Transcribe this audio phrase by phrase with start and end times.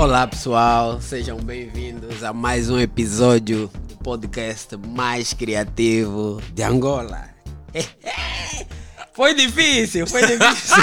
[0.00, 7.28] Olá pessoal, sejam bem-vindos a mais um episódio do podcast mais criativo de Angola.
[9.12, 10.76] Foi difícil, foi difícil.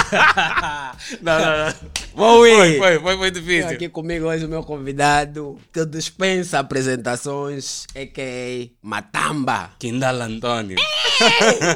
[1.20, 1.74] Não, não, não.
[2.18, 3.70] Foi, foi, foi, foi difícil.
[3.70, 8.70] aqui comigo hoje o meu convidado que dispensa apresentações, a.k.a.
[8.86, 9.70] Matamba.
[9.78, 10.76] Kindala Antônio.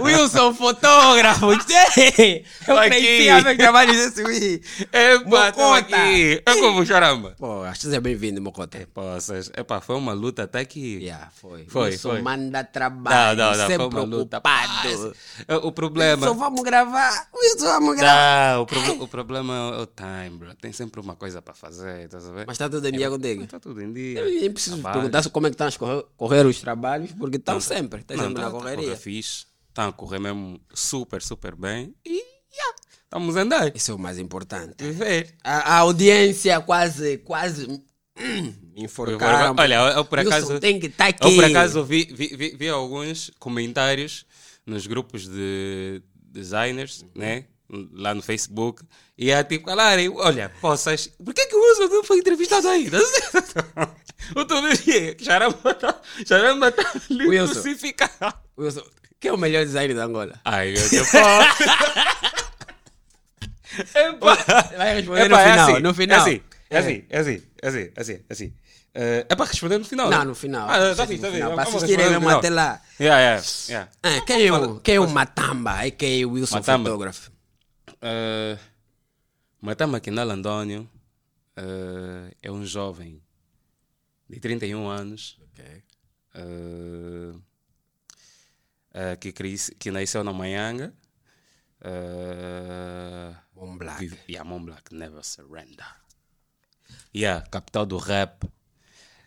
[0.01, 1.47] Wilson, fotógrafo.
[2.69, 2.91] Eu Aqui.
[2.91, 4.63] cresci a ver trabalhos desse Wii.
[4.93, 5.97] Epa, tô Mocota.
[5.97, 6.43] aqui.
[6.47, 7.35] É como charamba.
[7.39, 8.79] Pô, acho que seja bem-vindo, Mocota.
[8.93, 9.51] Poças.
[9.57, 10.99] Epa, foi uma luta até que...
[10.99, 11.65] Yeah, foi.
[11.69, 12.23] Foi, Wilson foi.
[12.23, 13.37] manda Não, trabalho.
[13.37, 14.37] não, não, foi sempre uma luta.
[14.39, 15.17] ocupado.
[15.49, 16.27] É, O problema...
[16.27, 17.29] Wilson, vamos gravar.
[17.35, 18.55] Wilson, vamos gravar.
[18.55, 22.21] Não, o, proble- o problema é o time, Tem sempre uma coisa para fazer, tá
[22.21, 22.45] sabendo?
[22.47, 23.47] Mas está tudo em dia contigo.
[23.47, 24.21] Tá tudo em dia.
[24.21, 25.01] Eu nem preciso Trabalho.
[25.01, 28.01] perguntar como é que estão a correr, correr os trabalhos, porque estão sempre.
[28.01, 28.99] Estão sempre tá, na tá a correria.
[29.75, 31.95] Tá a correr mesmo super, super bem.
[32.05, 33.77] E, yeah, estamos a andar.
[33.77, 34.75] Isso é o mais importante.
[34.79, 35.35] Viver.
[35.43, 39.55] A, a audiência quase, quase hum, enforcaram.
[39.59, 40.61] Olha, eu por acaso...
[40.61, 41.27] tem que estar aqui.
[41.27, 44.27] Eu por acaso vi, vi, vi, vi alguns comentários
[44.67, 47.45] nos grupos de designers, né?
[47.93, 48.85] Lá no Facebook.
[49.17, 52.99] E é tipo, falarem, olha, poças, por que, que o Wilson não foi entrevistado ainda?
[54.37, 57.55] Outro dia, Charamba tá, Charamba tá ali Wilson.
[57.55, 58.35] crucificado.
[58.59, 58.83] Wilson,
[59.19, 60.39] quem é o melhor designer da Angola?
[60.45, 61.09] Ai, meu Deus.
[63.95, 64.37] Epa.
[64.77, 65.71] Vai responder no Epa, é final.
[65.71, 66.19] assim, no final.
[66.19, 68.13] É assim, é assim, é assim, é assim, é assim.
[68.13, 68.53] É, assim.
[68.95, 70.11] Eh, é para responder no final?
[70.11, 70.25] Não, né?
[70.25, 70.69] no final.
[70.69, 71.43] Ah, tá No fixe, tá fixe.
[71.43, 72.81] Para assistirem no mesmo até lá.
[73.01, 73.91] Yeah, yeah, yeah.
[74.03, 75.71] Ah, quem é o, quem é o Matamba?
[75.81, 76.29] A.k.a.
[76.29, 76.91] Wilson Matamba.
[76.91, 77.32] Fotógrafo.
[78.03, 78.59] Uh,
[79.61, 80.91] Matama Kendall Antônio
[81.57, 83.23] uh, é um jovem
[84.29, 85.39] de 31 anos
[86.35, 90.93] uh, uh, que, cresce- que nasceu na Manhanga.
[91.81, 94.01] Uh, Bom Black.
[94.01, 95.87] vive- yeah, Mont Black, never surrender.
[97.15, 98.45] Yeah, capital do rap,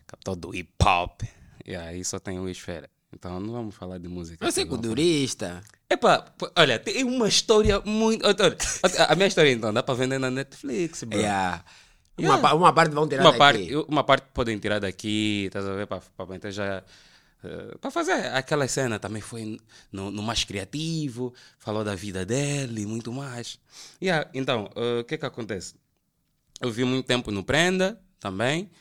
[0.07, 1.21] capital do hip hop.
[1.65, 2.89] Yeah, aí só tem o Esfera.
[3.13, 4.45] Então não vamos falar de música.
[4.49, 5.63] Você é culturista.
[5.89, 6.25] Epá,
[6.57, 8.25] olha, tem uma história muito.
[8.25, 8.37] Olha,
[9.07, 11.19] a- minha história então dá para vender na Netflix, bro.
[11.19, 11.63] Yeah.
[12.17, 12.41] Uma, Yeah.
[12.41, 13.37] pa- uma parte vão tirar Uma daqui.
[13.39, 15.85] parte, uma parte podem tirar daqui, estás a ver?
[15.87, 16.83] Para meter já.
[17.79, 19.59] para fazer aquela cena também foi
[19.91, 23.59] no, no mais criativo, falou da vida dele e muito mais.
[24.01, 25.75] Yeah, então, eh, o que que acontece?
[26.59, 28.71] Eu vi muito tempo no Prenda também,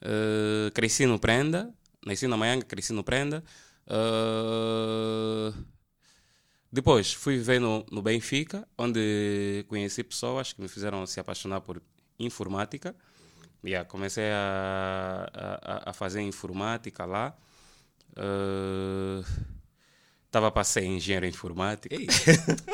[0.00, 1.74] eh, cresci no Prenda,
[2.06, 3.42] nasci na Manhã, cresci no Prenda.
[3.88, 5.52] eh,
[6.72, 11.82] depois fui viver no, no Benfica, onde conheci pessoas que me fizeram se apaixonar por
[12.18, 12.94] informática.
[13.64, 17.36] Yeah, comecei a, a, a- fazer informática lá.
[20.26, 21.94] Estava para ser engenheiro informático.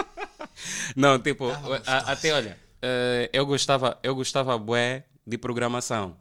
[0.97, 1.51] Não, tipo,
[1.87, 6.17] a- até olha, eh, eu gostava, eu gostava bué de programação.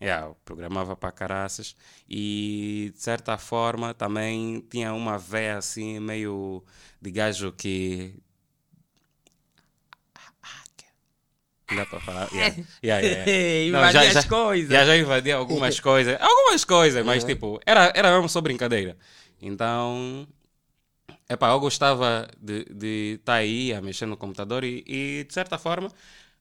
[0.00, 1.74] Yeah, eu programava para caraças
[2.08, 6.62] e de certa forma também tinha uma veia assim meio
[7.00, 8.14] de gajo que
[11.74, 12.28] dá para falar.
[12.32, 12.56] Yeah.
[12.82, 13.72] Yeah, yeah, yeah.
[13.72, 14.70] Não, Invadir as coisas.
[14.70, 16.20] Já, já invadi algumas coisas.
[16.20, 18.96] Algumas coisas, mas tipo, era, era mesmo só brincadeira.
[19.40, 20.26] Então,
[21.28, 25.90] epá, eu gostava de estar aí a mexer no computador e, e, de certa forma,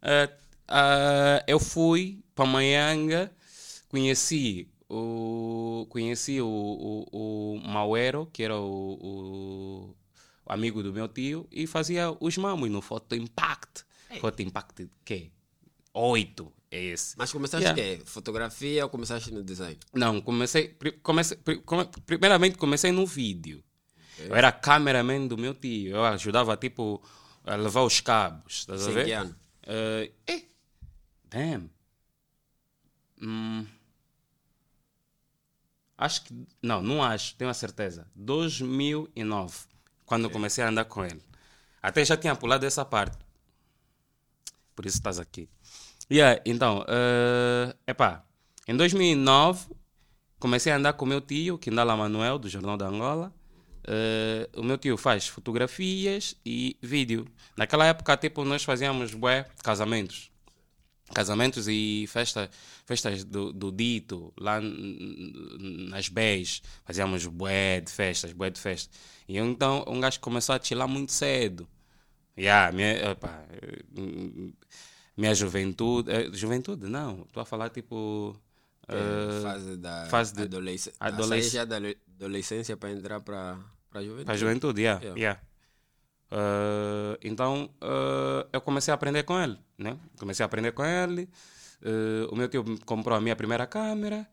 [0.01, 0.29] eh,
[0.67, 3.31] ah, eu fui para Manhanga,
[3.89, 9.95] conheci o, conheci o, o, o Mauero, que era o,
[10.45, 13.83] o amigo do meu tio, e fazia os mamos no Photo Impact.
[14.19, 15.31] Photo Impact, que?
[15.93, 17.17] Oito é esse.
[17.17, 17.81] Mas começaste Yeah.
[17.81, 18.03] o quê?
[18.05, 19.77] Fotografia ou começaste no design?
[19.93, 23.63] Não, comecei, comecei pri- come- primeiramente comecei no vídeo.
[24.19, 25.91] Eu era cameraman do meu tio.
[25.95, 27.01] Eu ajudava, tipo,
[27.43, 28.59] a levar os cabos.
[28.59, 29.05] Estás a Sim, ver?
[29.05, 29.35] que ano?
[29.63, 30.43] Eh, eh,
[31.29, 31.69] damn.
[33.25, 33.65] Hum,
[35.97, 36.47] acho que.
[36.61, 38.07] Não, não acho, tenho a certeza.
[38.15, 39.57] 2009,
[40.05, 41.21] quando eu comecei a andar com ele.
[41.81, 43.17] Até já tinha pulado essa parte.
[44.75, 45.49] Por isso estás aqui.
[46.11, 48.23] Yeah, então, é epá,
[48.67, 49.67] em 2009
[50.39, 53.33] comecei a andar com o meu tio, Kindala Manuel, do Jornal da Angola.
[53.87, 57.27] Eh, o meu tio faz fotografias e vídeo.
[57.55, 60.31] Naquela época, tipo, nós fazíamos bué, casamentos.
[61.13, 62.49] Casamentos e festa,
[62.85, 66.61] festas do, do dito, lá nas BES.
[66.83, 68.89] Fazíamos bué de festas, bué de festas.
[69.27, 71.67] E eu, então, um gajo começou a chilar muito cedo.
[72.37, 73.15] Yeah, minha, eh,
[75.15, 76.11] minha juventude.
[76.11, 77.21] eh, juventude, não.
[77.21, 78.35] Estou a falar tipo.
[78.87, 80.93] Eh, fase da fase de- adolescência.
[80.99, 83.57] adolesc- da le- adolescência para entrar para
[83.93, 84.25] a juventude.
[84.25, 85.19] Para a juventude, yeah, Yeah.
[85.19, 85.41] yeah.
[86.31, 89.97] Eh, então eh, eu comecei a aprender com ele, né?
[90.19, 91.29] Comecei a aprender com ele.
[91.81, 94.27] eh, o meu tio comprou a minha primeira câmera.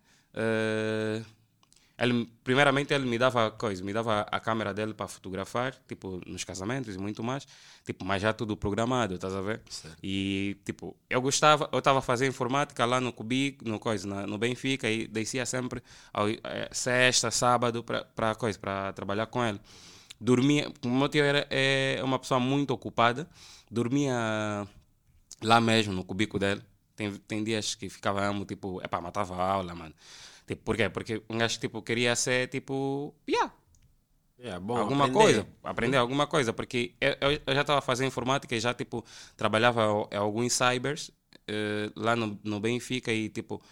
[1.98, 6.42] ele, primeiramente ele me dava coisa, me dava a câmera dele para fotografar, tipo, nos
[6.42, 7.46] casamentos e muito mais.
[7.84, 9.60] Tipo, mas já tudo programado, estás a ver?
[10.02, 14.26] E, tipo, eu gostava, eu estava a fazer informática lá no Cubico, no coisa, na-
[14.26, 15.80] no Benfica, e descia sempre
[16.12, 19.60] ao, eh, sexta, sábado, para coisa, para trabalhar com ele.
[20.22, 23.28] Dormia, o meu tio era, é uma pessoa muito ocupada,
[23.70, 24.14] dormia
[25.42, 26.62] lá mesmo, no cubico dele.
[26.96, 29.94] Tem, tem dias que ficava amo, tipo, epá, matava a aula, mano.
[30.46, 30.88] Tipo, por quê?
[30.88, 33.52] Porque um gajo, tipo, queria ser, tipo, yeah,
[34.38, 35.12] É bom alguma aprender.
[35.12, 37.16] coisa, aprender alguma coisa, porque eu,
[37.46, 39.04] eu- já estava fazendo informática e já, tipo,
[39.36, 39.82] trabalhava
[40.16, 41.10] alguns cybers
[41.46, 43.62] eh, lá no, no Benfica e, tipo,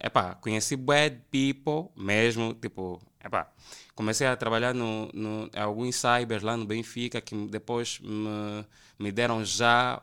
[0.00, 3.52] epá, conheci bad people mesmo, tipo, epá,
[3.94, 8.64] comecei a trabalhar no, no, em alguns cybers lá no Benfica que depois me,
[8.98, 10.02] me deram já,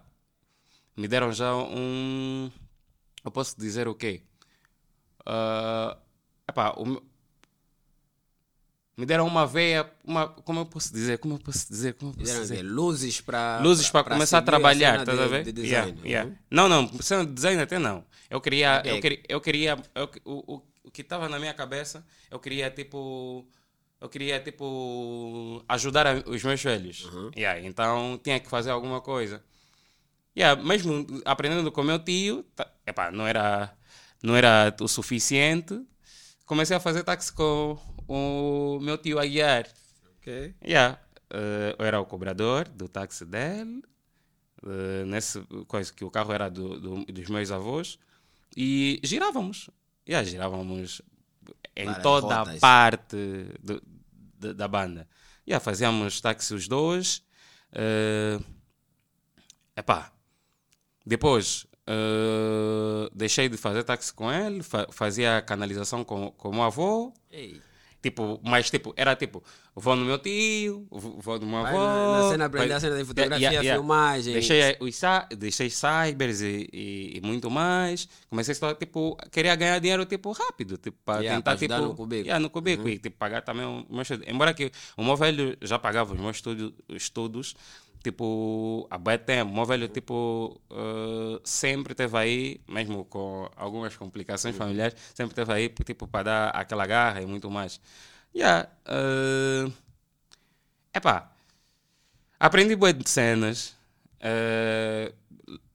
[0.97, 2.51] me deram já um,
[3.25, 4.23] eu posso dizer o quê?
[5.25, 5.97] Ah,
[6.47, 7.01] epá, o
[8.95, 12.15] me deram uma veia, uma, como eu posso dizer, como eu posso dizer, como eu
[12.17, 12.61] posso dizer?
[12.63, 15.51] luzes para Luzes para começar a trabalhar, estás a ver?
[15.51, 16.29] De Yeah, design, yeah.
[16.29, 16.37] uhum.
[16.51, 18.05] Não, não, sendo de design até não.
[18.29, 18.91] Eu queria, Ok.
[18.91, 22.69] eu queria, eu queria, eu- o, o, o que estava na minha cabeça, eu queria
[22.69, 23.47] tipo,
[24.01, 27.05] eu queria tipo ajudar a- os meus velhos.
[27.05, 27.31] Uhum.
[27.35, 29.43] Yeah, então tinha que fazer alguma coisa.
[30.37, 33.75] Yeah, mesmo aprendendo com meu tio, tá, epá, não era,
[34.21, 35.79] não era o suficiente.
[36.45, 37.77] Comecei a fazer táxi com
[38.07, 39.67] o meu tio a guiar.
[40.17, 40.55] Ok.
[40.65, 40.99] Yeah.
[41.29, 43.81] eh, eu era o cobrador do táxi dele,
[44.65, 47.97] eh, nesse coisa que o carro era do, do- dos meus avós,
[48.57, 49.69] e girávamos.
[50.07, 51.01] Yeah, girávamos
[51.75, 53.15] em Várias toda a parte
[53.61, 53.81] do-
[54.39, 55.07] da- da banda.
[55.47, 57.23] Yeah, fazíamos táxi os dois.
[57.71, 58.39] eh,
[59.75, 60.11] epá,
[61.05, 66.63] depois eh, deixei de fazer táxi com ele, fa- fazia canalização com, com o meu
[66.63, 67.13] avô.
[67.31, 67.59] Ei.
[68.03, 69.41] Tipo, mas tipo, era tipo,
[69.73, 71.77] vou no meu tio, vou no meu avô.
[71.77, 73.79] na- na cena aprender a cena de fotografia, yeah, yeah.
[73.81, 74.33] filmagem.
[74.33, 78.09] Deixei, os, cy- deixei cybers e, e, e muito mais.
[78.29, 80.77] Comecei só, tipo, queria ganhar dinheiro, tipo, rápido.
[80.77, 81.73] Tipo, para Yeah, tentar, tipo...
[81.75, 82.23] no cubico.
[82.25, 82.89] Yeah, no cubico.
[82.89, 84.25] E, tipo, pagar também o meu estudo.
[84.27, 87.55] Embora que o meu velho já pagava os meus estudo, estudos,
[88.03, 89.51] tipo, há bem tempo.
[89.51, 95.53] O meu velho, tipo, eh, sempre teve aí, mesmo com algumas complicações familiares, sempre teve
[95.53, 97.79] aí, tipo, para dar aquela garra e muito mais.
[98.35, 99.71] Yeah, eh,
[100.93, 101.31] epá,
[102.39, 103.75] aprendi bué de cenas,
[104.19, 105.13] eh,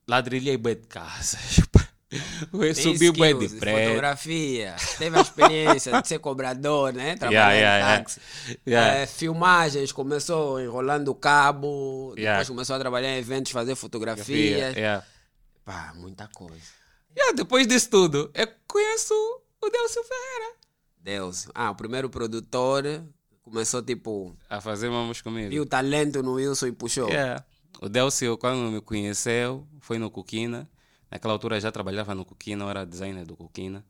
[0.06, 1.60] ladrilhei bué de casas,
[2.10, 3.88] eu Tem subi bué de prédio.
[3.88, 4.76] Fotografia.
[4.98, 7.16] Teve a experiência de ser cobrador, né?
[7.20, 8.20] Trabalhar Yeah, yeah, em táxi.
[8.66, 8.96] Yeah.
[9.00, 15.04] Eh, filmagens, começou enrolando cabo, depois começou a trabalhar em eventos, fazer Fotografia, fotografias.
[15.64, 16.62] Pá, muita coisa.
[17.16, 19.12] Yeah, depois disso tudo, eu conheço
[19.60, 20.54] o Delcio Ferreira.
[21.02, 21.46] Deus.
[21.54, 22.84] Ah, o primeiro produtor
[23.42, 25.50] começou tipo, A fazer mamos comigo.
[25.50, 27.08] viu o talento no Wilson e puxou.
[27.80, 30.68] O Delcio, quando me conheceu, foi no Coquina.
[31.10, 33.84] Naquela altura já trabalhava no Coquina, eu era designer do Coquina.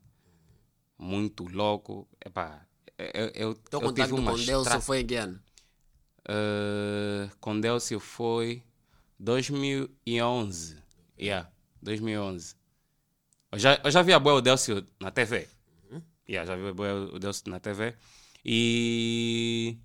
[0.99, 2.09] Muito louco.
[2.25, 2.67] Epá,
[2.99, 5.41] eu, eu, Teu eu tive contato uma com Deus estra- foi em que ano?
[6.29, 8.63] Eh, com Delcio foi
[9.19, 10.77] 2011.
[11.19, 11.51] Yeah,
[11.83, 12.55] 2011.
[13.53, 15.49] Eu já, eu já vi a boa o Delcio na TV.
[16.29, 17.95] Yeah, já vi a boa o Delcio na TV.
[18.45, 19.79] E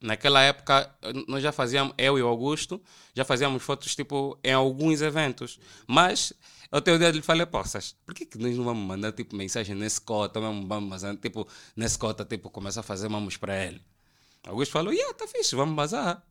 [0.00, 0.90] naquela época
[1.28, 2.80] nós já fazíamos, eu e o Augusto,
[3.14, 5.58] já fazíamos fotos tipo em alguns eventos.
[5.86, 6.32] Mas
[6.72, 9.34] eu tenho ideia de lhe falei, poças, por que, que nós não vamos mandar tipo
[9.34, 13.64] mensagem nesse cota, mesmo vamos mandar, tipo, nesse cota, tipo, começar a fazer mamos para
[13.66, 13.80] ele.
[14.46, 16.22] Augusto falou, yeah, tá fixe, vamos bazar.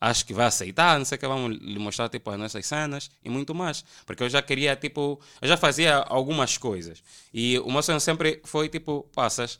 [0.00, 3.10] Acho que vai aceitar, não sei o que, vamos lhe mostrar tipo as nossas cenas
[3.24, 3.84] e muito mais.
[4.06, 7.02] Porque eu já queria, tipo, eu já fazia algumas coisas.
[7.34, 9.58] E o meu sonho sempre foi, tipo, passas,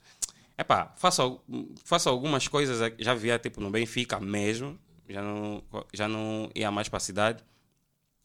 [0.58, 1.40] epá, faço,
[1.84, 5.62] faço algumas coisas, já via, tipo, no Benfica mesmo, já não,
[5.94, 7.44] já não ia mais para a cidade.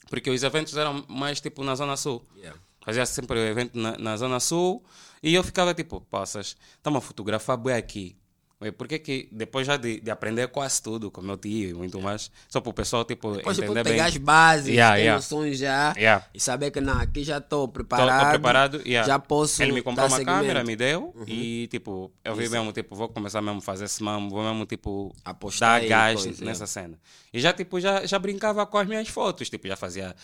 [0.10, 2.22] Porque os eventos eram mais, tipo, na Zona Sul.
[2.36, 2.60] Yeah.
[2.84, 4.84] Fazia sempre o evento na, na Zona Sul
[5.22, 8.18] e eu ficava tipo, passas, estamos a fotografar bem aqui.
[8.64, 12.02] Ué, Por que depois já de, de aprender quase tudo com meu tio e muito
[12.02, 14.14] mais, só para o pessoal tipo, Depois tipo, entender pegar bem.
[14.14, 15.16] as bases, Yeah, ter yeah.
[15.18, 16.26] noções já Yeah.
[16.34, 18.24] e saber que não, aqui já estou preparado.
[18.26, 19.08] tô preparado, yeah.
[19.08, 20.60] Já posso Ele me comprou uma câmera, seguimento.
[20.60, 20.66] Uhum.
[20.66, 24.30] me deu e tipo, eu vi mesmo, tipo, vou começar mesmo a fazer esse mamo,
[24.30, 26.98] vou mesmo tipo Apostar dar gás coisa, nessa cena.
[27.34, 30.16] E já tipo, já, já brincava com as minhas fotos, tipo, já fazia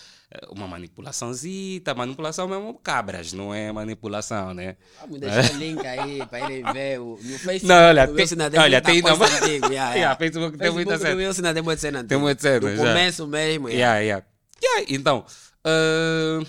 [0.51, 4.75] uma manipulaçãozita, manipulação mesmo cabras, não é manipulação, né?
[5.01, 7.65] Vamos deixar o link aí para irem ver o, no Facebook.
[7.65, 10.15] Não, olha, tem- tem olha, muita tem ainda- antiga, yeah, Yeah, yeah.
[10.15, 11.53] Facebook tem muita cena.
[11.53, 12.19] tem muita cena antiga.
[12.19, 12.83] muita cena, Do já.
[12.83, 13.69] começo mesmo.
[13.69, 13.98] yeah.
[14.00, 14.25] Yeah,
[14.63, 14.86] yeah.
[14.89, 15.25] Então,
[15.63, 16.43] ah,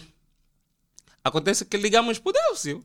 [1.25, 2.85] acontece que ligamos pro Delcio.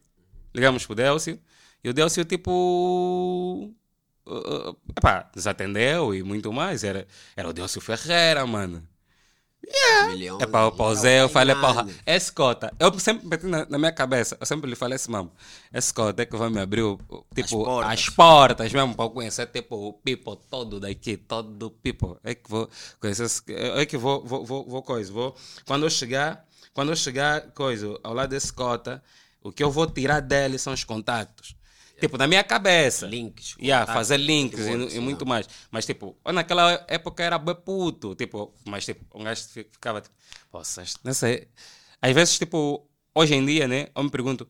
[0.53, 1.39] Ligamos pro Delcio.
[1.83, 3.71] E o Delcio, tipo.
[4.25, 4.31] Uh,
[4.71, 6.83] uh, epá, desatendeu e muito mais.
[6.83, 8.81] Era, era o Delcio Ferreira, mano.
[10.07, 10.41] Milhões.
[10.41, 11.93] É para o Zé, eu falei, porra, mano.
[12.05, 15.31] esse cota, eu sempre meti na, na minha cabeça, eu sempre lhe falei assim, mano,
[15.73, 17.91] esse cota é que vai me abrir, o- o- tipo, portas.
[17.93, 22.49] as portas mesmo, para eu conhecer, tipo, o people todo daqui, todo people, é que
[22.49, 22.69] vou
[22.99, 26.95] conhecer, esse- é que vou, vou, vou, vou coisa, vou, quando eu chegar, quando eu
[26.95, 29.01] chegar, coisa, ao lado desse cota,
[29.41, 31.55] o que eu vou tirar dele são os contatos.
[32.05, 33.07] Tipo, na minha cabeça.
[33.07, 35.47] Links, Yeah, fazer links e, e muito mais.
[35.71, 38.13] Mas, tipo, naquela época era bem puto.
[38.15, 40.15] Tipo, mas, tipo, um gajo fi- ficava, tipo,
[40.51, 41.47] poças, não sei.
[42.01, 44.47] Às vezes, tipo, hoje em dia, né, eu me pergunto,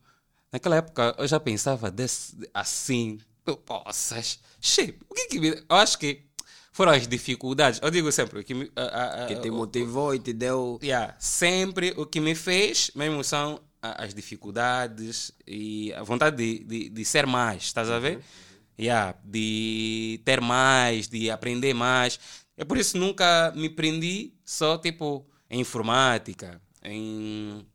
[0.52, 5.50] naquela época eu já pensava desse, assim, eu, poças, shit, o que que me...
[5.50, 6.26] Eu acho que
[6.74, 7.80] foram as dificuldades.
[7.82, 8.70] Eu digo sempre, o que me...
[8.76, 10.78] a- a- a- Que te o- motivou e te deu.
[10.84, 13.62] Yeah, sempre o que me fez mesmo são
[13.94, 18.22] as dificuldades e a vontade de, de, de ser mais, estás a ver?
[18.78, 22.20] Yeah, de ter mais, de aprender mais.
[22.58, 27.66] É por isso nunca me prendi só tipo em informática, em,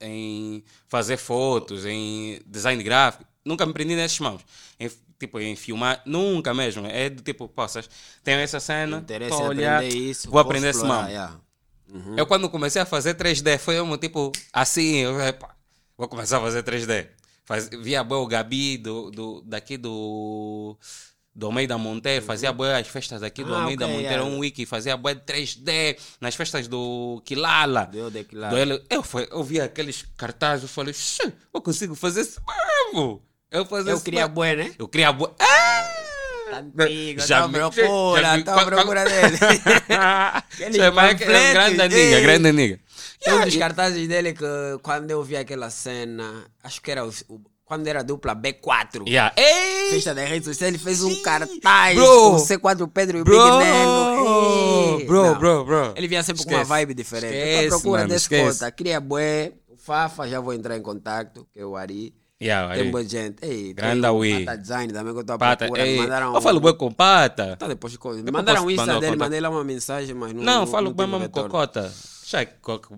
[0.00, 3.24] em fazer fotos, em design gráfico.
[3.44, 4.42] Nunca me prendi nesses mãos.
[4.78, 6.86] Em, tipo, em filmar, nunca mesmo.
[6.86, 7.88] É do tipo, poças,
[8.22, 10.30] tenho essa cena, Interesse tô a em olhar, aprender isso.
[10.30, 11.08] vou posso aprender esse explorar, mão.
[11.08, 11.40] yeah.
[11.92, 12.16] Uhum.
[12.16, 15.54] Eu quando comecei a fazer 3D foi um tipo assim, eu, epa,
[15.96, 17.06] vou começar a fazer 3D.
[17.44, 20.76] Faz, via boa o Gabi do, do, daqui do,
[21.34, 24.36] do Almeida Monteiro, fazia boa as festas daqui do Ah, Almeida ok, Monteiro, yeah.
[24.36, 27.86] um wiki, fazia boa 3D nas festas do Quilala.
[27.86, 28.22] Deu de.
[28.24, 32.40] Do ele, eu, foi, eu via aqueles cartazes, eu falei, "Xê, eu consigo fazer isso
[32.94, 33.22] mesmo.
[33.50, 34.74] Eu, fazer Eu isso queria mesmo." bué, né?
[34.78, 35.34] Eu queria boa.
[35.38, 35.91] Ah!
[36.52, 39.38] Tá à me- procura, procura dele.
[39.88, 42.20] Mas é um panfletos, grande amiga, ei.
[42.22, 42.80] grande.
[43.20, 44.44] Tem um dos cartazes dele que
[44.82, 49.06] quando eu vi aquela cena, acho que era o, o- quando era a dupla B4.
[49.08, 49.32] Yeah.
[49.36, 49.90] Ei!
[49.92, 52.30] Festa da rede social, ele fez um cartaz Bro.
[52.32, 54.98] com C4 Pedro e o Big Bro, Nelo.
[55.00, 55.38] Ei, bro, não.
[55.38, 55.92] bro, bro.
[55.96, 56.68] Ele vinha sempre com uma Esquece.
[56.68, 57.32] vibe diferente.
[57.32, 58.58] Tô à Esquece, procura mano, desse esquece.
[58.58, 58.70] cota.
[58.72, 59.52] Queria bué.
[59.68, 62.14] O Fafa, já vou entrar em contato, que é o Ari.
[62.42, 62.90] Yeah, Tem aí.
[62.90, 63.36] boa gente.
[63.42, 64.44] Ei, Grande tem o Wii.
[64.44, 65.86] Pata Design também que eu tô à Pata, procura.
[65.86, 67.56] ei, Me mandaram eu falo bem com pata.
[67.56, 70.42] Tá, depois me Depois mandaram o Insta dele, mandei lá uma mensagem, mas não.
[70.42, 71.92] Não, falo bem mesmo com cota.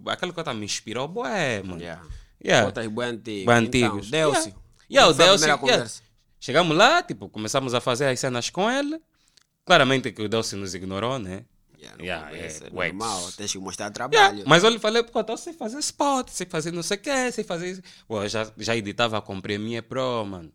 [0.06, 1.80] Aquele cota me inspirou, bué, mano.
[1.80, 2.02] Yeah.
[2.44, 2.66] Yeah.
[2.66, 3.46] Cotas bem antigos.
[3.46, 4.08] Bem antigos.
[4.08, 4.54] Então, Delcio.
[4.90, 5.08] Yeah.
[5.08, 5.90] Yeah, a primeira yeah.
[6.38, 9.00] Chegamos lá, tipo, começamos a fazer as cenas com ele.
[9.64, 11.44] Claramente que o Delcio nos ignorou, né?
[11.78, 14.44] Yeah, no Yeah, é, é normal, tens que mostrar Yeah, trabalho.
[14.46, 17.32] mas eu lhe falei, pô, eu sei fazer spot, sei fazer não sei o que,
[17.32, 17.82] sei fazer isso.
[18.06, 20.52] Pô, eu já, já editava com Premiere Pro, mano.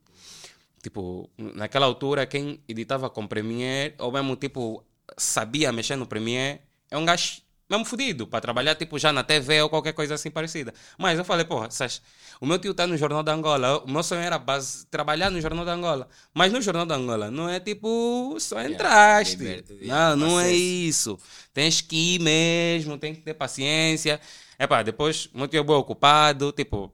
[0.81, 4.83] Tipo, naquela altura, quem editava com Premiere, ou mesmo, tipo,
[5.17, 9.61] sabia mexer no Premiere, é um gajo mesmo fodido, para trabalhar, tipo, já na TV
[9.61, 10.73] ou qualquer coisa assim parecida.
[10.97, 12.01] Mas eu falei, porra, Sás,
[12.41, 15.39] o meu tio tá no Jornal da Angola, o meu sonho era base, trabalhar no
[15.39, 16.07] Jornal da Angola.
[16.33, 19.35] Mas no Jornal da Angola não é tipo, só entraste.
[19.37, 21.17] liber- Não, não é isso.
[21.53, 24.19] Tens que ir mesmo, tem que ter paciência.
[24.57, 26.91] Epá, depois, muito é bem ocupado, tipo,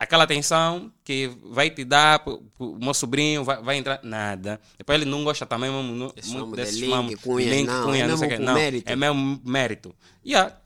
[0.00, 2.22] aquela atenção que vai te dar,
[2.58, 4.58] o meu sobrinho vai, vai entrar, nada.
[4.78, 7.84] Depois ele não gosta também mesmo, Esse muito de desses link, mamos, cunhas, link, não,
[7.84, 8.90] cunha, é não sei o não, mérito.
[8.90, 9.94] é mesmo mérito.
[10.26, 10.56] Yeah.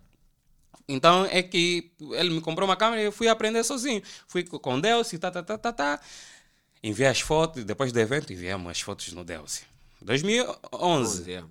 [0.89, 4.01] Então é que ele me comprou uma câmera e eu fui aprender sozinho.
[4.29, 6.01] Fui co- com Delcio, tá, tá, tá, tá, tá.
[6.83, 9.67] Enviei as fotos, depois do evento enviamos as fotos no Delcio.
[10.01, 11.29] 2011.
[11.29, 11.49] Yeah.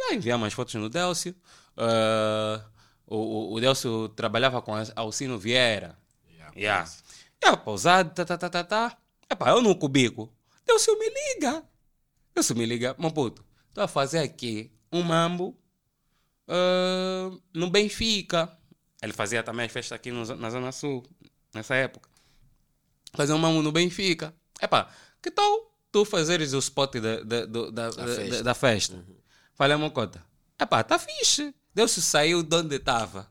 [0.00, 1.34] Ah, enviamos as fotos no Delcio.
[1.76, 2.62] Ah,
[3.06, 5.96] o, o, o Delcio trabalhava com Alcino Vieira.
[6.56, 6.90] Yeah.
[7.42, 8.96] Yeah, pausado, tá, tá, tá, tá, tá.
[9.30, 10.32] Epá, eu no cubico.
[10.66, 11.62] Delcio me liga.
[12.34, 12.96] Delcio me liga.
[12.98, 15.56] Meu puto, estou a fazer aqui um mambo
[16.48, 18.50] ah, no Benfica.
[19.02, 21.04] Ele fazia também as festas aqui no, na Zona Sul,
[21.54, 22.08] nessa época.
[23.12, 24.34] Fazer um mambo no Benfica.
[24.60, 24.88] Epá,
[25.22, 28.42] que tal tu fazeres o spot da, da, da, da, festa.
[28.42, 29.04] da- festa?
[29.54, 30.22] Falei, Mocota,
[30.60, 31.54] epá, tá fixe.
[31.74, 33.30] Deus saiu de onde estava.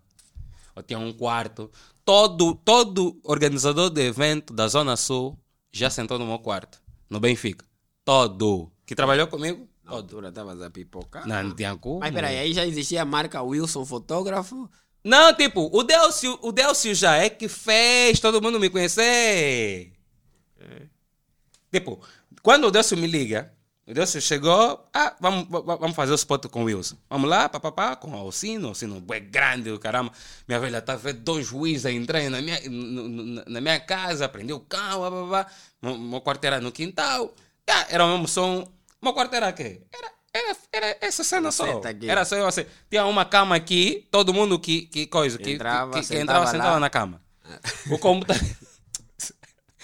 [0.75, 1.72] Eu tinha um quarto.
[2.05, 5.35] Todo, todo organizador de evento da Zona Sul
[5.71, 7.65] já sentou no meu quarto, no Benfica.
[8.03, 8.71] Todo.
[8.85, 9.67] Que trabalhou comigo?
[9.83, 10.01] Na Todo.
[10.01, 11.27] altura estavas a pipocar.
[11.27, 12.01] Não, não tinha como.
[12.01, 14.69] Mas peraí, aí já existia a marca Wilson Fotógrafo.
[15.03, 19.91] Não, tipo, o Delcio, o Delcio já é que fez todo mundo me conhecer.
[21.71, 22.00] Tipo,
[22.43, 23.51] quando o Delcio me liga,
[23.88, 26.96] o Delcio chegou, ah, vamos, va- va- vamos fazer o spot com o Wilson.
[27.10, 30.12] Vamos lá, papapá, com o Alcino, Alcino é grande, o caramba.
[30.48, 32.60] Minha velha tá vendo dois juízes entrando na minha,
[33.48, 35.51] na minha casa, prendeu o cão, papapá.
[36.24, 37.34] Quarto era no quintal.
[37.70, 38.68] Ah, era o mesmo som.
[39.01, 39.82] Meu quarto era quê?
[39.94, 41.80] Era, era, era essa cena só.
[41.84, 42.10] Aqui.
[42.10, 42.65] Era só eu assim.
[42.89, 46.22] Tinha uma cama aqui, todo mundo que, que coisa, que Entrava, que, que, que sentava
[46.24, 46.51] entrava, lá.
[46.51, 47.22] sentava na cama.
[47.92, 48.44] O computador.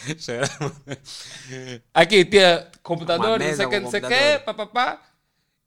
[1.93, 4.39] Aqui tinha computador, Uma não mesa sei o que, não sei o que, computador.
[4.41, 5.01] pá, pá, pá.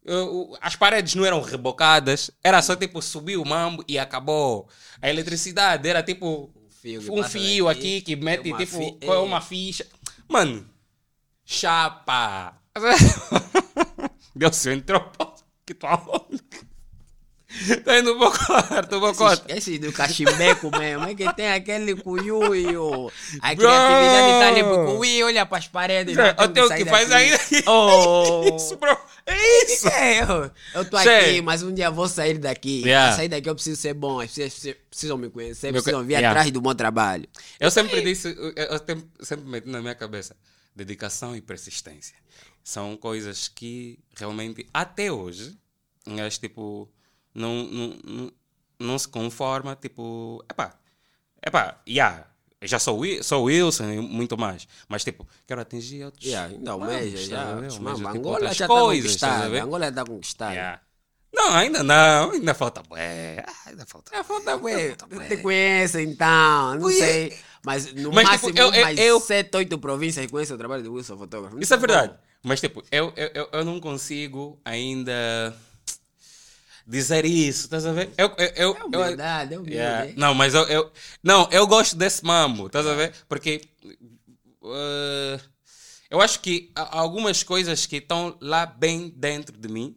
[0.07, 4.69] Uh, As paredes não eram rebocadas, era só tipo subir o mambo e acabou.
[5.01, 6.53] A eletricidade era tipo
[7.11, 9.19] um fio aqui que mete uma tipo fi- com é.
[9.19, 9.87] uma ficha.
[10.29, 10.69] Mano,
[11.45, 12.61] chapa.
[14.37, 15.11] Deus, entrou.
[15.65, 16.43] Que tu aonde?
[17.85, 19.45] Tá indo quarto, pro quarto.
[19.49, 23.11] Esse, esse do cachimbeco mesmo, é que tem aquele cuiuio.
[23.41, 23.67] A Bro!
[23.67, 26.17] criatividade tá ali pro cuiuio, olha pras paredes.
[26.17, 27.25] Eu tenho que faz daqui.
[27.25, 27.71] ainda.
[27.71, 28.43] Oh!
[28.57, 28.97] Isso, bro.
[29.27, 29.89] É isso.
[29.89, 31.31] É, eu, eu tô Sei.
[31.31, 32.83] aqui, mas um dia vou sair daqui.
[32.83, 33.09] Yeah.
[33.09, 36.15] Pra sair daqui eu preciso ser bom, as pessoas precisam me conhecer, Meu precisam vir
[36.15, 36.31] yeah.
[36.31, 37.27] atrás do meu trabalho.
[37.59, 40.37] Eu sempre disse, eu, sempre, sempre meti na minha cabeça,
[40.77, 42.17] dedicação e persistência.
[42.63, 45.57] São coisas que realmente, até hoje,
[46.07, 46.89] mas, tipo,
[47.35, 48.33] não, não, não,
[48.79, 50.75] não se conforma, tipo, epá,
[51.45, 52.27] epá, yeah,
[52.63, 56.25] já sou, sou Wilson e muito mais, mas, tipo, quero atingir outros...
[56.25, 57.43] Yeah, estás já.
[57.53, 57.81] a ver?
[57.81, 59.63] Mano, tipo, Angola já tá a conquistada.
[59.63, 60.55] Angola tá conquistada.
[60.55, 60.81] Yeah.
[61.35, 64.15] Não, ainda não, ainda falta, bué, ah, ainda falta.
[64.17, 64.95] É, falta, ué.
[65.29, 67.37] Te conheço então, não sei.
[67.65, 70.85] Mas no Mas, tipo, máximo, eu- eu- mais eu- sete, oito províncias conhecem o trabalho
[70.85, 71.59] do Wilson Fotógrafo.
[71.59, 72.15] Isso é verdade.
[72.43, 75.57] Mas, tipo, eu, eu, eu, eu não consigo ainda
[76.87, 78.11] dizer isso, estás a ver?
[78.17, 79.77] Eu, eu, eu, É humildade, é humilde.
[79.77, 80.13] Yeah.
[80.17, 83.13] Não, mas eu, eu, não, eu gosto desse mambo, estás a ver?
[83.29, 83.63] Porque
[84.63, 85.41] uh,
[86.11, 89.97] eu acho que algumas coisas que estão lá bem dentro de mim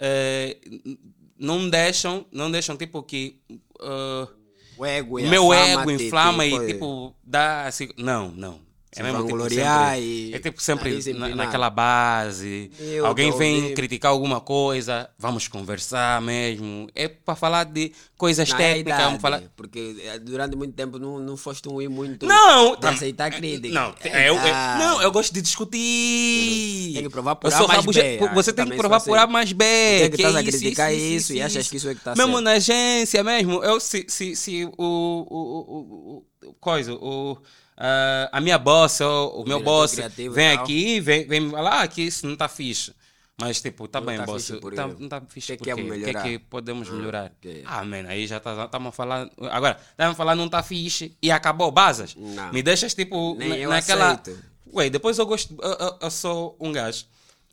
[0.00, 0.98] uh,
[1.38, 3.40] não deixam, não deixam tipo que
[3.80, 4.28] uh,
[4.76, 6.72] O ego meu ego inflama e coisa.
[6.72, 7.88] tipo dá assim.
[7.96, 8.67] Não, não.
[8.96, 12.70] É mesmo tipo, sempre, e é tipo sempre na- naquela base.
[12.80, 13.74] Eu Alguém vem ouvindo.
[13.76, 16.88] criticar alguma coisa, vamos conversar mesmo.
[16.94, 19.52] É para falar de coisas Na técnicas, vamos realidade, falar.
[19.54, 23.74] Porque eh, durante muito tempo não, não foste um ir muito Não, de aceitar crítica.
[23.74, 24.82] Não, É eu, eu- verdade.
[24.82, 26.92] não, eu gosto de discutir.
[26.94, 28.18] Tem que provar por A sou mais rabuge- B.
[28.22, 29.32] Ah, Você tem que provar por A assim.
[29.32, 29.64] mais B.
[29.64, 32.00] Tem que que estás a isso, criticar isso, isso e achas que isso é que
[32.00, 32.44] tá Mesmo certo.
[32.44, 37.36] na agência mesmo, eu se, se, se o, o, o, o coisa, o,
[37.78, 39.94] ah, a minha boss, ou o, meu boss,
[40.32, 42.92] vem aqui, vem, vem me falar ah, que isso não tá fixe.
[43.40, 45.74] Mas tipo, tá Não bem, tá boss, tá, não tá fixe Que por que é
[45.76, 46.22] que é melhorar?
[46.24, 47.32] que podemos melhorar?
[47.38, 47.62] ok.
[47.64, 49.30] Ah, man, aí já estamos tá, a falar.
[49.52, 52.16] Agora, estamos a falar não tá fixe e acabou, basas.
[52.16, 52.52] Não.
[52.52, 54.10] Me deixas tipo Nem na- naquela.
[54.14, 54.42] aceito.
[54.74, 55.56] Ué, depois eu gosto.
[55.62, 57.04] Eu, eu- eu sou um gajo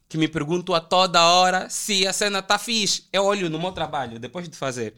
[0.09, 3.05] que me pergunto a toda hora se a cena tá fixe.
[3.13, 4.95] Eu olho no meu trabalho, depois de fazer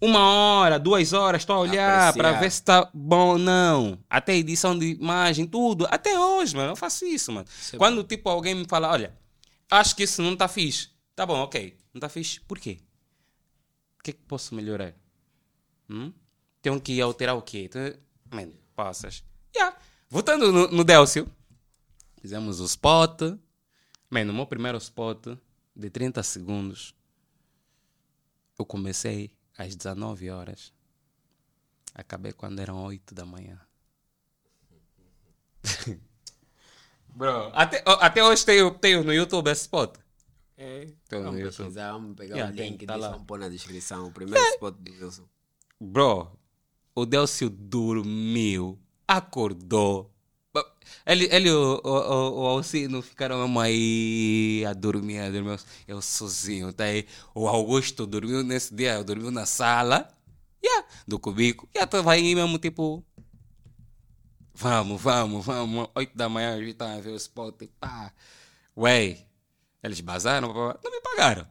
[0.00, 3.98] uma hora, duas horas, estou a olhar para ver se tá bom ou não.
[4.08, 5.86] Até edição de imagem, tudo.
[5.90, 7.46] Até hoje, mano, eu faço isso, mano.
[7.72, 9.16] É Quando tipo alguém me fala, olha,
[9.70, 10.90] acho que isso não tá fixe.
[11.16, 11.76] Tá bom, ok.
[11.92, 12.40] Não tá fixe.
[12.40, 12.78] Por quê?
[13.98, 14.94] O que é que posso melhorar?
[15.90, 16.12] Hum?
[16.62, 17.64] Tenho que alterar o quê?
[17.64, 17.92] Então,
[18.30, 19.24] Man, passas.
[19.56, 19.76] Yeah.
[20.08, 21.28] Voltando no, no Delcio,
[22.20, 23.22] fizemos o spot.
[24.10, 25.26] Man, no meu primeiro spot
[25.74, 26.94] de 30 segundos,
[28.58, 30.72] eu comecei às 19 horas.
[31.92, 33.60] Acabei quando eram 8 da manhã.
[37.08, 39.96] Bro, até, até hoje tenho, tenho no YouTube esse spot.
[40.56, 40.88] É.
[41.08, 41.56] Tô no Vamos YouTube.
[41.56, 44.06] pesquisar, vamos pegar Yeah, o link tá vamos pôr na descrição.
[44.06, 45.28] O primeiro spot do Wilson.
[45.80, 46.38] Bro,
[46.94, 50.12] o Delcio dormiu, acordou.
[51.06, 55.60] Ele, ele o, o, o, Alcino ficaram mesmo aí a dormir, a dormir.
[55.86, 57.06] Eu sozinho, tá aí.
[57.34, 60.08] O Augusto dormiu nesse dia, eu dormi na sala,
[60.64, 61.68] yeah, do cubico.
[61.74, 63.04] E tava aí mesmo, tipo.
[64.54, 65.88] Vamos, vamos, vamos.
[65.94, 67.62] Oito da manhã, a gente tá a ver o spot.
[67.62, 68.12] e Pá.
[68.76, 69.18] Ué,
[69.82, 71.46] eles bazaram, não me pagaram.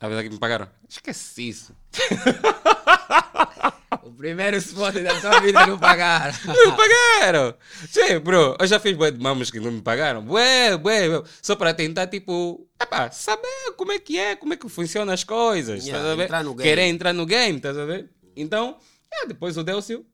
[0.00, 0.68] A verdade que me pagaram?
[0.88, 1.76] Esqueci isso.
[4.20, 6.34] Primeiro spot da tua vida não pagaram.
[6.44, 7.54] Não pagaram!
[7.88, 10.22] Sim, bro, eu já fiz bué de mamas que não me pagaram.
[10.22, 11.22] Bué, bué, bué.
[11.40, 15.24] Só para tentar, tipo, epá, saber como é que é, como é que funcionam as
[15.24, 15.86] coisas.
[15.86, 16.68] Yeah, entrar no game.
[16.68, 18.10] Querer entrar no game, estás a ver?
[18.36, 18.76] Então,
[19.10, 20.04] é, depois o Delcio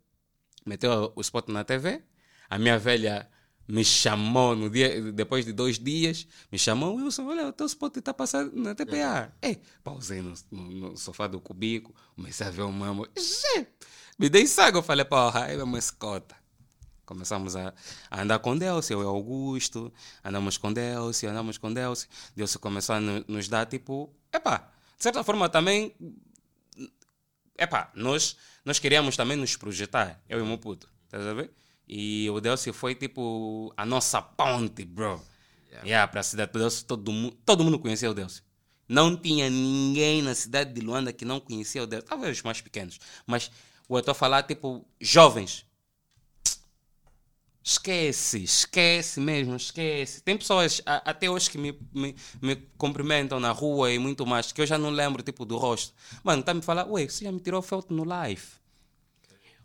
[0.65, 2.01] meteu o spot na TV.
[2.49, 3.29] A minha velha
[3.69, 7.97] me chamou no dia, depois de dois dias, me chamou, Wilson, olha, o teu spot
[7.97, 9.33] está passando na TPA.
[9.43, 13.09] Ei, pausei no, no- no sofá do cubico, comecei a ver o mamo.
[13.17, 13.69] Gente,
[14.19, 16.35] me dei sago, eu falei, porra, é uma escota.
[17.05, 17.73] Começamos a,
[18.11, 19.93] a andar com Delcio, eu e Augusto,
[20.25, 22.09] andamos com Delcio, andamos com Delcio.
[22.35, 25.95] Delcio começou a no- nos dar, tipo, epá, de certa forma também
[27.59, 31.51] epá, nós, nós queríamos também nos projetar, eu e o meu puto, ver?
[31.89, 35.23] E o Delcio foi tipo a nossa ponte, bro.
[35.85, 36.09] Yeah.
[36.09, 38.43] para a cidade do Delcio, todo mundo, todo mundo conhecia o Delcio.
[38.89, 42.09] Não tinha ninguém na cidade de Luanda que não conhecia o Delcio.
[42.09, 42.99] Talvez os mais pequenos.
[43.27, 43.51] Mas
[43.89, 45.65] Ou eu estou a falar, tipo, jovens.
[47.63, 50.21] Esquece, esquece mesmo, esquece.
[50.21, 54.53] Tem pessoas a- até hoje que me, me, me cumprimentam na rua e muito mais,
[54.53, 55.93] que eu já não lembro, tipo, do rosto.
[56.23, 58.43] Mano, tá me falando, ué, você já me tirou foto no live.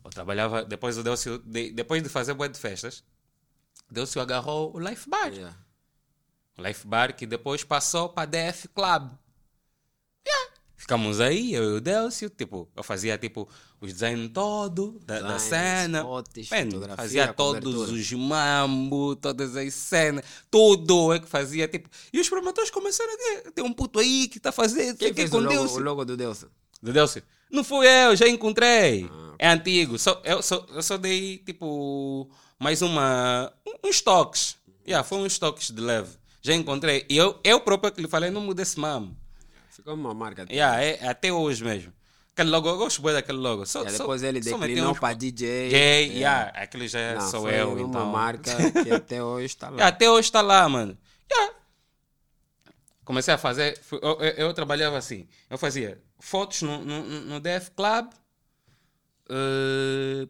[0.03, 3.03] Eu trabalhava, depois o Delcio, de, depois de fazer boa de festas,
[3.89, 5.31] Delcio agarrou o Life Bar.
[5.31, 5.57] Yeah.
[6.57, 9.11] O Life Bar que depois passou para DF Club.
[10.27, 10.53] Yeah.
[10.75, 13.47] Ficamos aí, eu e o Delcio, tipo, eu fazia tipo
[13.81, 16.03] os desenhos todo da, da cena.
[16.03, 17.91] fotos, Mano, fotografia, fazia todos cobertura.
[17.99, 21.89] os mambo, todas as cenas, tudo é que fazia, tipo.
[22.13, 25.29] E os promotores começaram a tem um puto aí que está fazendo, Quem que fez
[25.31, 25.77] com o logo, Delcio.
[25.77, 26.45] o logo do Deus?
[26.81, 27.23] Do Delcio.
[27.51, 29.09] Não fui eu, já encontrei.
[29.11, 29.97] Ah, É antigo.
[29.99, 33.51] Só, eu, só, eu só dei, tipo, mais uma...
[33.67, 34.55] um- Uns toques.
[34.87, 36.09] Yeah, foi uns toques de leve.
[36.41, 37.05] Já encontrei.
[37.09, 39.15] E eu, eu próprio que lhe falei, não mudei esse mamo.
[39.69, 40.45] Ficou uma marca.
[40.49, 41.91] Yeah, é até hoje mesmo.
[42.41, 43.65] Aquele logo, eu gosto bem daquele logo.
[43.65, 45.69] Só, Yeah, só- depois ele só meti declinou para DJ.
[45.69, 46.13] Gay, Yeah.
[46.17, 48.05] yeah, aquele já Não, sou eu, uma então.
[48.07, 48.51] marca
[48.83, 49.87] que até hoje está lá.
[49.87, 50.97] Até hoje está lá, mano.
[53.03, 53.79] Comecei a fazer.
[53.91, 55.27] Eu, eu- eu trabalhava assim.
[55.49, 58.09] Eu fazia fotos no, no, no DF Club.
[59.29, 60.27] eh,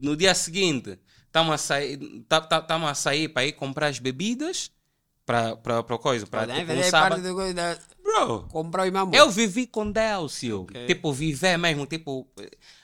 [0.00, 1.98] no dia seguinte, estamos a sair,
[2.90, 4.70] a sair para ir comprar as bebidas
[5.26, 6.26] para para coisa.
[6.26, 7.10] Para tipo, um fazer sábado.
[7.10, 7.78] parte do da...
[8.04, 9.10] Bro, Comprar o imam.
[9.14, 10.62] eu vivi com Delcio.
[10.62, 10.86] Ok.
[10.86, 11.86] Tipo, viver mesmo.
[11.86, 12.28] Tipo,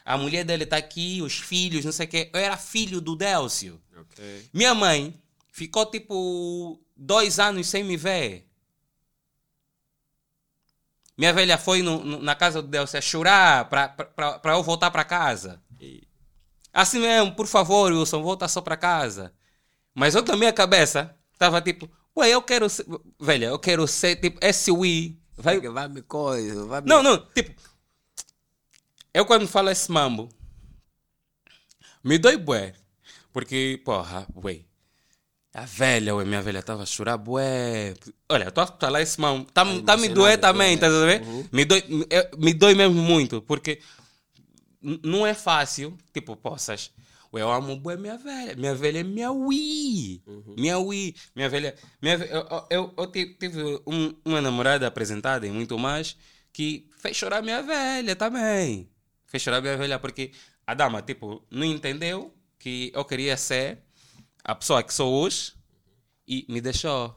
[0.04, 2.30] a mulher dele tá aqui, os filhos, não sei o quê.
[2.32, 3.80] Eu era filho do Delcio.
[3.96, 4.48] Ok.
[4.52, 5.14] Minha mãe
[5.52, 8.46] ficou tipo dois anos sem me ver.
[11.16, 13.94] Minha velha foi no- no- na casa do Deus a chorar para
[14.54, 15.60] eu voltar para casa.
[15.78, 16.02] E-
[16.72, 19.32] Assim mesmo, por favor, Wilson, volta só para casa.
[19.94, 22.86] Mas eu na minha cabeça tava tipo, ué, eu quero ser,
[23.18, 25.18] velha, eu quero ser tipo SUI.
[25.36, 26.66] Vai, Vai, me coisa.
[26.66, 26.88] Vai me...
[26.88, 27.60] não, não, tipo.
[29.12, 30.28] Eu quando falo esse mambo,
[32.04, 32.74] me dói bué.
[33.32, 34.60] Porque, porra, ué.
[35.52, 37.94] A velha, ué, minha velha tava a chorar bué.
[38.28, 39.50] Olha, eu tô a falar esse mambo.
[39.50, 40.76] Tá, tá me doer também, é.
[40.76, 41.22] tá a ver?
[41.22, 41.48] Uhum.
[41.50, 42.06] Me, dói, me,
[42.38, 43.42] me dói mesmo muito.
[43.42, 43.80] Porque
[44.80, 45.96] não é fácil.
[46.12, 46.92] Tipo, poças.
[47.32, 48.56] Eu amo bué minha velha.
[48.56, 50.22] Minha velha é minha Wii.
[50.56, 51.14] Minha Wii.
[51.36, 51.74] Minha velha.
[52.02, 56.16] Minha, eu, eu, eu, eu ti- tive um- uma namorada apresentada e muito mais
[56.52, 58.88] que fez chorar minha velha também.
[59.26, 60.32] Fez chorar minha velha porque
[60.66, 63.78] a dama, tipo, não entendeu que eu queria ser
[64.42, 65.52] a pessoa que sou hoje
[66.26, 67.14] e me deixou.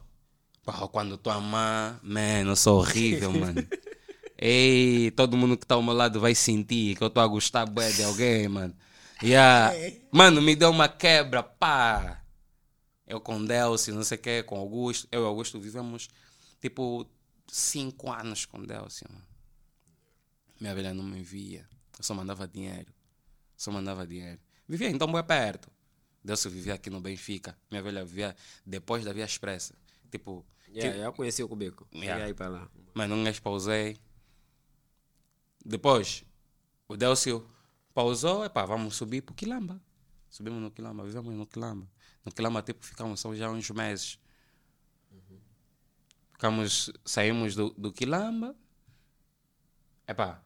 [0.62, 3.66] Pô, quando tua mãe, mano, eu sou horrível, mano.
[4.38, 7.66] Ei, todo mundo que tá ao meu lado vai sentir que eu tô a gostar
[7.66, 8.74] bué de alguém, mano.
[9.24, 9.74] Yeah.
[10.12, 12.22] Mano, me deu uma quebra, pá.
[13.06, 15.08] Eu com Delcio, não sei o que, com Augusto.
[15.10, 16.08] Eu e Augusto vivemos,
[16.60, 17.06] tipo,
[17.46, 19.24] cinco anos com Delcio, mano.
[20.60, 21.68] Minha velha não me via.
[21.98, 22.92] Eu só mandava dinheiro.
[23.56, 24.40] Só mandava dinheiro.
[24.68, 25.70] Vivia então bem perto.
[26.22, 27.56] Delcio vivia aqui no Benfica.
[27.70, 28.34] Minha velha vivia
[28.64, 29.74] depois da Via Expressa.
[30.10, 31.86] Tipo, Yeah, eu conheci o Cubico.
[31.94, 32.24] Yeah.
[32.24, 32.70] Aí para lá.
[32.92, 33.96] mas não lhes pausei.
[35.64, 36.24] Depois,
[36.88, 37.48] o Delcio
[37.94, 39.80] pausou, epá, vamos subir para o Quilamba.
[40.28, 41.86] Subimos no Quilamba, vivemos no Quilamba.
[42.24, 44.18] No Quilamba, tipo, ficamos só já uns meses.
[46.32, 48.54] Ficamos, saímos do, do Quilamba.
[50.06, 50.42] Epá,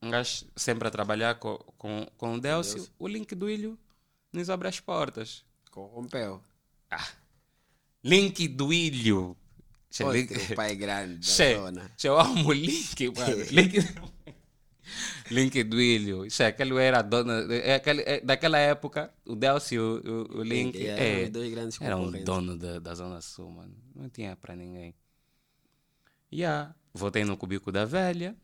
[0.00, 2.86] um gajo sempre a trabalhar com, com, com o Delcio.
[2.98, 3.78] O link do Ilho
[4.32, 5.44] nos abre as portas.
[5.70, 6.42] Corrompeu.
[8.04, 9.36] Link do Ilho.
[10.00, 11.90] Outro link- pai grande da Che, zona.
[11.98, 13.36] che, eu amo o Link, mano.
[13.52, 13.76] Link,
[15.30, 16.30] Link do Ilho.
[16.30, 17.52] Che, aquele era dono.
[17.52, 20.76] É, aquele, é, daquela época, o Delcio e o, o Link.
[20.76, 23.74] Link, é, eram dois grandes era um dono da, da Zona Sul, mano.
[23.94, 24.94] Não tinha pra ninguém.
[26.32, 26.74] Yeah.
[26.94, 28.36] Voltei no cubico da velha.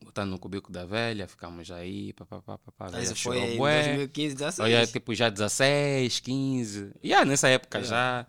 [0.00, 2.12] Voltando no cubico da velha, ficamos aí.
[2.12, 3.82] Pá, pá, pá, pá, pá, a velha Isso foi em bué.
[3.84, 4.70] 2015, 16.
[4.70, 6.92] Eu já, tipo, já 16, 15.
[7.02, 8.26] E yeah, nessa época já.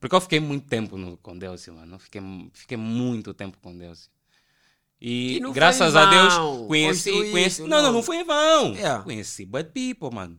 [0.00, 1.94] Porque eu fiquei muito tempo no, com Delcio, mano.
[1.94, 2.22] Eu Fiquei,
[2.54, 4.10] fiquei muito tempo com Delcio.
[5.00, 6.34] E, E graças a Deus
[6.68, 7.10] conheci.
[7.30, 8.02] Conheci não, não, não.
[8.02, 8.74] foi em vão.
[8.74, 9.02] Yeah.
[9.02, 10.38] Conheci Bad People, mano.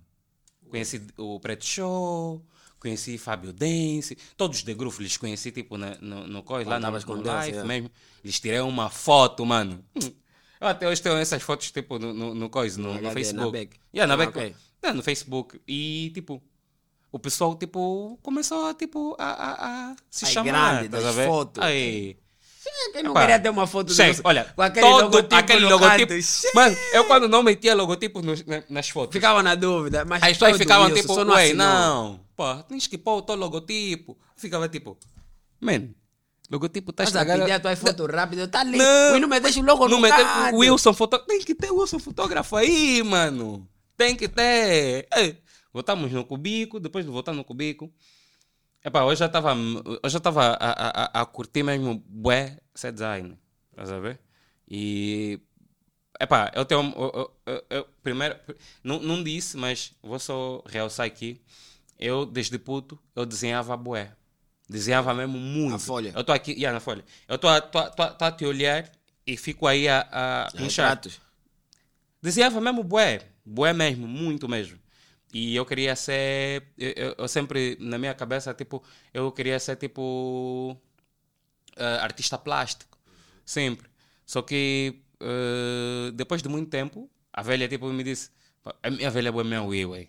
[0.70, 2.46] Conheci o Preto Show.
[2.80, 4.18] Conheci Fábio Dance.
[4.36, 7.52] Todos de grupo lhes conheci, tipo, na, no, no coisa, lá na, com no live
[7.52, 7.68] yeah.
[7.68, 7.92] mesmo.
[8.24, 9.84] Lhes tirei uma foto, mano.
[10.60, 13.52] Eu até hoje tenho essas fotos, tipo, no, no, no coisa, no, No na Facebook.
[13.52, 13.80] Beck.
[13.94, 14.38] Yeah, na Ah, Beck.
[14.38, 14.56] ok.
[14.84, 15.62] É, no Facebook.
[15.68, 16.42] E, tipo,
[17.12, 20.74] o pessoal, tipo, começou, tipo, a, a, a se Ai, chamar.
[20.74, 21.64] grande, das a fotos.
[21.64, 22.18] Aí.
[22.94, 25.66] Quem não Epá, queria ter uma foto Chefe, desse- olha, com aquele todo logotipo aquele
[25.66, 26.14] logotipo.
[26.56, 30.04] Mano, eu quando não metia logotipo nos- na- nas fotos, Ficava na dúvida.
[30.06, 33.36] Mas as pessoas ficavam isso, tipo, só ué, não, pô, tens que pôr o teu
[33.36, 34.18] logotipo.
[34.36, 34.98] Ficava tipo,
[35.60, 35.90] man,
[36.50, 37.40] logotipo tá a estragado.
[37.42, 38.48] pedir a tua foto rápido.
[38.48, 38.78] Tá ali.
[38.78, 39.12] Não.
[39.14, 40.08] Não, não me deixa logo Não no
[40.54, 41.28] o Wilson fotógrafo.
[41.30, 43.68] Tem que ter o Wilson fotógrafo aí, mano.
[43.96, 45.08] Tem que ter.
[45.16, 45.38] Ei,
[45.72, 47.92] voltamos no cubico, depois de voltar no cubico.
[48.84, 49.54] Epá, hoje já estava
[50.04, 53.38] eu já tava a, a, a, curtir mesmo bué set design.
[53.72, 54.20] Estás a ver?
[54.68, 55.40] E.
[56.20, 56.82] Epá, eu tenho.
[56.96, 58.36] Eu, eu- eu- primeiro,
[58.84, 61.40] não, não disse, mas vou só realçar aqui.
[62.00, 64.12] Eu, desde puto, eu desenhava bué.
[64.68, 65.72] Desenhava mesmo muito.
[65.74, 66.12] Na folha?
[66.16, 67.04] Eu estou aqui, yeah, na folha.
[67.28, 68.90] Eu estou a, tô, tô, tô a te olhar
[69.28, 71.00] e fico aí a, a pinchar.
[72.22, 73.22] Desenhava mesmo bué.
[73.46, 74.80] Bué mesmo, muito mesmo.
[75.34, 76.64] E eu queria ser.
[76.78, 80.76] Eu, eu- sempre, na minha cabeça, tipo, eu queria ser tipo.
[81.78, 82.98] eh, artista plástico.
[83.46, 83.88] Sempre.
[84.26, 88.30] Só que eh, depois de muito tempo, a velha tipo me disse:
[88.64, 90.06] "Pá, a minha velha é minha Wii, ué.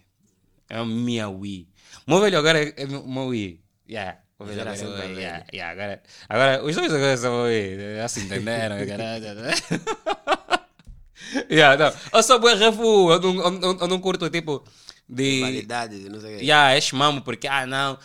[0.69, 1.69] É a minha Wii.
[2.07, 3.61] Meu velho agora é, é meu Wii.
[3.89, 4.19] Yeah.
[4.39, 7.97] O velho Mas era agora é yeah, yeah, agora, agora, os dois agora são Wii.
[7.97, 9.35] Já se entenderam, caralho.
[9.37, 9.53] né?
[11.51, 11.93] yeah, não.
[12.13, 14.65] Eu sou bem refu, eu não, eu, eu não curto tipo
[15.13, 15.41] de.
[15.41, 16.45] Validades, não sei o quê.
[16.45, 17.99] Yeah, é chmamo porque, ah, não,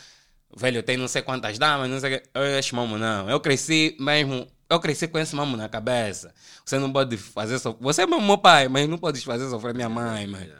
[0.56, 2.30] velho, tem não sei quantas damas, não sei o que.
[2.34, 2.62] Eu é
[3.00, 3.30] não.
[3.30, 6.34] Eu cresci mesmo, eu cresci com esse mamo na cabeça.
[6.65, 7.84] Você não pode fazer sofrer.
[7.84, 10.52] Você é meu pai, mas não pode fazer sofrer minha mãe, mãe.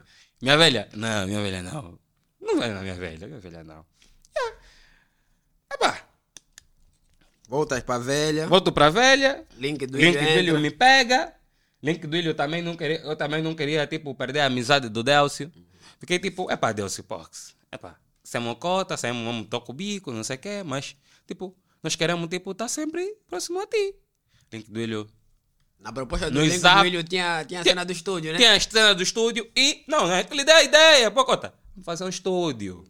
[0.42, 0.88] Minha velha?
[0.94, 2.00] Não, minha velha não.
[2.40, 3.86] Não vai na minha velha, minha velha não.
[4.38, 4.58] Yeah.
[5.74, 6.08] Epá,
[7.50, 8.48] Voltas para velha.
[8.48, 11.34] volto pra velha, Link do Link do Ilho me pega.
[11.82, 15.04] Link do Ilho também não queria, eu também não queria, tipo, perder a amizade do
[15.04, 15.52] Delcio.
[16.00, 17.98] Fiquei tipo, epá, Delcio Pox, epá,
[18.34, 22.28] é mocota, é um toco o bico, não sei o quê, mas, tipo, nós queremos,
[22.30, 23.96] tipo, estar sempre próximo a ti.
[24.54, 25.10] Link do Ilho.
[25.80, 28.38] Na proposta do Link do Ilho tinha, tinha a Tinha- cena do estúdio, né?
[28.38, 31.86] Tem a cena do estúdio e, não, é que lhe dei a ideia, pocota, vamos
[31.86, 32.86] fazer um estúdio.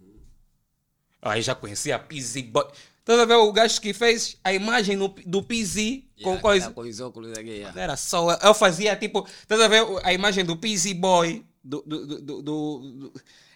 [1.21, 2.65] Aí já conhecia a Pizzy Boy.
[2.99, 6.71] Estás a ver o gajo que fez a imagem no- do Pizzy com Yeah, coisa.
[6.71, 7.79] Com os óculos aqui, yeah.
[7.81, 8.33] Era só.
[8.33, 9.25] Eu fazia tipo.
[9.41, 11.45] Estás a ver a imagem do Peasy Boy?
[11.67, 11.83] Do.
[11.85, 13.13] do, do, do, do,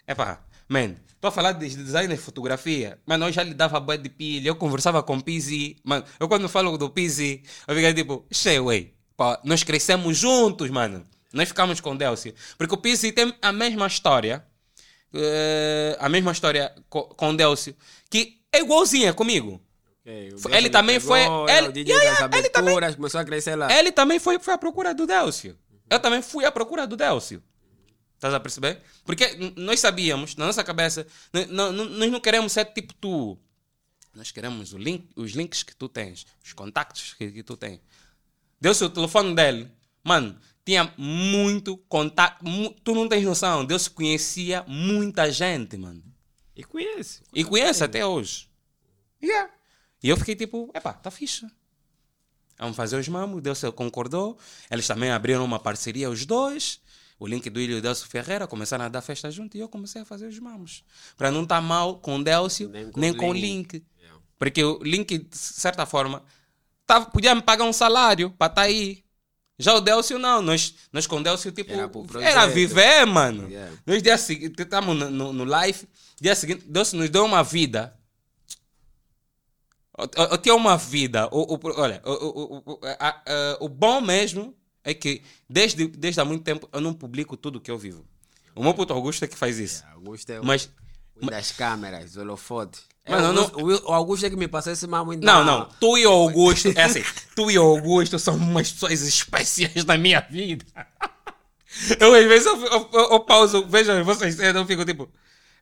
[0.07, 0.95] Epá, man.
[1.15, 2.99] Estou a falar de design e fotografia.
[3.05, 4.49] Mano, eu já lhe dava bué de pilha.
[4.49, 5.77] Eu conversava com o Peasy.
[5.83, 8.93] Mano, eu quando falo do Peasy, eu fiquei tipo, shey, way.
[9.15, 11.05] Pá, nós crescemos juntos, mano.
[11.31, 12.33] Nós ficamos com o Delcio.
[12.57, 14.43] Porque o Peasy tem a mesma história.
[15.13, 17.75] eh, a mesma história co- com o Delcio.
[18.09, 19.61] Que é igualzinha comigo.
[20.01, 21.21] Ok, o Foi- Delcio ele também pegou, foi-
[21.53, 23.71] ele- Yeah, yeah, ele também- começou a crescer lá.
[23.77, 25.57] Ele também foi, foi à procura do Delcio.
[25.89, 27.43] Eu também fui à procura do Delcio.
[28.21, 28.79] Estás a perceber?
[29.03, 31.07] Porque nós sabíamos, na nossa cabeça,
[31.49, 33.35] nós não queremos ser tipo tu.
[34.13, 37.79] Nós queremos link, os links que tu tens, os contactos que, que tu tens.
[38.59, 39.71] Deu-se o telefone dele.
[40.03, 42.45] Mano, tinha muito contato.
[42.45, 43.65] mu- tu não tens noção.
[43.65, 46.03] Deus conhecia muita gente, mano.
[46.55, 47.21] E conhece.
[47.33, 48.47] E conhece até hoje.
[49.23, 49.51] Yeah.
[50.03, 51.47] E eu fiquei tipo, epá, tá fixe.
[52.59, 54.37] Vamos fazer os mamos, Deus concordou.
[54.69, 56.80] Eles também abriram uma parceria, os dois.
[57.21, 59.69] O Link do Ilho e o Delcio Ferreira começaram a dar festa junto e eu
[59.69, 60.83] comecei a fazer os mamos.
[61.15, 63.73] Para não estar mal com o Delcio, Nem nem com com, o o Link.
[63.75, 63.85] Link.
[64.39, 66.23] Porque o Link, de certa forma,
[66.83, 69.03] tava, podia me pagar um salário para estar aí.
[69.59, 71.87] Já o Delcio não, nós, nós com o Delcio, tipo, Era
[72.31, 73.47] era viver, mano.
[73.47, 73.71] Yeah.
[73.85, 75.87] Nós dia seguinte, estamos no, no, no live,
[76.19, 77.95] dia seguinte, Deus nos deu uma vida.
[79.95, 81.27] Eu, eu- eu tinha uma vida.
[81.31, 86.19] O, o- olha, o, o, o- a- a- o bom mesmo é que desde, desde
[86.21, 88.05] há muito tempo eu não publico tudo que eu vivo.
[88.55, 89.83] O meu puto Augusto é que faz isso.
[89.93, 90.69] Augusto é o, Mas,
[91.15, 92.83] o das câmeras, os holofotes.
[93.05, 95.13] É, Mano, o, eu não- Augusto, o o Augusto é que me passou esse mamo
[95.13, 95.43] então.
[95.43, 95.65] não, não.
[95.79, 97.03] Tu e o Augusto, é assim,
[97.35, 100.65] tu e o Augusto são umas pessoas especiais na minha vida.
[101.99, 105.09] Eu às vezes eu, eu, eu, eu pauso, vejo vocês eu fico tipo,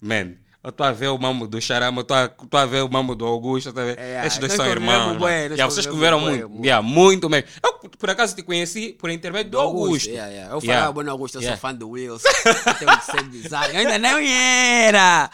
[0.01, 2.89] man, eu estou a ver o mamo do Charama, estou a, tô a ver o
[2.91, 3.97] mamo do Augusto, tá a ver?
[3.99, 5.17] É, Estes dois são irmãos.
[5.17, 6.65] bué, Yeah, vocês conviveram bué, muito, muito.
[6.65, 7.47] yeah, muito mesmo.
[7.63, 10.09] Eu, por acaso, te conheci por intermédio do Augusto.
[10.09, 10.53] Yeah, yeah.
[10.53, 10.73] Eu Yeah.
[10.81, 11.57] falava, bueno, Augusto, eu Yeah.
[11.59, 12.27] sou fã do Wilson.
[12.77, 13.73] Tenho que ser design.
[13.73, 15.29] Eu ainda não era.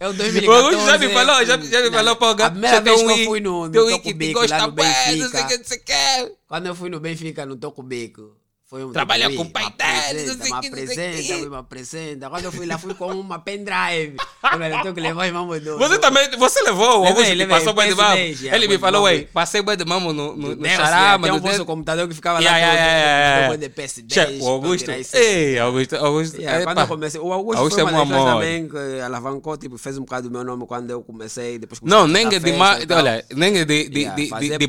[0.00, 0.64] Eu O 2014.
[0.76, 3.40] Augusto já me falou, já, já me falou, pô, A primeira vez que eu fui
[3.40, 5.94] no, no Toco Bico, lá no bué, não sei o que, Benfica.
[6.24, 6.36] o.
[6.48, 8.34] Quando eu fui no Benfica, no Toco Bico.
[8.70, 10.86] Foi Trabalha tipo, com o pai dele, não apresenta, sei me o que, não sei
[10.86, 12.30] o apresenta, me apresenta.
[12.30, 14.16] Quando eu fui lá, fui com uma pendrive.
[14.44, 15.76] Eu tenho que levar os mamos do...
[15.76, 18.14] Você também, você levou o Levei, levei, passou boi de mamo.
[18.16, 21.26] yeah, Ele me falou, ué, passei boi de mamo no, no, no charama.
[21.26, 24.12] Tem um bolso computador que ficava Yeah, lá yeah, yeah, yeah, de PS10.
[24.14, 26.82] Che, O Augusto, ei, Augusto, Augusto, Yeah, quando epa.
[26.82, 28.40] eu comecei, o Augusto, Augusto foi é uma um das pessoas amor.
[28.40, 31.98] também que alavancou, tipo, fez um bocado do meu nome quando eu comecei, depois comecei
[31.98, 32.52] Não, nem é de,
[32.94, 34.68] olha, nem é de, de, de, de,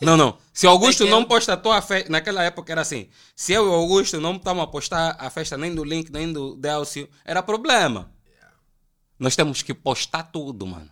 [0.00, 0.38] e.
[0.58, 3.08] Se o Augusto que- não posta a tua festa, naquela época era assim.
[3.36, 6.32] Se eu e o Augusto não estamos a postar a festa nem do Link, nem
[6.32, 8.10] do Delcio, era problema.
[9.16, 10.90] Nós temos que postar tudo, mano.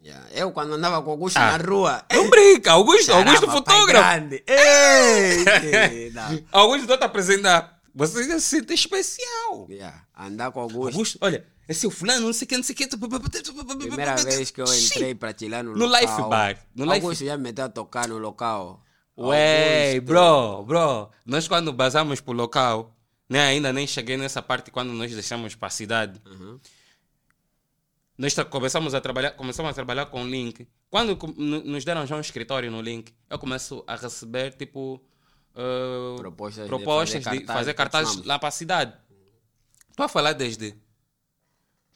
[0.00, 0.28] Yeah.
[0.32, 1.58] Eu quando andava com o Augusto Ah.
[1.58, 2.04] na rua.
[2.14, 4.04] Não brinca, Augusto, caramba, Augusto pai fotógrafo.
[4.08, 4.44] grande.
[4.46, 6.12] Ei.
[6.52, 7.75] Augusto está a apresentar.
[7.96, 9.66] Você se sente especial.
[9.70, 10.06] Yeah.
[10.14, 10.92] Andar com o Augusto.
[10.96, 12.86] Augusto, olha, esse é o fulano, não sei o que, não sei o que.
[12.88, 16.00] Primeira vez que eu entrei para chilar no, No local.
[16.00, 18.84] Life Bar, no Life- Augusto já me meteu a tocar no local.
[19.16, 21.08] Ué, bro, bro.
[21.24, 22.94] Nós quando basamos pro local,
[23.30, 26.20] né, ainda nem cheguei nessa parte quando nós deixamos para a cidade.
[26.26, 26.60] Uhum.
[28.18, 30.68] Nós começamos a trabalhar, começamos a trabalhar com Link.
[30.90, 35.02] Quando nos deram já um escritório no Link, eu começo a receber tipo
[35.56, 38.94] uh, Propostas de propostas fazer de fazer para cartazes lá para a cidade.
[39.90, 40.74] Estou a falar desde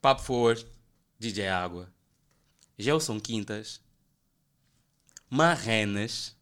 [0.01, 0.59] Papo For,
[1.18, 1.92] DJ Água,
[2.79, 3.81] Gelson Quintas,
[5.29, 6.35] Marrenas,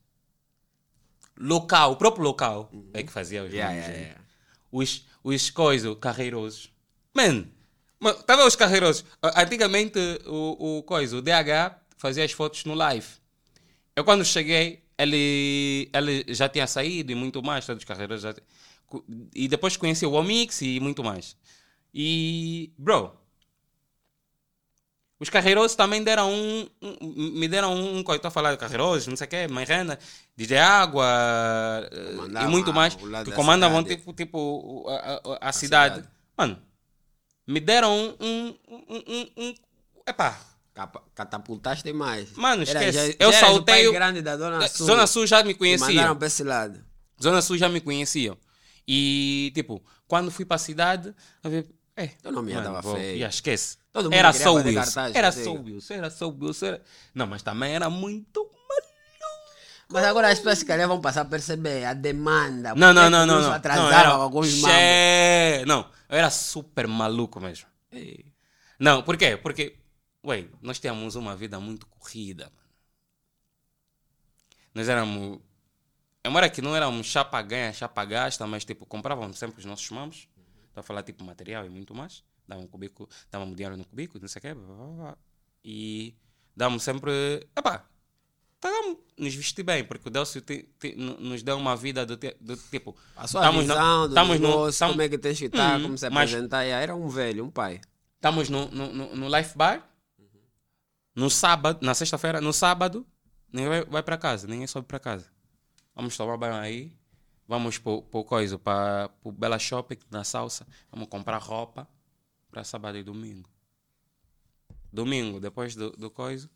[1.37, 4.09] local, o próprio local é que fazia os Yeah, nomes, yeah, né?
[4.11, 4.25] yeah.
[4.71, 6.73] Os, os coisas, carreirosos.
[7.15, 7.47] Man,
[8.01, 9.05] ma- tá vendo os carreirosos?
[9.23, 13.07] Antigamente o, o coisa, o DH fazia as fotos no live.
[13.97, 18.35] Eu quando cheguei, ele, ele já tinha saído e muito mais, todos os carreirosos já
[19.35, 21.37] E depois conheci o Omix e muito mais.
[21.95, 23.13] E, bro,
[25.21, 29.09] os carreirosos também deram um, um- me deram um, um estou a falar de carreirosos,
[29.09, 29.99] não sei o quê, Mairena,
[30.37, 31.05] DJ Água
[31.91, 33.97] eh, e Comandavam muito mais, que da comandam cidade.
[33.97, 35.97] tipo, tipo o- a, a- a cidade.
[35.97, 36.09] cidade.
[36.37, 36.63] Mano,
[37.47, 39.55] me deram um, um, um, um, um
[40.07, 40.39] epá,
[41.15, 42.33] Catapultaste mais.
[42.33, 43.13] Mano, Era- esquece.
[43.13, 44.87] já- Eu já saltei o- grande da Dona Eh, Sul.
[44.87, 45.87] Zona Sul já me conhecia.
[45.87, 46.85] mandaram para esse lado.
[47.23, 48.37] Zona Sul já me conheciam.
[48.87, 51.67] E, tipo, quando fui para a cidade, a ver.
[51.97, 53.19] É, já mano, tava vou- feio.
[53.19, 53.77] já esquece.
[53.93, 54.75] Todo mundo era só Wilson.
[54.75, 56.67] cartaz Era só Wilson, era só Wilson.
[56.67, 56.83] Era...
[57.13, 58.49] Não, mas também era muito.
[59.91, 62.75] Mas agora as pessoas se calhar vão passar a perceber a demanda.
[62.75, 63.41] Não, não, não, não.
[63.41, 63.53] Não.
[63.53, 64.09] atrasava não, era...
[64.11, 64.49] alguns.
[64.49, 65.65] Xé...
[65.67, 67.67] Não, eu era super maluco mesmo.
[67.91, 68.27] Ei,
[68.79, 69.37] Não, por quê?
[69.39, 69.78] Porque,
[70.25, 72.69] ué, nós tínhamos uma vida muito corrida, mano.
[74.75, 75.41] Nós éramos.
[76.23, 79.65] É uma hora que não éramos chapa ganha, chapa gasta, mas tipo, comprávamos sempre os
[79.65, 80.29] nossos mamos.
[80.69, 82.23] Estou a falar tipo material e muito mais.
[82.47, 84.55] Dávamos um cubico, dávamos dinheiro no cubico, não sei o quê.
[84.55, 85.19] blá, blá, blá.
[85.65, 86.15] E
[86.57, 87.47] dávamos sempre.
[87.57, 87.85] Epá,
[88.61, 92.17] tentávamos nos vestir bem, porque o Delcio te- te- no- nos deu uma vida do,
[92.17, 92.97] te- do tipo.
[93.17, 95.83] A sua tamo na- visão no- negócio, tamo- como é que tens que estar, Hum,
[95.83, 96.63] como se mas- apresentar.
[96.63, 97.81] Yeah, Era um velho, um pai.
[98.17, 99.87] Estamos no, no, no, no Life Bar.
[101.19, 103.05] No sábado, na sexta-feira, no sábado,
[103.53, 105.27] ninguém vai, vai para casa, ninguém sobe para casa.
[105.93, 106.97] Vamos tomar banho aí.
[107.49, 110.65] Vamos para o coisa, para o Bela Shopping, na salsa.
[110.93, 111.89] Vamos comprar roupa
[112.49, 113.51] para sábado e domingo.
[114.93, 116.49] Domingo, depois do, do coisa.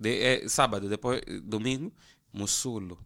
[0.00, 1.92] De, é, sábado, depois, domingo,
[2.32, 2.98] Mussulo.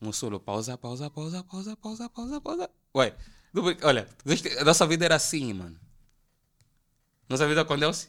[0.00, 2.70] Mussulo, pausa, pausa, pausa, pausa, pausa, pausa, pausa.
[2.94, 3.16] Ué,
[3.82, 4.06] olha,
[4.60, 5.76] a nossa vida era assim, mano.
[7.28, 8.08] Nossa vida com Deus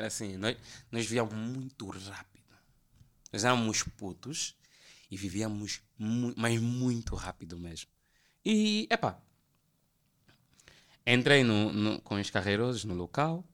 [0.00, 0.36] era assim.
[0.36, 0.56] Nós,
[0.90, 2.40] nós vivíamos muito rápido.
[3.32, 4.56] Nós éramos putos
[5.10, 7.88] e vivíamos, mu mas muito rápido mesmo.
[8.44, 9.20] E, epá,
[11.06, 13.44] entrei no, no- com os carreirosos no local,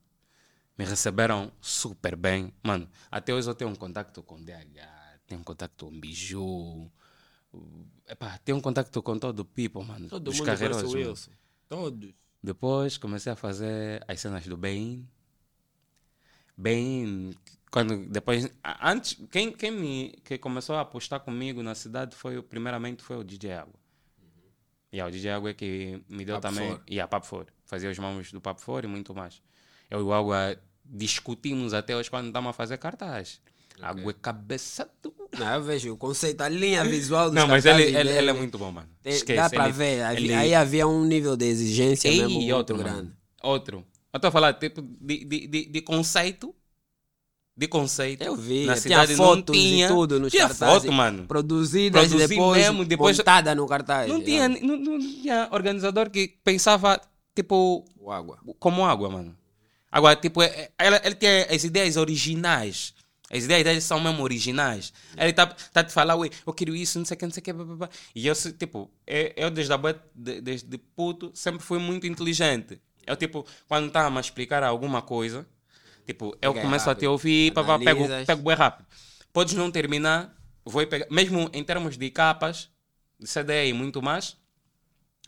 [0.77, 2.53] me receberam super bem.
[2.63, 6.91] Mano, até hoje eu tenho um contato com DH, tenho um contato com Biju,
[8.07, 10.07] epá, tenho um contato com todo o people, mano.
[10.07, 10.89] Todo dos mundo o mano.
[11.09, 11.31] Wilson.
[11.67, 12.13] Todos.
[12.41, 15.07] Depois comecei a fazer as cenas do Bem.
[16.57, 17.35] Bem,
[17.71, 18.49] quando depois
[18.81, 23.17] antes quem, quem me que começou a apostar comigo na cidade foi o- primeiramente foi
[23.17, 23.75] o DJ Água.
[24.91, 27.47] E o DJ Água é que me deu Papo também e a Papo Fora.
[27.65, 29.41] Fazia os mamos do Papo Fora e muito mais.
[29.89, 33.39] Eu e o Água discutimos até hoje quando estamos a fazer cartaz.
[33.79, 35.13] Água é cabeça do...
[35.37, 38.33] Não, eu vejo o conceito, a linha visual dos Não, mas ele, ele, ele é
[38.33, 38.89] muito bom, mano.
[39.03, 40.01] Tem- Esquece, Dá para ver.
[40.03, 42.95] Aí, ele- aí havia um nível de exigência Ei, mesmo muito outro, grande.
[42.95, 43.17] mano.
[43.43, 43.85] Outro.
[44.17, 46.53] Eu estou a falar tipo de, de, de, de conceito.
[47.55, 48.23] De conceito.
[48.23, 49.85] Eu vi, Na tinha cidade fotos não tinha.
[49.85, 50.83] e tudo nos tinha cartazes.
[50.83, 51.25] foto, mano.
[51.27, 54.07] Produzidas Produzi depois, mesmo, depois- montada no cartaz.
[54.09, 57.01] Não tinha, não, não tinha organizador que pensava,
[57.35, 58.39] tipo, O água.
[58.59, 59.35] como água, mano.
[59.91, 62.93] Agora, tipo, é- é- ela, ele tem as ideias originais.
[63.29, 64.93] As ideias dele são mesmo originais.
[65.17, 67.41] Ele tá, tá te falando, ué, eu quero isso, não sei o que, não sei
[67.41, 67.89] o que, blá, blá, blá.
[68.15, 69.77] E eu, tipo, eu, eu desde, a,
[70.15, 72.79] desde puto sempre fui muito inteligente.
[73.07, 75.47] Eu, tipo, quando estava a explicar alguma coisa,
[76.05, 77.11] tipo, eu começo a te rápido.
[77.11, 78.85] ouvir, pá, pá, pego, pego bem rápido.
[79.33, 80.35] Podes não terminar,
[80.65, 82.69] vou pegar, mesmo em termos de capas,
[83.19, 84.37] de CD e muito mais,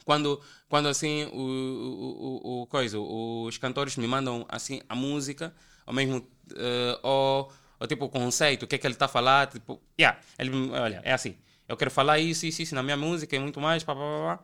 [0.05, 5.53] quando, quando assim o, o, o, o coisa, os cantores me mandam assim a música,
[5.86, 9.09] ou mesmo eh, ou, ou tipo o conceito, o que é que ele está a
[9.09, 12.97] falar, tipo, yeah, ele, olha, é assim, eu quero falar isso, isso, isso na minha
[12.97, 14.43] música e muito mais, pá, pá, pá, pá.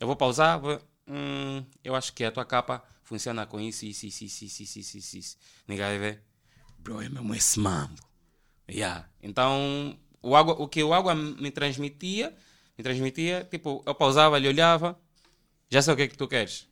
[0.00, 4.06] eu vou pausar, vou, Hum, eu acho que a tua capa funciona com isso, isso,
[4.06, 5.36] isso, isso, isso, isso, isso, isso.
[5.66, 6.22] Ninguém vai ver.
[6.78, 8.02] Bro, é mesmo esse mambo.
[8.68, 9.08] Yeah.
[9.22, 12.34] Então, o, água, o que o água me transmitia,
[12.76, 14.98] me transmitia, tipo, eu pausava, ele olhava,
[15.68, 16.68] já sei o que é que tu queres.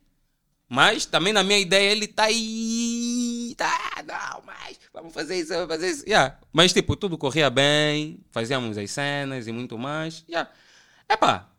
[0.73, 3.53] Mas também na minha ideia ele está aí.
[3.57, 6.03] Tá, não, mas vamos fazer isso, vamos fazer isso.
[6.07, 6.39] Yeah.
[6.53, 10.23] Mas tipo, tudo corria bem, fazíamos as cenas e muito mais.
[10.29, 10.49] Yeah.
[11.09, 11.49] Epá,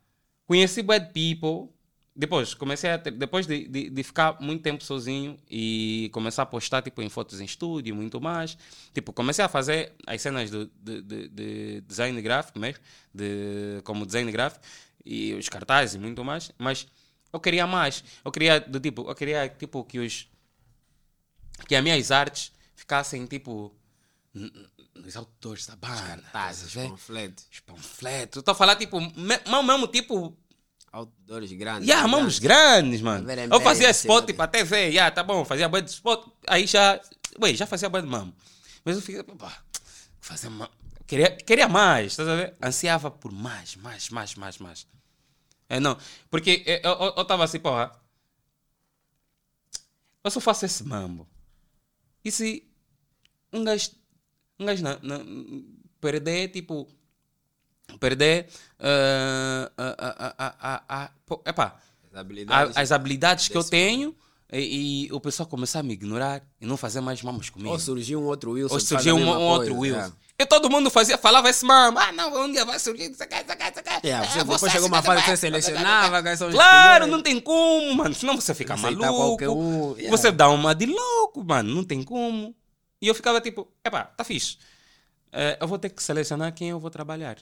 [0.47, 1.75] conheci bad people,
[2.15, 6.47] depois, comecei a ter, depois de, de, de, ficar muito tempo sozinho e começar a
[6.47, 8.57] postar tipo, em fotos em estúdio muito mais.
[8.93, 12.83] Tipo, comecei a fazer as cenas de, de, de, de design gráfico mesmo,
[13.15, 14.63] de, como design gráfico
[15.05, 16.53] e os cartazes e muito mais.
[16.59, 16.87] Mas
[17.33, 18.05] eu queria mais.
[18.23, 20.29] Eu queria do tipo, eu queria tipo que os
[21.67, 23.75] que as minhas artes ficassem tipo
[24.95, 25.95] nos autores da banda.
[25.95, 27.47] Cartazes, panfletos.
[27.51, 28.39] Os panfletos.
[28.41, 30.37] Estou a falar tipo, mesmo tipo
[30.93, 31.88] Outdoors grandes.
[31.88, 33.26] Yeah, mamos grandes, mano.
[33.30, 37.01] Eu fazia spot tipo, até ver, yeah, tá bom, fazia banho de spot, aí já,
[37.40, 38.34] ué, já fazia banho de mamo.
[38.84, 39.62] Mas eu fiquei, pá,
[40.20, 40.51] fazer
[41.07, 42.57] queria, queria mais, estás a ver?
[42.62, 44.86] Ansiava por mais, mais, mais, mais, mais.
[45.66, 45.97] É, não,
[46.30, 47.90] porque eu, eu, eu tava assim, porra,
[50.22, 51.26] eu só faço esse mambo.
[52.22, 52.70] E se
[53.51, 53.90] um gajo,
[54.61, 55.64] um gajo não, não,
[56.01, 56.86] perder, tipo,
[57.99, 58.47] perder
[58.78, 59.70] uh,
[61.47, 61.76] epá,
[62.12, 64.14] as habilidades, as habilidades que eu tenho
[64.53, 67.70] e, e, o pessoal começar a me ignorar e não fazer mais mamas comigo.
[67.70, 68.74] Ou surgiu um outro Wilson.
[68.74, 70.12] Ou surgiu um, um outro Wilson.
[70.38, 70.43] É.
[70.43, 71.99] E todo mundo fazia, falava esse mamo.
[71.99, 73.11] Ah, não, um dia vai surgir.
[73.11, 74.07] Isso aqui, isso aqui, isso aqui.
[74.07, 76.22] Yeah, você, é, depois chegou uma fase que você selecionava.
[76.51, 78.14] Claro, não tem como, mano.
[78.14, 79.45] Senão você fica maluco.
[79.45, 80.11] Um, yeah.
[80.11, 81.74] Você dá uma de louco, mano.
[81.74, 82.55] Não tem como.
[83.01, 84.59] E eu ficava tipo, epá, tá fixe.
[85.32, 87.36] Uh, eu vou ter que selecionar quem eu vou trabalhar.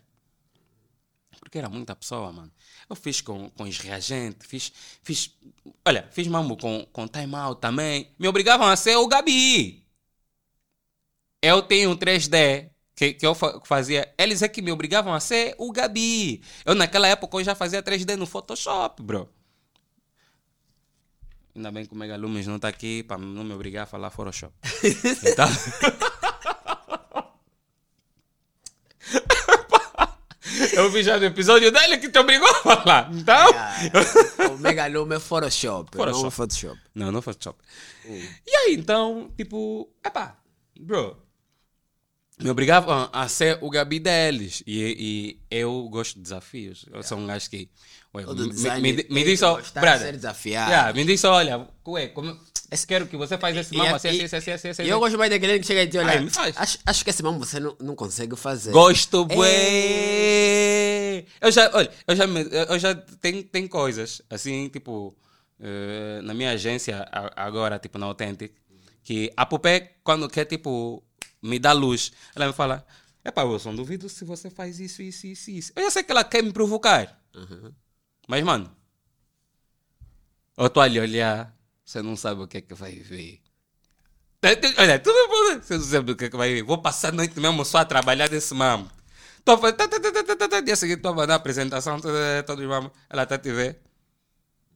[1.50, 2.52] Porque era muita pessoa, mano.
[2.88, 4.72] Eu fiz com, com os reagentes, fiz,
[5.02, 5.36] fiz.
[5.84, 8.08] Olha, fiz mambo com, com Time Out também.
[8.16, 9.84] Me obrigavam a ser o Gabi.
[11.42, 13.34] Eu tenho 3D que, que eu
[13.64, 14.14] fazia.
[14.16, 16.40] Eles é que me obrigavam a ser o Gabi.
[16.64, 19.28] Eu naquela época eu já fazia 3D no Photoshop, bro.
[21.56, 24.10] Ainda bem que o Mega Lumens não está aqui para não me obrigar a falar
[24.10, 24.54] Photoshop.
[25.26, 25.48] Então...
[30.72, 33.10] Eu vi já no episódio dele que te obrigou a falar.
[33.12, 33.50] Então.
[34.52, 36.22] o Mega Lume é Photoshop, Photoshop.
[36.22, 36.80] não Photoshop.
[36.94, 37.58] Não, não Photoshop.
[38.06, 38.22] Hum.
[38.46, 40.36] E aí, então, tipo, epá,
[40.78, 41.16] bro.
[42.38, 44.62] Me obrigavam a ser o Gabi deles.
[44.66, 46.86] E, e eu gosto de desafios.
[46.90, 47.68] Eu sou um gajo que.
[48.14, 48.24] Ué,
[48.80, 49.60] me, me, me, diz só.
[49.74, 52.36] Brother, yeah, me diz só, olha, ué, como,
[52.70, 54.82] esse quero que você faz esse mambo assim, assim, assim, assim, assim.
[54.84, 56.24] E eu gosto mais daquele que chega e diz, olha,
[56.56, 58.70] acho, acho que esse mambo você não, não consegue fazer.
[58.70, 61.24] Gosto, bué!
[61.40, 65.16] Eu já, olha, eu já, eu já tenho, tenho coisas, assim, tipo,
[65.58, 68.52] uh, na minha agência agora, tipo, na Authentic,
[69.02, 71.02] que a Pupé, quando quer, tipo,
[71.42, 72.86] me dá luz, ela me fala,
[73.24, 75.72] epá, Wilson, duvido se você faz isso, isso, isso, isso.
[75.74, 77.20] Eu já sei que ela quer me provocar.
[77.34, 77.72] Uhum.
[78.28, 78.70] Mas, mano,
[80.56, 81.52] eu estou ali olhar
[81.90, 83.40] você não sabe o que é que vai ver.
[84.78, 85.16] Olha, tudo
[85.60, 86.62] você não sabe o que é que vai ver.
[86.62, 88.88] Vou passar a noite mesmo só a trabalhar desse mamo.
[89.44, 90.62] Tô fazendo.
[90.64, 92.00] Dia seguinte, estou na apresentação,
[92.46, 92.92] todos mamos.
[93.08, 93.80] Ela está a te ver.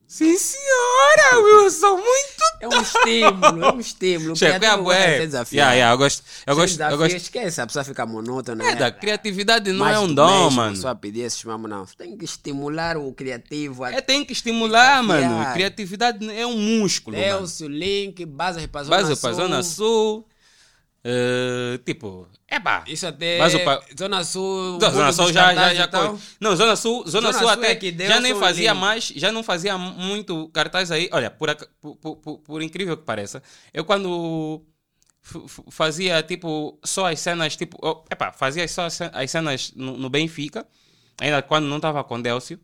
[0.07, 4.37] Sim, senhora, Wilson, muito É um estímulo, é um estímulo.
[4.37, 5.19] Chega, é, bué.
[5.53, 6.23] Yeah, yeah, eu gosto.
[6.47, 7.17] Eu gosto, eu gosto.
[7.17, 8.63] Esquece, a pessoa fica monótona.
[8.65, 8.75] É, né?
[8.77, 10.77] da criatividade não é um dom, mês, mano.
[10.77, 11.85] Só pedir esses mamos, não.
[11.87, 13.85] Tem que estimular o criativo.
[13.87, 15.53] É, tem que estimular, mano.
[15.53, 17.17] Criatividade é um músculo.
[17.17, 20.27] Delcio, Link, base para Zona Base para Zona Sul.
[21.07, 22.83] Uh, tipo, é pá.
[22.87, 23.37] Isso até.
[23.37, 23.83] Mas o pa...
[23.99, 24.79] Zona Sul.
[24.81, 25.55] Não, Zona Sul já.
[25.55, 26.19] já, já então.
[26.41, 28.81] Não, Zona Sul, Zona, Zona Sul, Sul até é que já nem fazia lindo.
[28.81, 31.11] mais, já não fazia muito cartaz aí.
[31.13, 33.43] Olha, por, por, por, por incrível que pareça,
[33.75, 34.65] eu quando
[35.71, 37.77] fazia tipo só as cenas, tipo.
[37.83, 40.67] Oh, epá, fazia só as cenas no, no Benfica,
[41.21, 42.59] ainda quando não estava com Delcio.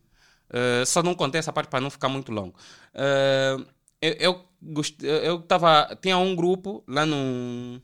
[0.49, 2.57] Uh, só não contei essa parte para não ficar muito longo.
[2.95, 3.65] Uh,
[4.01, 7.79] eu, eu, eu tava, tinha um grupo lá no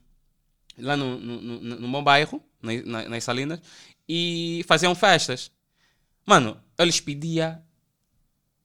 [0.78, 3.60] lá no, no, no, no meu bairro, na, nas Salinas,
[4.08, 5.52] e faziam festas.
[6.26, 7.62] Mano, eles pediam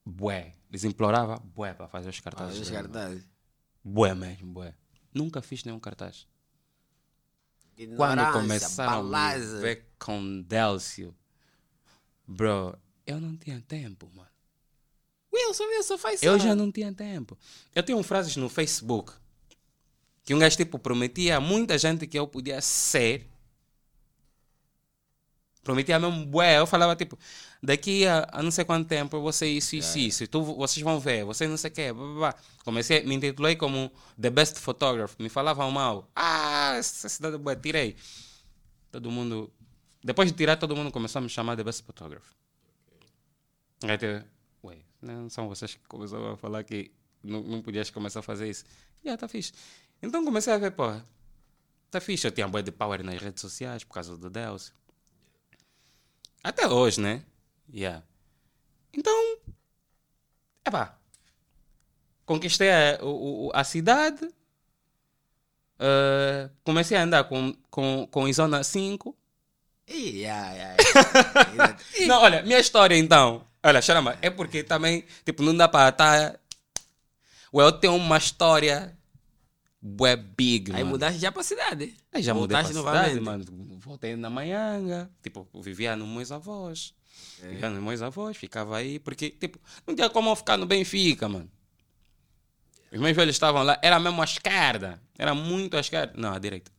[0.04, 0.54] bué.
[0.70, 2.60] Eles imploravam bué para fazer os cartazes.
[2.60, 3.24] Os cartazes.
[3.84, 4.74] Bué mesmo, bué.
[5.12, 6.26] Nunca fiz nenhum cartaz.
[7.96, 11.14] Quando começaram a ver com Delcio,
[12.26, 14.28] bro, eu não tinha tempo, mano.
[15.34, 17.38] Wilson, Wilson, faz Eu já não tinha tempo.
[17.74, 19.14] Eu tenho frases no Facebook
[20.24, 23.28] que um gajo tipo prometia a muita gente que eu podia ser.
[25.62, 26.58] Prometia mesmo, bué.
[26.58, 27.16] Eu falava tipo,
[27.62, 30.00] daqui a, a não sei quanto tempo eu vou ser isso, isso, é.
[30.02, 30.26] isso.
[30.26, 31.92] Tu, vocês vão ver, vocês não sei o quê.
[31.92, 32.34] Blá, blá, blá.
[32.64, 35.16] Comecei, me intitulei como The Best Photographer.
[35.20, 36.10] Me falavam mal.
[36.14, 37.96] Ah, essa cidade é bué, tirei.
[38.90, 39.52] todo mundo.
[40.02, 42.34] Depois de tirar, todo mundo começou a me chamar de best photographer.
[43.84, 44.24] Aí teve,
[44.64, 46.90] ué, não são vocês que começaram a falar que
[47.22, 48.64] não, não podias começar a fazer isso.
[49.02, 49.52] E yeah, tá fixe.
[50.02, 50.84] Então comecei a ver, pô,
[51.90, 52.26] tá fixe.
[52.26, 54.74] Eu tinha boa de power nas redes sociais por causa do Delcio.
[56.42, 57.24] Até hoje, né?
[57.72, 58.02] Yeah.
[58.92, 59.38] Então,
[60.66, 60.98] epá,
[62.26, 64.28] conquistei a, o- o- a cidade,
[65.78, 69.16] eh, comecei a andar com, com, com Zona 5.
[69.86, 70.76] Ih, yeah, yeah,
[71.54, 71.78] yeah.
[72.06, 76.40] Não, olha, minha história então, olha, charama, é porque também, tipo, não dá para estar...
[77.54, 78.96] Well, eu tenho uma história
[79.82, 80.90] bué big, Aí mano.
[80.90, 81.94] mudaste já pra cidade.
[82.12, 83.44] Aí já mudei pra Voltaste cidade, mano.
[83.80, 85.10] Voltei na Manhanga.
[85.22, 86.94] Tipo, vivia nos meus avós.
[87.42, 89.00] Vivia nos meus avós, ficava aí.
[89.00, 91.50] Porque, tipo, não tinha como eu ficar no Benfica, mano.
[92.92, 93.78] Os meus velhos estavam lá.
[93.82, 95.02] Era mesmo à esquerda.
[95.18, 96.12] Era muito à esquerda.
[96.16, 96.70] Não, à direita.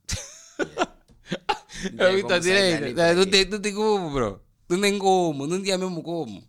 [0.56, 3.14] tem Era muito à direita.
[3.16, 4.42] Não, tem, não tem como, bro.
[4.70, 5.46] Não tem como.
[5.48, 6.42] Não tinha mesmo como.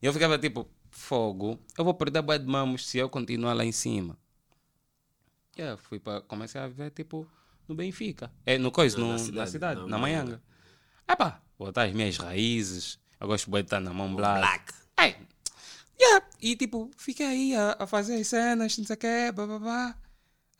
[0.00, 1.58] E eu ficava tipo, fogo.
[1.76, 4.16] Eu vou perder bué de mamos se eu continuar lá em cima.
[5.58, 7.26] Yeah, fui para comecei a ver tipo
[7.66, 8.30] no Benfica.
[8.46, 10.40] É, no coisa, no, na na cidade, na na, Manhanga.
[11.06, 12.98] Ah pá, botar as minhas raízes.
[13.20, 14.38] Eu gosto de estar na mão black.
[14.40, 14.72] Black.
[14.96, 15.16] Ai,
[16.00, 16.24] yeah.
[16.40, 19.96] E tipo, fiquei aí a, a fazer as cenas, não sei o que, babá.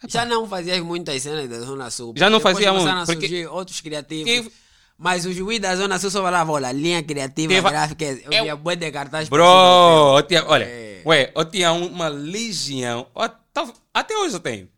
[0.08, 2.14] Já não fazias muitas cenas da Zona Sul.
[2.16, 4.24] Já não fazia muito, porque- surgir outros criativos.
[4.48, 4.52] Que-
[5.00, 8.04] Mas o juiz da Zona Sul só falava, olha, linha criativa, Teve- gráfica.
[8.04, 9.28] Eu Eu- via bué de cartaz.
[9.28, 11.02] Bro, eu tinha, olha, É.
[11.06, 13.06] ué, eu tinha uma legião.
[13.52, 14.68] tá- Até hoje eu tenho.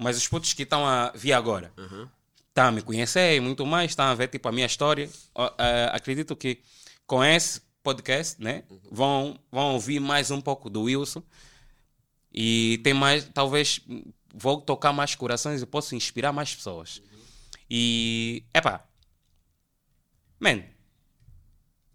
[0.00, 1.72] Mas os putos que estão a vir agora.
[1.76, 2.08] Uhum.
[2.48, 5.08] estão a me conhecer e muito mais, estão a ver tipo a minha história.
[5.34, 6.60] Ó, eh, acredito que
[7.06, 11.22] com esse podcast, né, vão, vão ouvir mais um pouco do Wilson
[12.32, 13.80] e tem mais, talvez
[14.34, 17.02] vou tocar mais corações e posso inspirar mais pessoas.
[17.68, 18.84] E, epá,
[20.38, 20.62] man.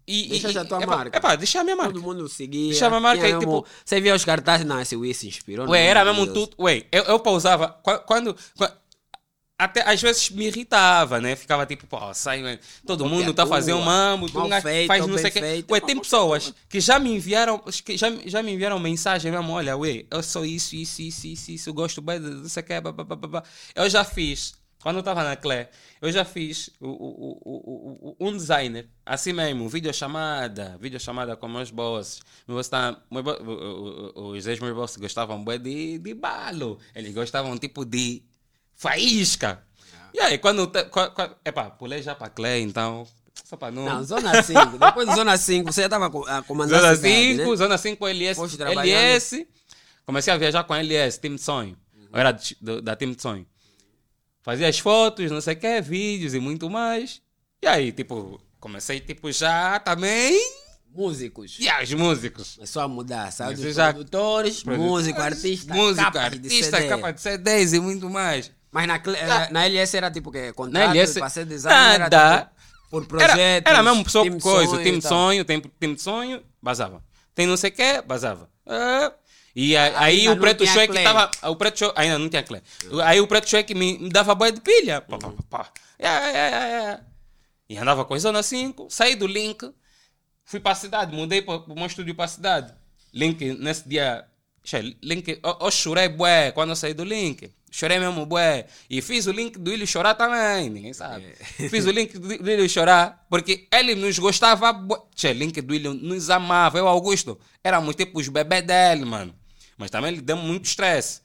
[0.08, 1.18] E, Deixa já a tua epá, marca.
[1.18, 1.92] Epá, deixa a minha marca.
[1.92, 2.70] Todo mundo seguia.
[2.70, 5.26] Deixava a marca tinha aí, mesmo- tipo- Você via os cartazes, não, esse Will se
[5.26, 5.68] inspirou.
[5.68, 6.48] Ué, era mesmo Deus.
[6.48, 6.62] tudo.
[6.62, 7.68] Ué, eu, eu pausava.
[7.82, 8.36] qua- Quando.
[8.56, 8.72] qua-
[9.58, 11.34] até às vezes me irritava, né?
[11.34, 15.16] Ficava tipo, pô, sai, todo Cópia mundo tá tua, fazendo mambo, tu feito, faz não
[15.16, 15.40] sei o que.
[15.40, 19.50] feito, Ué, tem pessoas que já me enviaram, que já, já me enviaram mensagem mesmo,
[19.52, 22.66] olha, ué, eu sou isso, isso, isso, isso, isso, eu gosto bem não sei o
[22.66, 23.42] que, blá.
[23.74, 24.54] Eu já fiz.
[24.82, 25.68] Quando eu estava na Clé,
[26.00, 32.20] eu já fiz o, o, o, um designer, assim mesmo, videochamada, videochamada com meus bosses.
[32.70, 37.58] Tá, meu bo- o- o- o- os ex-meus bosses gostavam de, de balo, eles gostavam
[37.58, 38.22] tipo de
[38.74, 39.62] faísca.
[40.14, 40.66] E aí, quando.
[40.66, 43.06] te- qua- qua- Epá, pulei já para Clé, então.
[43.44, 43.84] Só para não.
[43.84, 44.78] Não, Zona 5.
[44.78, 47.56] Depois de Zona 5, você já estava a comandar Zona a cidade, 5, né?
[47.56, 48.40] Zona 5 LS.
[48.82, 49.48] LS.
[50.06, 51.76] Comecei a viajar com a LS, time de sonho.
[52.12, 52.38] Eu era
[52.82, 53.46] da time de sonho.
[54.46, 57.20] Fazia as fotos, não sei o que, vídeos e muito mais.
[57.60, 60.40] E aí, tipo, comecei, tipo, já também.
[60.94, 61.56] Músicos.
[61.58, 62.54] E os músicos.
[62.54, 66.88] Começou a mudar, Mas dos já- produtores, músico, artista, Música, capas de artista, CD.
[66.88, 68.52] capa de CDs e muito mais.
[68.70, 72.16] Mas na, eh, na LS era tipo que contrato, LS, para ser designer, nada.
[72.16, 72.50] era tipo,
[72.88, 76.42] por Era, projetos, era mesmo pessoa time coisa, sonho time de sonho, time de sonho,
[76.62, 77.02] basava.
[77.34, 78.48] Tem não sei o que, basava.
[78.64, 79.12] Ah,
[79.56, 81.30] e a- aí o preto cheque tava.
[81.50, 82.62] O preto cheque, ainda não tinha clé.
[83.04, 85.00] Aí o preto cheque me, me dava boia de pilha.
[85.00, 85.70] Pá, pá, pá.
[85.98, 87.00] É, é, é, é.
[87.68, 89.68] E andava com a Zona 5, saí do link,
[90.44, 92.72] fui para a cidade, mudei para o meu estúdio para a cidade.
[93.14, 94.26] Link, nesse dia.
[95.02, 97.50] Link, eu, eu chorei bué quando eu saí do link.
[97.70, 98.66] Chorei mesmo bué.
[98.90, 101.34] E fiz o link do Ilho chorar também, ninguém sabe.
[101.70, 104.98] Fiz o link do, Ilho chorar porque ele nos gostava bué.
[105.34, 106.78] Link do Ilho nos amava.
[106.78, 109.34] Eu, Augusto, éramos tipo os bebês dele, mano.
[109.76, 111.20] Mas também ele deu muito estresse.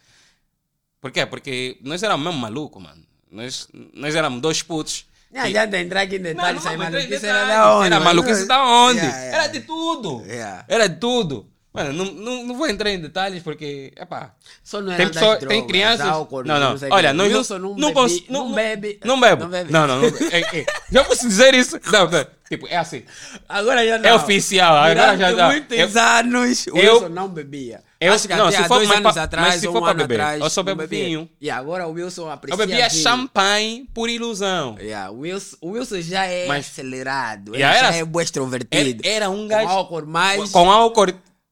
[1.00, 1.26] Por quê?
[1.26, 3.02] Porque nós éramos mesmo malucos, mano.
[3.32, 5.06] Nós, nós éramos dois putos.
[5.32, 7.86] Não adianta entrar aqui em detalhes, aí não, mas maluquice era da onde?
[7.88, 8.98] Era maluquice da onde?
[9.00, 9.38] Yeah, yeah.
[9.38, 10.24] Era de tudo.
[10.26, 10.66] Yeah.
[10.68, 11.48] Era de tudo.
[11.74, 15.38] Mano, não, não, não vou entrar em detalhes porque, epá, Só não era tem, pessoa,
[15.38, 16.06] drogas, tem crianças.
[16.06, 16.78] álcool, não, não.
[16.78, 19.00] sei o Olha, nós Wilson não, não, não, bebi- não não, bebe.
[19.06, 19.16] Não.
[19.16, 19.72] Não bebe.
[19.72, 20.02] Não, não.
[20.02, 20.36] não bebe.
[20.36, 20.66] É, é.
[20.92, 21.80] Já posso dizer isso?
[21.90, 22.28] Não, não.
[22.50, 23.06] Tipo, é assim.
[23.48, 24.10] Agora já não.
[24.10, 24.76] É oficial.
[24.76, 25.48] Agora já dá.
[25.48, 27.82] muitos Eu- anos, o eu- Wilson não bebia.
[28.02, 29.82] Eu- Acho que não, se for dois anos pra- atrás, mas se ou for um
[29.84, 31.30] pra ano beber, atrás, eu só bebo vinho.
[31.40, 33.02] E agora o Wilson Eu aprecia bebia vinho.
[33.04, 34.76] champanhe por ilusão.
[34.80, 38.24] Yeah, o, Wilson, o Wilson já é Mas- acelerado, ele Yeah, já era- é bué
[38.24, 39.02] extrovertido.
[39.04, 39.70] Ele era um Com gajo.
[39.70, 40.50] álcool mais...
[40.52, 41.08] Com álcool.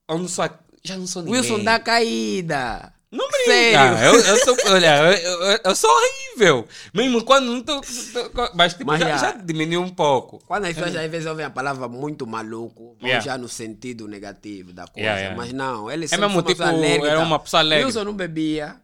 [0.10, 0.50] Eu não sou,
[0.84, 1.39] já não sou ninguém.
[1.39, 2.91] Wilson dá caída.
[3.12, 3.45] Não brinca.
[3.45, 3.97] Sério.
[4.05, 6.68] Eu, eu sou, olha, eu, eu, eu sou horrível.
[6.93, 7.82] Mesmo quando não tô.
[7.82, 10.39] tô- mas tipo, Mas já, já- diminuiu um pouco.
[10.45, 13.26] Quando as pessoas às vezes ouvem a palavra muito maluco, vão Yeah.
[13.26, 14.99] já no sentido negativo da coisa.
[14.99, 15.36] Yeah, yeah.
[15.38, 17.86] Mas não, ele sempre mesmo uma pessoa tipo, era uma pessoa alegre.
[17.86, 18.76] Wilson não bebia.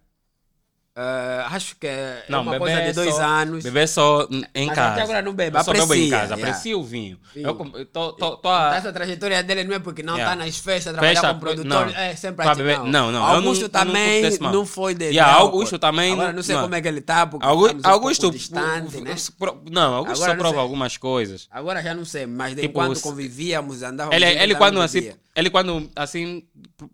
[0.97, 3.63] Ah, acho que é Não, uma coisa de dois só, anos.
[3.65, 4.25] Bebê só
[4.55, 4.91] em Mas casa.
[4.93, 6.47] até agora não bebe, Eu só bebo em aprecia, casa, yeah.
[6.47, 7.19] aprecio o vinho.
[7.33, 7.41] Sim.
[7.43, 10.27] Eu com- eu tô, tô, tô a- Essa trajetória dele não é porque não está
[10.29, 10.45] Yeah.
[10.45, 11.95] nas festas, trabalhar Festa, como produtor, não.
[11.95, 12.57] é sempre assim.
[12.63, 14.53] beber- não, não, não, Augusto não- não também desse mal.
[14.53, 15.05] não foi de.
[15.07, 16.61] Yeah, Augusto também Agora não- não sei não.
[16.63, 19.15] como é que ele está, porque Augu- estamos um Augusto, distante, né?
[19.37, 21.49] pro- não, Augusto Agora só não prova algumas coisas.
[21.51, 24.15] Agora já não sei, mas de Tipo, enquanto se- convivíamos, andávamos.
[24.15, 26.43] Ele, juntos, ele quando assim, ele quando assim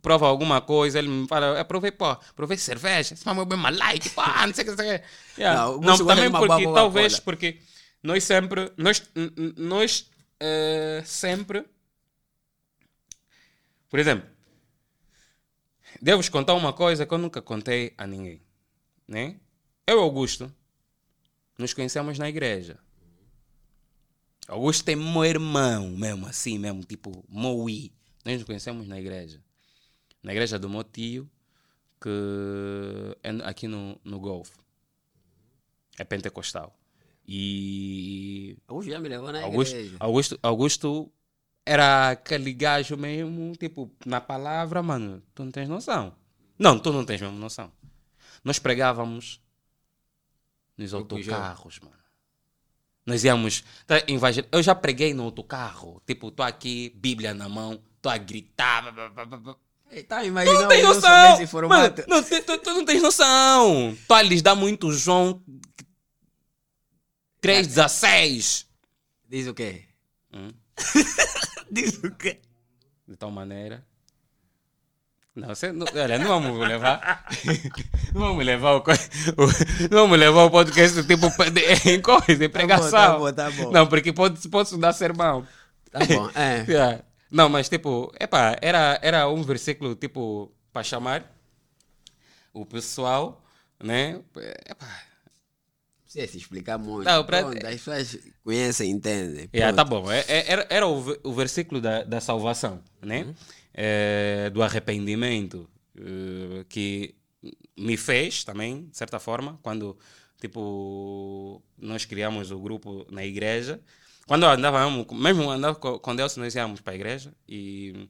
[0.01, 3.57] prova alguma coisa, ele me fala, eu provei, pô, provei cerveja, esse mamãe bem
[3.99, 5.05] pá, não sei o que, não sei o que.
[5.41, 5.61] Yeah.
[5.61, 7.59] Não, Não, também porque, boa talvez, porque
[8.01, 9.03] nós sempre, nós,
[9.57, 11.65] nós eh, sempre,
[13.89, 14.27] por exemplo,
[16.01, 18.41] devo-vos contar uma coisa que eu nunca contei a ninguém,
[19.07, 19.39] né?
[19.85, 20.51] Eu e Augusto
[21.57, 22.79] nos conhecemos na igreja.
[24.47, 27.93] Augusto é meu irmão, mesmo assim, mesmo, tipo, Moui.
[28.25, 29.41] Nós nos conhecemos na igreja.
[30.23, 31.29] Na igreja do meu tio,
[32.01, 34.59] que é aqui no, no Golfo.
[35.97, 36.75] É pentecostal.
[37.27, 39.97] E Augusto já me levou na Augusto, igreja.
[39.99, 41.11] Augusto, Augusto
[41.65, 46.13] era aquele gajo mesmo, tipo, na palavra, mano, tu não tens noção.
[46.57, 47.71] Não, tu não tens mesmo noção.
[48.43, 49.39] Nós pregávamos
[50.77, 52.01] nos autocarros, mano.
[53.05, 53.63] Nós íamos.
[53.85, 54.45] Tá, evangel...
[54.51, 56.01] Eu já preguei no autocarro.
[56.05, 58.91] Tipo, tô aqui, Bíblia na mão, tô a gritar.
[58.91, 59.55] blá, blá, blá,
[59.91, 60.03] blá.
[60.07, 61.69] Tá, Tu imaginando não sou noção!
[61.69, 63.97] Mano, não, tu, tu- tu não tens noção!
[64.09, 65.41] A lhes dar muito João
[67.41, 68.65] 3,16.
[69.27, 69.83] Diz o quê?
[70.33, 70.49] Hum?
[71.71, 72.39] Diz o quê?
[73.07, 73.85] de tal maneira.
[75.35, 77.25] Não, você não, olha, não vamos levar.
[78.13, 81.27] não vamos levar o, o- não vamos levar o podcast tipo
[81.85, 82.89] em coisa, em pregação.
[82.91, 83.71] tá bom, tá bom.
[83.71, 85.45] Não, porque pode, pode dar sermão.
[85.89, 86.65] Tá bom, é.
[86.67, 87.03] Yeah.
[87.32, 91.25] Não, mas tipo, epá, era, era um versículo tipo para chamar
[92.53, 93.43] o pessoal,
[93.82, 94.21] né?
[94.69, 95.03] Epá,
[96.03, 97.05] Precisa se explicar muito.
[97.05, 99.49] Não, pra- Pronto, as pessoas conhecem, entendem.
[99.53, 99.75] Yeah, Pronto.
[99.75, 100.11] tá bom.
[100.11, 103.23] É- é- Era, era o versículo da, da salvação, né?
[103.23, 103.34] Uhum.
[103.73, 107.15] É, do arrependimento eh, que
[107.77, 109.97] me fez também, de certa forma, quando
[110.41, 113.79] tipo nós criamos o grupo na igreja.
[114.28, 118.07] Quando andava mesmo, andava com, Deus, nós íamos para a igreja e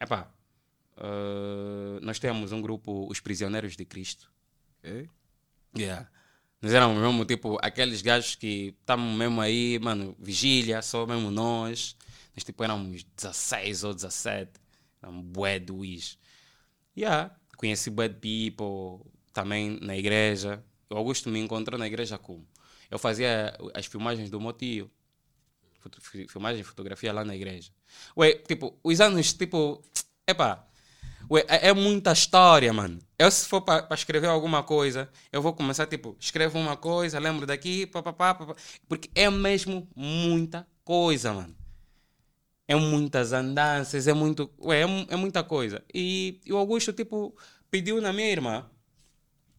[0.00, 0.30] epá,
[0.96, 4.30] eh, nós temos um grupo, os prisioneiros de Cristo.
[4.78, 5.08] Ok.
[5.76, 6.08] Yeah.
[6.60, 11.96] Nós éramos mesmo, tipo, aqueles gajos que estavam mesmo aí, mano, vigília, só mesmo nós.
[12.34, 14.50] Nós, tipo, éramos 16 ou 17.
[15.00, 16.18] Éramos bué do Wiz.
[16.96, 17.34] Yeah.
[17.56, 20.64] Conheci bué de people também na igreja.
[20.90, 22.46] O Augusto me encontrou na igreja como?
[22.90, 24.90] Eu fazia as filmagens do meu tio.
[26.28, 27.70] Filmagem e fotografia lá na igreja.
[28.16, 29.82] Ué, tipo, os anos, tipo,
[30.26, 30.68] epá,
[31.30, 32.98] Ué, é, é muita história, mano.
[33.18, 37.46] Eu, se for para escrever alguma coisa, eu vou começar, tipo, escrevo uma coisa, lembro
[37.46, 38.54] daqui, papapá, papá.
[38.88, 41.54] Porque é mesmo muita coisa, mano.
[42.66, 44.50] É muitas andanças, é muito.
[44.60, 45.82] Ué, é, é muita coisa.
[45.92, 47.36] E, e o Augusto, tipo,
[47.70, 48.66] pediu na minha irmã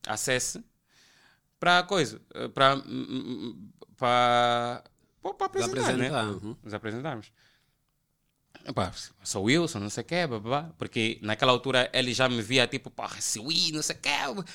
[0.07, 0.63] acesse
[1.59, 2.22] para coisa,
[2.53, 2.82] para.
[3.97, 4.84] para.
[5.22, 6.07] Para apresentar, né?
[6.07, 6.55] apresentar, uhum.
[6.63, 7.32] Nos apresentarmos.
[8.65, 8.91] Epá,
[9.24, 10.70] sou Wilson, não sei o quê, blá.
[10.78, 14.09] porque naquela altura ele já me via tipo, esse Wii, não sei o quê,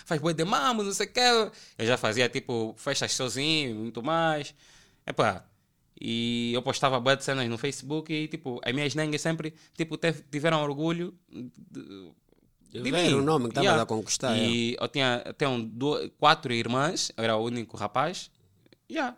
[0.05, 1.51] faz boi de mamo, não sei o quê.
[1.79, 4.55] Eu já fazia tipo festas sozinho, muito mais.
[5.07, 5.45] Epá,
[6.01, 9.97] e eu postava bué de cenas no Facebook e tipo, as minhas nengas sempre tipo,
[9.97, 12.13] teve- tiveram orgulho de,
[12.83, 16.53] De ver o nome que estavas a conquistar, E eu tinha, eu tenho duas, quatro
[16.53, 18.31] irmãs, eu era o único rapaz.
[18.91, 19.17] Yeah.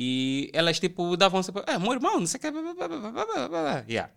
[0.00, 2.50] E elas, tipo, davam sempre, é, meu irmão, não sei o que.
[2.52, 4.12] blá, blá, blá, blá, blá, blá, blá." Yeah.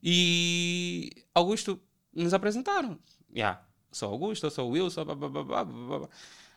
[0.00, 1.80] E Augusto
[2.14, 2.96] nos apresentaram.
[3.34, 3.60] Yeah.
[3.90, 6.08] Sou Augusto, sou blá, blá.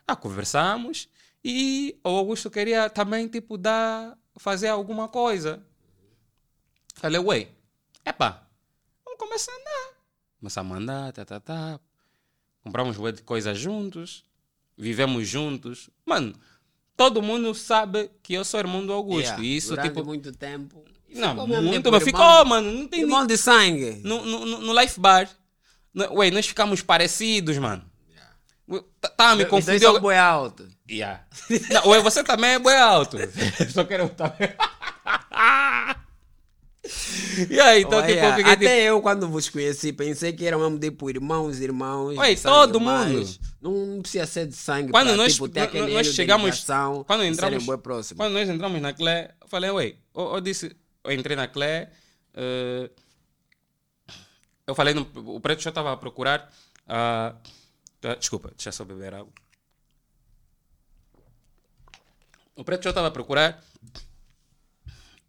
[0.05, 1.09] Ah, conversamos
[1.43, 5.65] e o Augusto queria também, tipo, dar, fazer alguma coisa.
[6.93, 7.47] Falei, ué,
[8.05, 8.47] epá,
[9.03, 9.99] vamos começar a andar.
[10.39, 11.79] Começamos a andar, tá, tá, tá.
[12.61, 14.23] Compramos bué de coisas juntos.
[14.77, 15.89] Vivemos juntos.
[16.05, 16.35] Mano,
[16.99, 19.21] todo mundo sabe que eu sou irmão do Augusto.
[19.21, 20.03] Yeah, E isso, durante tipo.
[20.03, 20.83] muito tempo.
[21.15, 22.71] Não, Ficou muito, mas irmão- ficou, mano.
[22.73, 24.01] Não tem Irmão de sangue.
[24.03, 25.29] no, no, no- Life Bar.
[25.93, 27.83] No- Ué, nós ficamos parecidos, mano.
[28.99, 29.93] Tá, tá me dois confundiu.
[29.93, 30.67] são boi alto.
[30.91, 31.23] Yeah.
[31.71, 33.17] Não, ué, você também é boi alto.
[33.73, 34.49] Só quero também.
[37.49, 38.65] E aí, então, Olha, que, até tipo...
[38.65, 42.17] eu, quando vos conheci, pensei que eram mesmo tipo irmãos, irmãos.
[42.17, 43.11] Oi, todo mais.
[43.11, 43.39] mundo.
[43.61, 44.91] Não precisa ser de sangue.
[44.91, 46.65] Quando pra, nós, tipo, ter aquele nós chegamos.
[47.05, 47.65] Quando entramos,
[48.15, 51.91] quando nós entramos na Clé, eu falei, ué, eu, eu, disse, eu entrei na Clé.
[52.33, 52.89] Uh,
[54.65, 56.51] eu falei, no, o preto já estava a procurar.
[56.87, 59.31] Uh, desculpa, deixa só beber água.
[62.55, 63.63] O preto já estava a procurar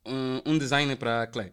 [0.05, 1.53] um, um design para Clay.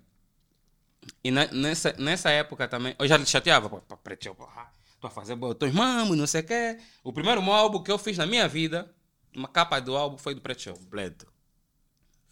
[1.23, 4.71] E na- nessa, nessa época também, eu já lhe chateava, pô, pô, Preto Show, porra,
[4.99, 6.79] tô a fazer botões, mamo, não sei o quê.
[7.03, 8.93] O primeiro álbum que eu fiz na minha vida,
[9.35, 10.73] uma capa do álbum foi do Preto Show.
[10.77, 11.27] Completo.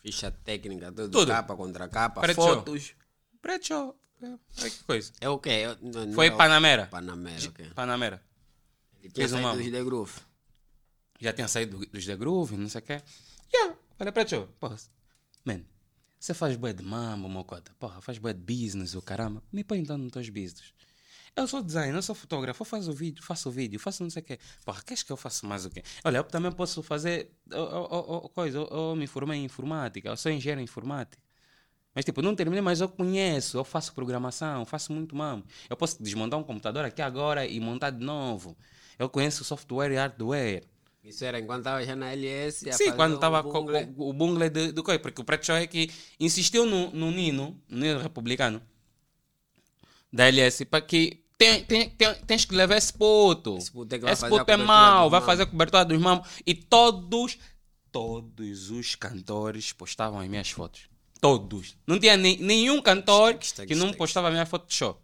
[0.01, 1.09] Ficha técnica, tudo.
[1.09, 1.32] Tudo.
[1.32, 2.55] Capa contra capa, Preto show.
[2.55, 2.93] fotos.
[3.41, 5.11] Preto Show, é, é que coisa.
[5.22, 5.49] É o quê?
[5.49, 6.86] É- não- não Foi é o- Panamera.
[6.88, 7.70] Panamera, ok.
[7.74, 8.22] Panamera.
[9.01, 10.13] Ele tinha Fez um saído dos The Groove.
[11.20, 13.01] já tinha saído do- dos The Groove, não sei o quê.
[13.53, 14.76] Yeah, falei ti, porra,
[15.45, 15.61] man,
[16.26, 19.78] você faz bué de mambo, mocota, porra, faz bué de business, o caramba, me põe
[19.78, 20.73] então nos teus business.
[21.36, 24.09] Eu sou designer, eu sou fotógrafo, eu faço o vídeo, faço o vídeo, faço não
[24.09, 24.39] sei o quê.
[24.63, 25.84] Porra, queres que eu faça mais o quê?
[26.03, 30.09] Olha, eu também posso fazer oh, oh, oh, coisa, eu, eu me formei em informática,
[30.09, 31.21] eu sou engenheiro em informática.
[31.93, 35.45] Mas tipo, não terminei, mas eu conheço, eu faço programação, faço muito mambo.
[35.69, 38.57] Eu posso desmontar um computador aqui agora e montar de novo.
[38.97, 40.63] Eu conheço software e hardware.
[41.06, 42.68] Isso era enquanto estava já na LS.
[42.68, 43.66] a Sim, quando estava com,
[43.97, 45.89] o bungle do coisa, porque o Preto é que
[46.20, 48.60] insistiu no, no Nino, no Nino Republicano,
[50.12, 53.58] da LS, para que tem, tem, tem, tens que levar esse puto.
[53.58, 56.28] Esse puto é Esse puto é mau, vai fazer a cobertura dos mamos.
[56.43, 57.38] E todos,
[57.91, 60.89] todos os cantores postavam as minhas fotos.
[61.22, 61.78] Todos.
[61.86, 64.99] Não tinha nem, nenhum cantor que não postava a minha foto de show.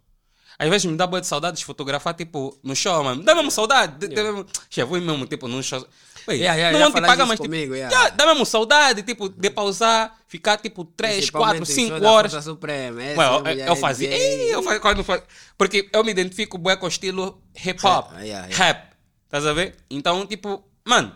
[0.62, 3.22] Às vezes me dá boa de saudade de fotografar, tipo, no show, mano.
[3.22, 3.98] Dá mesmo saudade.
[3.98, 5.84] de- de mesmo- Che, vou mesmo, tipo, num show.
[6.28, 7.92] Ué, Yeah, yeah, não te pagar, isso mas tipo, comigo, yeah.
[7.92, 12.00] yeah, dá mesmo saudade, tipo, de pausar, ficar tipo 3, 4, Principalmente em 5 show
[12.00, 12.32] da horas.
[12.32, 13.02] Força Suprema.
[13.02, 14.08] esse Ué, eu, eu fazia.
[14.14, 15.22] Ei, eu fazia quando faz-
[15.58, 18.12] Porque eu me identifico bué com o estilo hip hop.
[18.12, 18.54] Rap, yeah, yeah.
[18.56, 18.92] Rap.
[19.24, 19.74] Estás a ver?
[19.90, 21.12] Então, tipo, mano,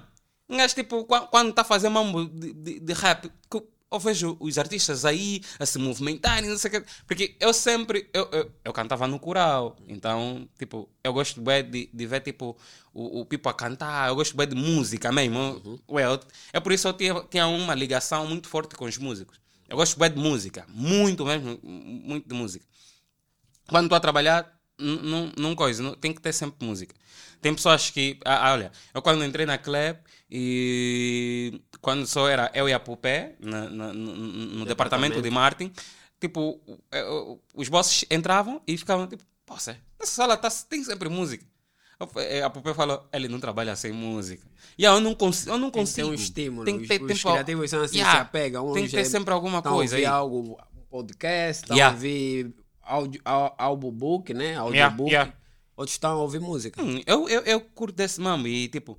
[0.50, 3.30] um gajo, tipo, qua- quando está a fazer mambo de, de, de rap,
[3.92, 6.84] eu vejo os artistas aí a se movimentarem, não sei o quê.
[7.06, 8.08] Porque eu sempre.
[8.12, 9.76] Eu, eu, eu cantava no coral.
[9.88, 12.56] Então, tipo, eu gosto bué de, de ver, tipo,
[12.92, 14.08] o, o Pipo a cantar.
[14.08, 15.80] Eu gosto bué de música mesmo.
[15.90, 16.20] Ué, eu-
[16.52, 19.40] é por isso que eu tinha, tinha uma ligação muito forte com os músicos.
[19.68, 20.66] Eu gosto bué de música.
[20.68, 21.58] Muito mesmo.
[21.62, 22.64] Muito de música
[23.68, 26.94] quando estou a trabalhar, não, não coisa, não, tem que ter sempre música.
[27.40, 29.96] Tem pessoas que, ah, ah, olha, eu quando entrei na Club
[30.30, 35.72] e quando só era eu e a Pupé na- na- no, no departamento de marketing,
[36.20, 36.60] tipo,
[36.90, 37.04] eh,
[37.54, 41.44] os bosses entravam e ficavam tipo, poxa, nessa sala tá, tem sempre música.
[42.16, 44.46] Eh, A Pupé falou, ele não trabalha sem música.
[44.76, 45.50] E eu não consigo.
[45.52, 46.08] Eu não Tem que ter consigo.
[46.10, 46.64] um estímulo.
[46.64, 47.12] Tem que ter os, tempo.
[47.14, 48.72] os criativos são assim, Yeah, se apegam.
[48.74, 50.02] Tem que ter é- sempre alguma coisa aí.
[50.02, 51.94] ouvir algo, um podcast, Yeah.
[51.94, 52.54] ouvir
[52.86, 54.44] áudio, au- audiobook, né?
[54.52, 55.10] Yeah, Audiobook.
[55.10, 55.32] yeah.
[55.76, 56.80] Outros estão a ouvir música.
[56.80, 58.98] Hum, eu, eu, eu curto desse mambo e tipo,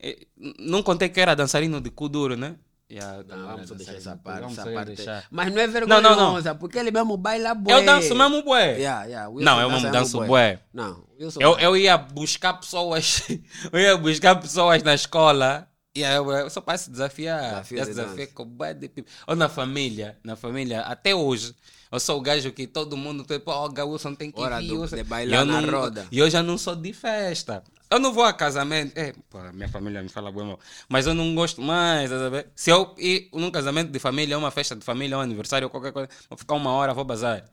[0.00, 0.26] eh,
[0.58, 2.56] não contei que era dançarino de cu duro, né?
[2.90, 4.40] Yeah, Não, vamos deixar essa parte.
[4.42, 4.94] Vamos essa parte.
[4.94, 5.24] deixar.
[5.30, 6.58] Mas não é Não, não, vergonhosa, não.
[6.58, 7.72] porque ele mesmo baila bué.
[7.74, 8.76] Eu danço mesmo bué.
[8.78, 9.30] Yeah, yeah.
[9.34, 10.60] Não, eu mesmo danço bué.
[10.72, 13.22] Não, Wilson Eu, eu ia buscar pessoas,
[13.72, 15.68] eu ia buscar pessoas na escola.
[15.94, 17.40] E aí eu, eu só para se desafiar.
[17.40, 18.36] Desafio já de se desafiei dança.
[18.36, 18.90] com bué de.
[19.26, 21.54] Ou na família, na família, até hoje.
[21.94, 24.66] Eu sou o gajo que todo mundo tem, pô, o Wilson tem que Hora vir.
[24.66, 26.08] do- de bailar E eu na não- roda.
[26.10, 27.62] E eu já não sou de festa.
[27.88, 28.98] Eu não vou a casamento.
[28.98, 30.58] É, pô, minha família me fala bem mal.
[30.88, 32.46] Mas eu não gosto mais, tá sabendo?
[32.56, 36.08] Se eu ir num casamento de família, uma festa de família, um aniversário, qualquer coisa,
[36.28, 37.48] vou ficar uma hora, vou bazar.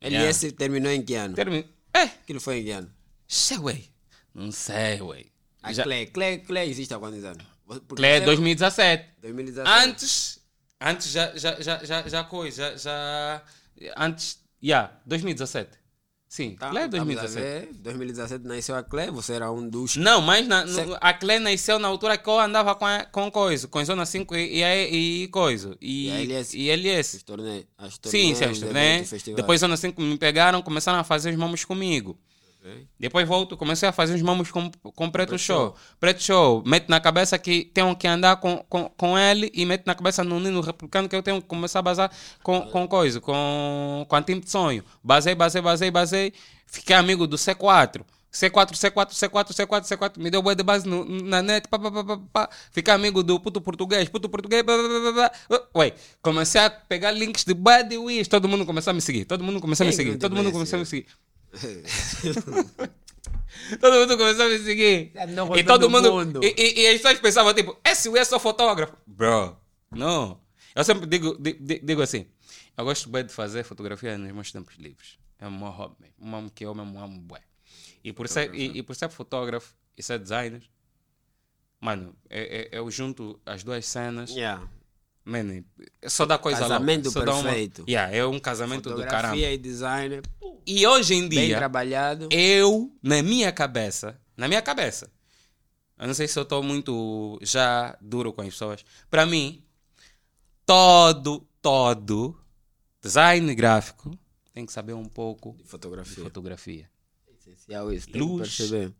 [0.00, 1.34] LS terminou em que ano?
[1.34, 1.64] Termino.
[1.94, 2.90] É, Aquilo foi em que ano?
[3.26, 3.80] sei, ué.
[4.34, 5.24] Não sei, ué.
[5.62, 6.06] A Já- Clé.
[6.06, 7.42] Clé, Clé existe há quantos anos?
[7.66, 9.08] Porque Clé você- 2017.
[9.20, 9.88] 2017.
[9.88, 10.37] Antes,
[10.80, 13.42] antes já, já, já, já, já coisa, já,
[13.96, 15.78] antes, já, 2017.
[16.30, 17.66] Sim, Tá, Clé estamos a 2017.
[17.72, 19.96] ver, 2017 nasceu a Clé, você era um dos.
[19.96, 23.30] Não, mas na, no- a Clé nasceu na altura que eu andava com, a, com
[23.30, 25.74] coisa, com Zona 5 e, e, e, coisa.
[25.80, 26.54] E, E LS.
[26.58, 27.16] E LS.
[27.16, 27.64] Os torneios.
[27.78, 29.36] as Sim, torneios, sim, festivais.
[29.36, 32.18] Depois Zona 5 me pegaram, começaram a fazer os mamos comigo.
[32.98, 35.74] Depois volto, comecei a fazer os mamos com, com Preto, Show.
[36.00, 39.86] Preto Show, mete na cabeça que tenho que andar com, com, com ele e mete
[39.86, 42.12] na cabeça no Nino Replicando que eu tenho que começar a basar
[42.42, 44.84] com, com coisa, com, com a time de sonho.
[45.02, 46.32] Basei, basei, basei, basei.
[46.66, 48.02] Fiquei amigo do C4.
[48.30, 51.90] C4, C4, C4, C4, C4, me deu boa de base no- na net, pá, pá,
[51.90, 52.48] pá, pá.
[52.70, 55.68] Fiquei amigo do puto português, puto português, pá, pá, pá, pá.
[55.78, 59.42] Ué, comecei a pegar links de Bad Wish, todo mundo começou a me seguir, todo
[59.42, 61.06] mundo começou a me seguir, todo mundo começou a me seguir.
[63.80, 65.10] Todo mundo começou a me seguir.
[65.14, 66.12] Já não E todo do mundo.
[66.12, 66.40] mundo.
[66.42, 68.96] E, e, e as pessoas pensavam, tipo, esse é só fotógrafo.
[69.06, 69.56] Bro,
[69.90, 70.40] não.
[70.74, 72.26] Eu sempre digo, di- di- digo assim:
[72.76, 75.18] eu gosto bem de fazer fotografia nos meus tempos livres.
[75.38, 76.12] É o meu hobby.
[76.20, 77.40] Um amo que eu mesmo amo bué.
[78.02, 80.62] E por, ser, e, e por ser fotógrafo e ser designer,
[81.80, 84.30] mano, eu, eu, eu junto as duas cenas.
[84.30, 84.66] Yeah.
[85.24, 85.62] Mano,
[86.06, 86.68] só dá coisa lá.
[86.68, 87.84] Casamento Só dá uma- perfeito.
[87.88, 89.10] Yeah, é um casamento do caramba.
[89.10, 90.22] Fotografia e design.
[90.70, 92.28] E hoje em Bem dia trabalhado.
[92.30, 95.10] eu, na minha cabeça, na minha cabeça,
[95.98, 98.84] Eu não sei se eu estou muito já duro com as pessoas.
[99.10, 99.64] Para mim,
[100.66, 102.38] todo, todo
[103.02, 104.16] design gráfico
[104.52, 106.22] tem que saber um pouco De de fotografia.
[106.24, 106.90] fotografia.
[107.28, 108.58] Essencial isso, Luz,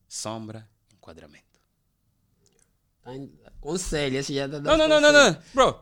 [0.08, 1.47] sombra, enquadramento.
[3.04, 3.12] Tá
[3.60, 5.38] Conselho, esse já tá Não, não, não, não, não.
[5.54, 5.78] Bro,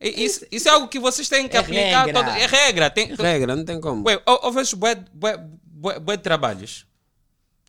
[0.00, 2.04] isso, isso é algo que vocês têm que É aplicar.
[2.06, 2.12] regra.
[2.24, 2.90] todo- é regra.
[2.90, 4.06] Tem, Regra, não tem como.
[4.06, 6.86] Ué, eu, eu vejo bué, bué, bué, bué de trabalhos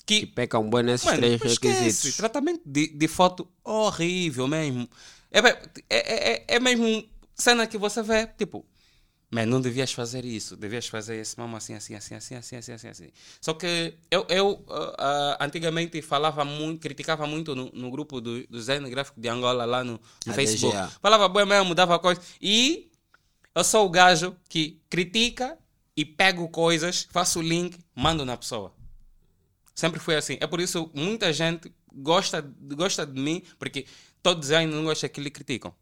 [0.05, 2.17] Que que pecam bem nesses Mano, três requisitos.
[2.17, 4.89] tratamento de, de foto horrível mesmo.
[5.31, 5.55] É, é,
[5.89, 8.65] é, é mesmo cena que você vê, tipo,
[9.31, 12.73] mas não devias fazer isso, devias fazer esse mesmo assim, assim, assim, assim, assim, assim,
[12.73, 13.09] assim, assim.
[13.39, 18.57] Só que eu, eu ah, antigamente falava muito, criticava muito no, no grupo do, do
[18.57, 20.75] design gráfico de Angola lá no, no Facebook.
[20.75, 20.91] DGA.
[21.01, 22.21] Falava bem mesmo, dava coisa.
[22.41, 22.91] E
[23.55, 25.57] eu sou o gajo que critica
[25.95, 28.73] e pego coisas, faço o link, mando na pessoa.
[29.73, 30.37] Sempre foi assim.
[30.41, 32.41] É por isso muita gente gosta,
[32.75, 33.85] gosta de mim, porque
[34.21, 35.73] todo design não gosta que lhe criticam.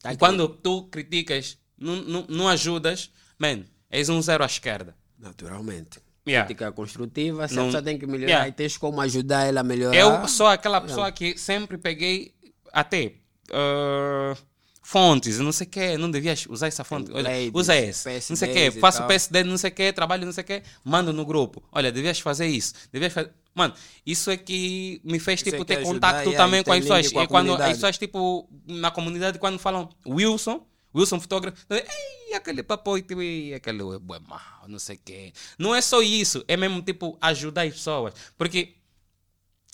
[0.00, 4.94] Tá e quando tu criticas, não, não, não ajudas, man, és um zero à esquerda.
[5.18, 6.00] Naturalmente.
[6.26, 6.46] Yeah.
[6.46, 8.48] Crítica construtiva, se Não- a pessoa tem que melhorar Yeah.
[8.48, 9.94] e tens como ajudar ela a melhorar.
[9.96, 12.34] Eu sou aquela pessoa que sempre peguei
[12.72, 13.12] até
[13.52, 14.34] ah,
[14.82, 17.10] fontes, não sei o quê, não devias usar essa fonte.
[17.12, 19.08] Olha, usa esse, não sei o quê, PSDs e faço tal.
[19.08, 21.62] PSD, não sei o quê, trabalho, não sei o quê, mando no grupo.
[21.72, 23.30] Olha, devias fazer isso, devias fazer.
[23.54, 23.72] Mano,
[24.04, 26.72] isso é que me fez Isso é tipo que ter ajuda, contato yeah, também com
[26.72, 27.06] as pessoas.
[27.06, 33.00] e quando as pessoas, tipo, na comunidade, quando falam Wilson, Wilson fotógrafo, ei, aquele papo,
[33.00, 35.32] tipo, ei, aquele é mau, não sei o quê.
[35.58, 38.14] Não é só isso, é mesmo tipo ajudar as pessoas.
[38.38, 38.76] Porque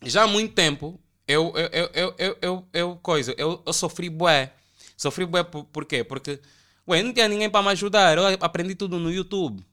[0.03, 4.09] já há muito tempo eu eu eu eu eu, eu, eu coisa eu, eu sofri
[4.09, 4.53] bué
[4.97, 6.41] sofri bué por, por quê porque
[6.89, 9.64] ué, não tinha ninguém para me ajudar eu aprendi tudo no YouTube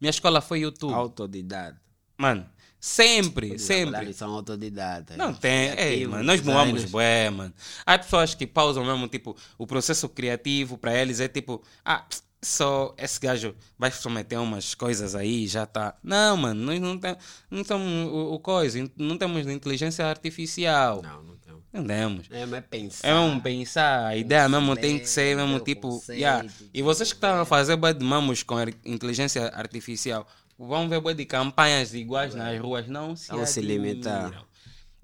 [0.00, 1.80] minha escola foi YouTube Autodidata.
[2.16, 2.48] mano
[2.84, 5.16] sempre sempre são autodidatas.
[5.16, 7.54] não tem, ei, Criativos, mano, nós moamos bué, mano.
[7.86, 12.04] Há pessoas que pausam mesmo, tipo, o processo criativo para eles é tipo, ah,
[12.42, 15.94] só esse gajo vai someter umas coisas aí já tá.
[16.02, 21.00] Não, mano, nós não temos, não temos o, o coisa, não temos inteligência artificial.
[21.02, 21.54] Não, não tem.
[21.72, 22.26] Não temos.
[22.30, 23.08] É, mas pensar.
[23.08, 25.88] É mesmo pensar, a ideia mesmo tem que ser mesmo tipo.
[25.88, 26.46] conceito, yeah.
[26.72, 30.26] E vocês que estão a fazer de mamos com inteligência artificial,
[30.58, 34.44] vão ver bué de campanhas iguais nas ruas, não se, Não se limitar.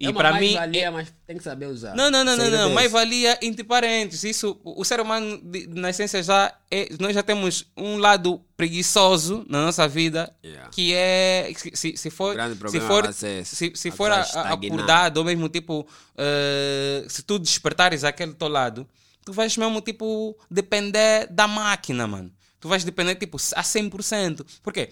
[0.02, 0.54] E é para mim.
[0.54, 1.94] mais-valia, mas tem que saber usar.
[1.94, 2.70] Não, não, não, não, não.
[2.70, 4.24] é Mais valia entre parênteses.
[4.24, 9.44] Isso, o ser humano, de- na essência, já é, nós já temos um lado preguiçoso
[9.46, 10.70] na nossa vida, Yeah.
[10.70, 11.52] que é.
[11.74, 12.34] Se, se, for.
[12.34, 13.44] Se problema for, esse.
[13.44, 15.86] se, se for a- acordado, ou mesmo tipo.
[16.16, 18.88] eh, se tu despertares aquele teu lado,
[19.22, 22.32] tu vais mesmo tipo depender da máquina, mano.
[22.58, 24.46] Tu vais depender tipo a 100%.
[24.62, 24.88] Por quê?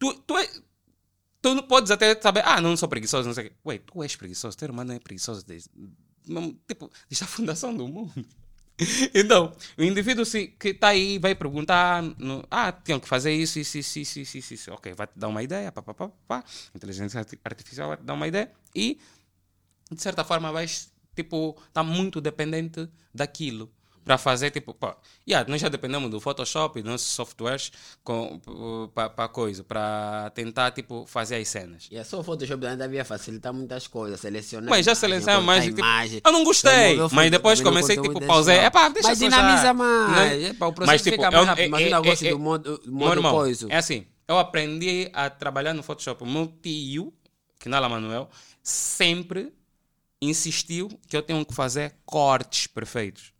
[0.00, 0.48] Tu, tu, é,
[1.42, 3.56] tu não podes até saber, ah, não sou preguiçoso, não sei o quê.
[3.66, 5.70] Ué, tu és preguiçoso, teu irmão não é preguiçoso desde,
[6.66, 8.12] tipo, desde a fundação do mundo.
[9.14, 13.58] Então, o indivíduo se, que está aí vai perguntar, no, ah, tinham que fazer isso,
[13.58, 14.72] isso, isso, isso, isso, isso, isso.
[14.72, 16.44] Ok, vai te dar uma ideia, pá, pá, pá, pá.
[16.74, 18.98] Inteligência arti- artificial vai te dar uma ideia e,
[19.90, 23.70] de certa forma, vais, tipo, estar muito dependente daquilo
[24.04, 24.96] para fazer, tipo, pá,
[25.28, 27.70] yeah, nós já dependemos do Photoshop e dos nossos softwares
[28.94, 31.88] para coisa, para tentar, tipo, fazer as cenas.
[31.90, 34.20] E é só o Photoshop ainda devia facilitar muitas coisas.
[34.20, 34.70] Selecionar.
[34.70, 35.64] Mas já cortar mais.
[35.64, 36.70] Tipo, imagem, eu não gostei.
[36.72, 38.56] remover o Mas depois comecei, tipo, pausei.
[38.58, 40.10] É pá, deixa Mas dinamiza mais.
[40.10, 41.62] Não- É pá, o processo Mas, tipo, fica mais rápido.
[41.62, 43.66] é- Imagina é- eu gosto é- do modo, do Meu modo irmão, coisa.
[43.70, 46.22] É assim, eu aprendi a trabalhar no Photoshop.
[46.22, 47.12] O meu tio,
[47.58, 48.28] que não é Manuel,
[48.62, 49.52] sempre
[50.20, 53.32] insistiu que eu tenho que fazer cortes perfeitos.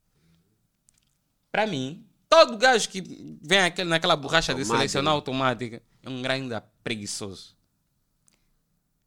[1.53, 3.03] Para mim, todo gajo que
[3.43, 7.55] vem aquele, naquela borracha de selecionar automática é um grande preguiçoso.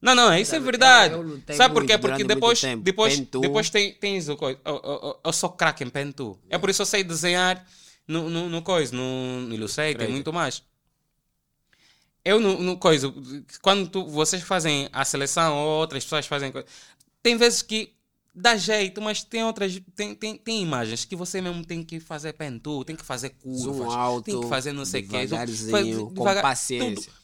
[0.02, 1.14] Não, não, isso é verdade.
[1.14, 1.98] eu- eu Sabe por quê?
[1.98, 4.60] Porque depois, depois, depois tem, tens o coisa.
[4.66, 6.38] Eu, eu- eu- sou craque em pen tool.
[6.50, 7.66] É por isso que eu sei desenhar
[8.06, 10.62] no, no, no coisa, no, no Illustrator e muito mais.
[12.26, 13.14] Eu no, no coisa,
[13.62, 16.68] quando tu- vocês fazem a seleção ou outras pessoas fazem coisa,
[17.22, 17.94] tem vezes que
[18.36, 22.34] dá jeito, mas tem outras, tem, tem, tem imagens que você mesmo tem que fazer
[22.34, 26.08] pen tool, tem que fazer curvas, Zoom alto, tem que fazer não sei o devagarzinho,
[26.08, 27.12] com devagar- paciência.
[27.12, 27.24] tudo.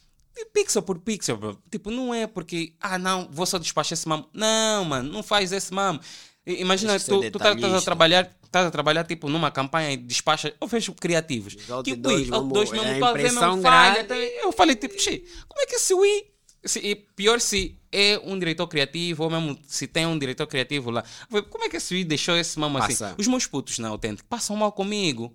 [0.54, 1.62] Pixel por pixel, bro.
[1.70, 4.30] Tipo, não é porque, ah, não, vou só despachar esse mamo.
[4.34, 6.00] Não, mano, não faz esse mamo.
[6.46, 7.82] Imagina, que tu, tu estás a detalhista.
[7.86, 10.54] trabalhar, estás a trabalhar, tipo, numa campanha e despacha.
[10.62, 11.56] Eu vejo criativos.
[11.56, 14.04] Os outdoors, Tipo, vamos- outdoors é mesmo, a estou a impressão mesmo falha.
[14.06, 14.16] tá?
[14.16, 16.24] Eu falei, tipo, como é que esse Wii...
[16.64, 20.92] Se, e pior se é um diretor criativo, ou mesmo se tem um diretor criativo
[20.92, 21.04] lá.
[21.50, 22.88] Como é que esse Wii deixou esse mamo assim?
[22.98, 23.16] Passa.
[23.18, 25.34] Os meus putos na autêntica passam mal comigo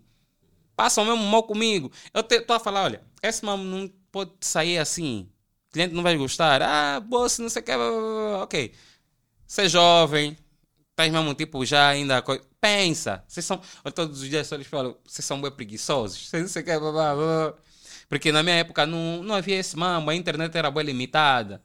[0.77, 1.91] passam mesmo mal comigo.
[2.12, 5.29] Eu estou a falar, olha, esse mamo não pode sair assim.
[5.68, 6.61] O cliente não vai gostar.
[6.62, 7.70] Ah, boss, não sei o que.
[8.43, 8.72] Ok.
[9.47, 10.37] Você é jovem,
[10.91, 12.20] Estás mesmo, tipo, já ainda.
[12.22, 13.22] co- Pensa.
[13.29, 13.61] Vocês são.
[13.85, 16.29] Eu todos os dias só lhes falo, vocês são bem preguiçosos.
[16.29, 17.55] Vocês não sei o que, blá, blá, blá.
[18.15, 21.61] Porque na minha época não, não havia esse mambo, a internet era bem limitada.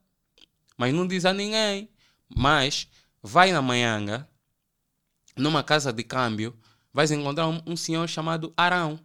[0.82, 1.88] Mas não diz a ninguém.
[2.28, 2.88] Mas
[3.22, 4.28] vai na Manhanga,
[5.36, 6.58] numa casa de câmbio,
[6.92, 8.98] vais encontrar um, um senhor chamado Arão.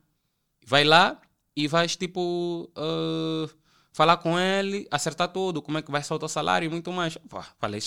[0.66, 1.22] Vai lá
[1.56, 3.48] e vais, tipo, ah,
[3.94, 6.92] falar com ele, acertar tudo, como é que vai ser o teu salário e muito
[6.92, 7.16] mais.
[7.30, 7.80] Pô, falei,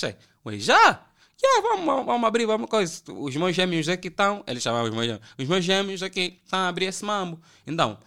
[0.46, 1.04] ué, já?
[1.36, 3.02] Já, vamos, vamos, vamos abrir, vamos coisa.
[3.08, 6.60] Os meus gêmeos aqui estão, eles chamavam os meus gêmeos, os meus gêmeos aqui estão
[6.60, 7.40] a abrir esse mambo.
[7.66, 7.98] Então,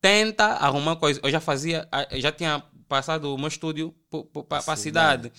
[0.00, 1.20] tenta arrumar coisa.
[1.22, 3.94] Eu já fazia, eu já tinha passado o meu estúdio
[4.48, 5.32] para a cidade.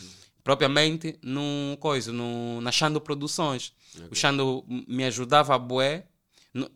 [0.43, 3.73] Propriamente no coisa, no, na Xando Produções.
[4.09, 6.07] O Xando me ajudava a bué,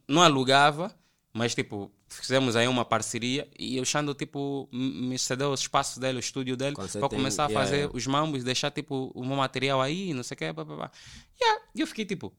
[0.08, 0.94] não alugava,
[1.34, 6.18] mas tipo, fizemos aí uma parceria e o Xando tipo me cedeu o espaço dele,
[6.18, 7.98] o estúdio dele, para tem- começar a fazer yeah.
[7.98, 10.46] os mambos, deixar tipo o meu material aí, não sei o que.
[10.46, 12.32] Yeah, E eu fiquei tipo,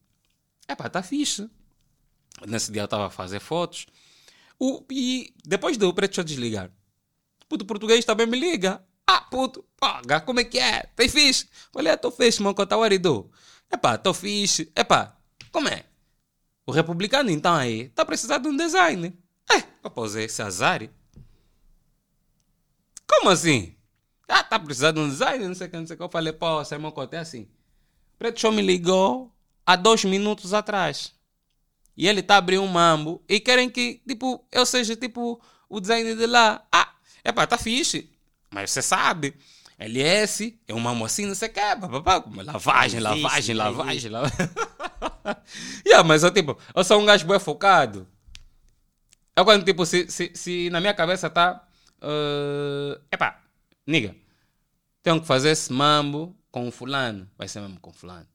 [0.68, 1.48] epá, tá fixe.
[2.46, 3.86] Nesse dia eu estava a fazer fotos.
[4.58, 6.70] O, e depois do preto desligar,
[7.48, 8.84] puto português também me liga.
[9.06, 10.84] Ah, puto, paga, como é que é?
[10.96, 11.48] Tem fixe?
[11.72, 13.30] Falei, tô fixe, mano, quanto hora do?
[13.72, 14.72] Epá, tô fixe.
[14.74, 15.16] Epá,
[15.52, 15.84] como é?
[16.66, 19.18] O republicano então aí tá precisando de um design.
[19.50, 20.88] É, posei esse azar.
[23.06, 23.76] Como assim?
[24.26, 26.02] Ah, tá precisando de um design, não sei o que, não sei o que.
[26.02, 27.48] Eu falei, pô, Simon Cote, é assim.
[28.18, 29.32] Preto Show me ligou
[29.66, 31.14] há dois minutos atrás.
[31.96, 36.14] E ele tá abrindo um mambo e querem que, tipo, eu seja, tipo, o design
[36.14, 36.66] de lá.
[36.72, 36.94] Ah,
[37.24, 38.10] epá, tá fixe.
[38.54, 39.34] Mas você sabe,
[39.76, 44.36] LS é um mambo assim, não sei o que, papapá, lavagem, lavagem, lavagem, lavagem.
[45.84, 48.06] yeah, mas eu, tipo, eu sou um gajo bem focado.
[49.34, 51.66] Eu quando, tipo, se, se, se na minha cabeça tá,
[52.00, 53.42] uh, epá,
[53.84, 54.14] niga,
[55.02, 58.28] tenho que fazer esse mambo com o fulano, vai ser mesmo com o fulano.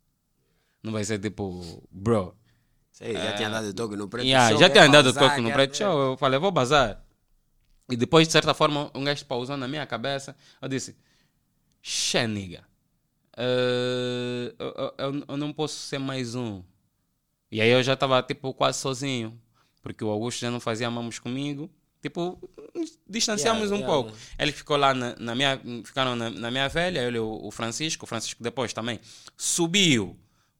[0.83, 2.35] Não vai ser tipo, bro,
[2.91, 4.59] Sei, já tinha dado toque no preto Yeah, show.
[4.59, 6.01] já tinha dado pausar, toque no preto show.
[6.11, 7.01] Eu falei, vou bazar.
[7.91, 10.35] E depois, de certa forma, um gajo pausou na minha cabeça.
[10.61, 10.95] Eu disse,
[11.81, 12.65] xe, nigga.
[13.37, 16.63] eh, eu, eu- eu- eu não posso ser mais um.
[17.51, 19.39] E aí eu já estava, tipo, quase sozinho.
[19.81, 21.69] Porque o Augusto já não fazia mamos comigo.
[22.01, 22.39] Tipo,
[23.07, 24.13] distanciamos Yeah, um yeah, pouco.
[24.37, 25.59] Ele ficou lá na, na minha...
[25.85, 28.05] Ficaram na, na minha velha, ele e o, o Francisco.
[28.05, 28.99] O Francisco depois também
[29.37, 30.17] subiu.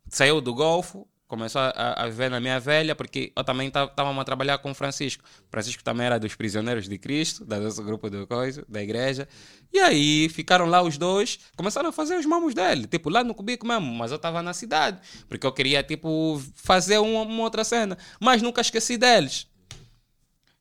[0.10, 1.08] Saiu do Golfo.
[1.30, 5.24] Começou a, a viver na minha velha, porque eu também estava a trabalhar com Francisco.
[5.52, 9.28] Francisco também era dos prisioneiros de Cristo, da nosso grupo de coisa, da igreja.
[9.72, 13.36] E aí ficaram lá os dois, começaram a fazer os mamos dele, tipo lá no
[13.36, 17.64] cubico mesmo, mas eu estava na cidade, porque eu queria tipo fazer uma, uma outra
[17.64, 19.46] cena, mas nunca esqueci deles.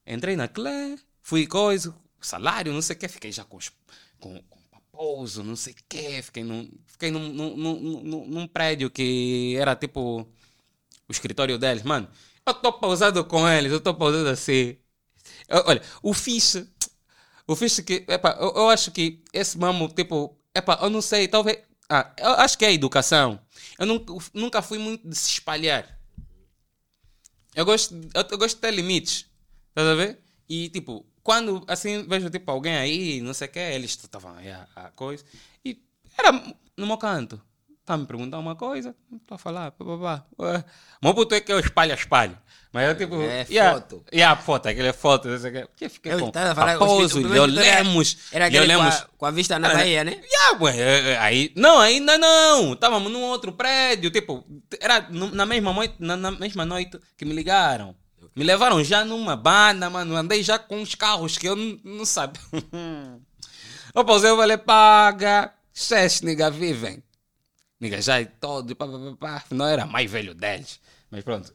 [0.07, 3.71] Entrei na Clé, fui coisa, salário, não sei o que, fiquei já com, os,
[4.21, 8.91] com, com paposo, não sei o que, fiquei, num, fiquei num, num, num- num prédio
[8.91, 10.29] que era tipo
[11.09, 12.09] o escritório deles, mano.
[12.47, 14.77] Eu tô pausado com eles, eu tô pausado assim.
[15.49, 16.69] Eu- olha, o fixe,
[17.47, 21.29] o fixe que, epa, eu, eu acho que esse mamo, tipo, epa, eu não sei,
[21.29, 21.59] talvez,
[21.91, 23.41] ah, eu acho que é a educação.
[23.79, 25.99] Eu nunca, nunca fui muito de se espalhar.
[27.55, 29.27] Eu gosto, eu, eu gosto de ter limites.
[29.71, 30.19] Estás a ver?
[30.49, 34.51] E tipo, quando assim vejo tipo alguém aí, não sei o que, eles estavam aí
[34.51, 35.25] a, a coisa.
[35.65, 35.81] E
[36.17, 36.33] era
[36.77, 37.41] no meu canto.
[37.89, 40.23] Tá me perguntando uma coisa, estou a falar, pá.
[40.39, 40.63] Ué,
[41.03, 42.39] Meu puto é que eu espalho, espalho.
[42.71, 43.23] Mas eu tipo.
[43.23, 44.05] É yeah, foto.
[44.13, 45.85] Yeah, foto, aquele foto, não sei o que.
[45.87, 48.19] Eu fiquei Eu com estava a falar, o Raposo, Leo Lemos.
[48.31, 48.95] Era aquele com Lemos.
[48.95, 50.21] a, com a vista na Era- Bahia, né?
[50.23, 52.75] Yeah, ué, é, é, aí, não, ainda não.
[52.75, 54.45] Estávamos num outro prédio, tipo,
[54.83, 57.97] era na mesma noite, na, na mesma noite que me ligaram.
[58.37, 60.15] Me levaram já numa banda, mano.
[60.15, 62.39] Andei já com uns carros que eu não, não sabia.
[63.95, 65.55] eu pausei, eu falei, paga.
[65.73, 67.03] Xes, nigga, vivem.
[67.81, 69.45] Nigga, já é todo, pá, pá, pá, pá.
[69.51, 70.81] Não era mais velho deles.
[71.11, 71.53] Mas pronto.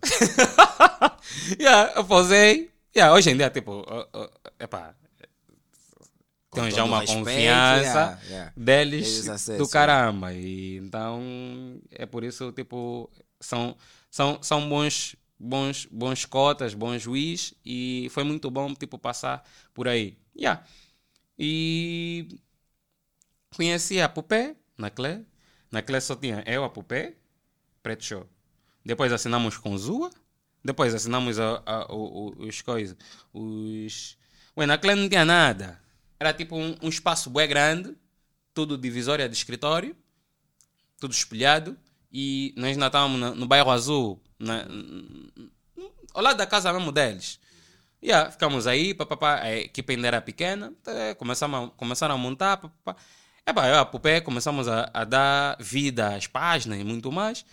[1.60, 2.72] yeah, eu pausei.
[2.96, 4.96] Yeah, hoje em dia, tipo, uh, uh, epá,
[6.52, 8.54] Tem já uma respeito, confiança yeah, yeah.
[8.56, 9.26] deles
[9.58, 10.34] do caramba.
[10.34, 13.76] E então é por isso, tipo, são,
[14.10, 19.44] são, são bons, bons, bons cotas, bons juiz e foi muito bom, tipo, passar
[19.74, 20.18] por aí.
[20.38, 20.64] Yeah.
[21.38, 22.28] E
[23.56, 25.22] conheci a Pupé, na Clé.
[25.74, 27.16] Na Clé só tinha eu, a Pupé,
[27.82, 28.30] Preto Show.
[28.86, 30.12] Depois assinamos com Zua.
[30.64, 32.96] Depois assinamos a, a- o- os coisas.
[33.34, 34.16] Os.
[34.56, 35.82] Ué, Clé não tinha nada.
[36.20, 37.98] Era tipo um, um espaço bem grande,
[38.54, 39.96] tudo divisória de escritório,
[41.00, 41.76] tudo espelhado.
[42.12, 44.68] E nós ainda estávamos na- no bairro Azul, na-
[46.14, 47.40] ao lado da casa mesmo deles.
[48.02, 50.72] Yeah, ficamos aí, papapá, a equipe ainda era pequena,
[51.18, 52.96] começamos a, começaram a montar, papapá.
[53.46, 57.46] Epá, eu e a Pupé começamos a, a dar vida às páginas e muito mais.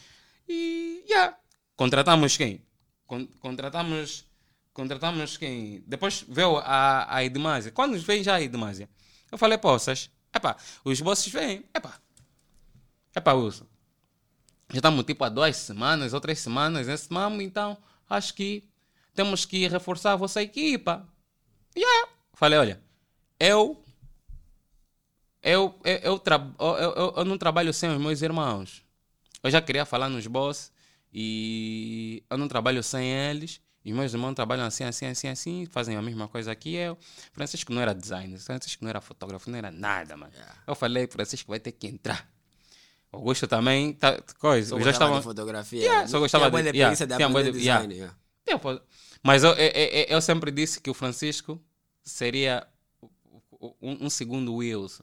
[0.48, 1.36] E, yeah,
[1.76, 2.64] contratamos quem?
[3.06, 4.24] Con- contratamos,
[4.72, 5.82] contratamos quem?
[5.86, 7.72] Depois veio a, a Edmásia.
[7.72, 8.88] Quando vem já a Edmásia?
[9.32, 12.00] Eu falei, poças, epá, os bosses vêm, epá,
[13.14, 13.66] epá, Wilson,
[14.70, 17.76] já estamos tipo há duas semanas ou três semanas nesse mamo, então
[18.08, 18.68] acho que
[19.14, 21.08] temos que reforçar a vossa equipa.
[21.76, 22.08] Yeah.
[22.32, 22.82] Falei, olha,
[23.38, 23.79] eu
[25.42, 28.82] eu, eu, eu, tra- eu, eu, eu não trabalho sem os meus irmãos.
[29.42, 30.70] Eu já queria falar nos boss
[31.12, 33.60] e eu não trabalho sem eles.
[33.82, 36.98] E meus irmãos trabalham assim, assim, assim, assim, fazem a mesma coisa que eu.
[37.32, 40.32] Francisco não era designer, Francisco não era fotógrafo, não era nada, mano.
[40.66, 42.28] Eu falei, Francisco vai ter que entrar.
[43.10, 44.68] Augusto também, tá, coisa.
[44.68, 45.18] Só eu já gostava estava.
[45.20, 45.80] de fotografia.
[45.80, 47.80] Yeah, só gostava de- preguiça yeah, de de- yeah.
[47.80, 47.94] design.
[47.94, 48.16] yeah.
[48.44, 48.80] Tempo.
[49.22, 51.60] Mas eu, eu, eu- eu sempre disse que o Francisco
[52.04, 52.66] seria
[53.80, 55.02] um, um segundo Wilson.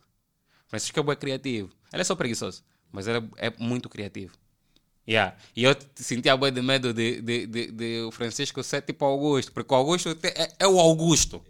[0.68, 1.70] Francisco é bem criativo.
[1.92, 4.34] Ele é só preguiçoso, mas ele é, é muito criativo.
[5.08, 5.38] Yeah.
[5.56, 9.54] E eu sentia bem de medo de, de, de, de o Francisco ser tipo Augusto,
[9.54, 11.42] porque o Augusto é, é o Augusto.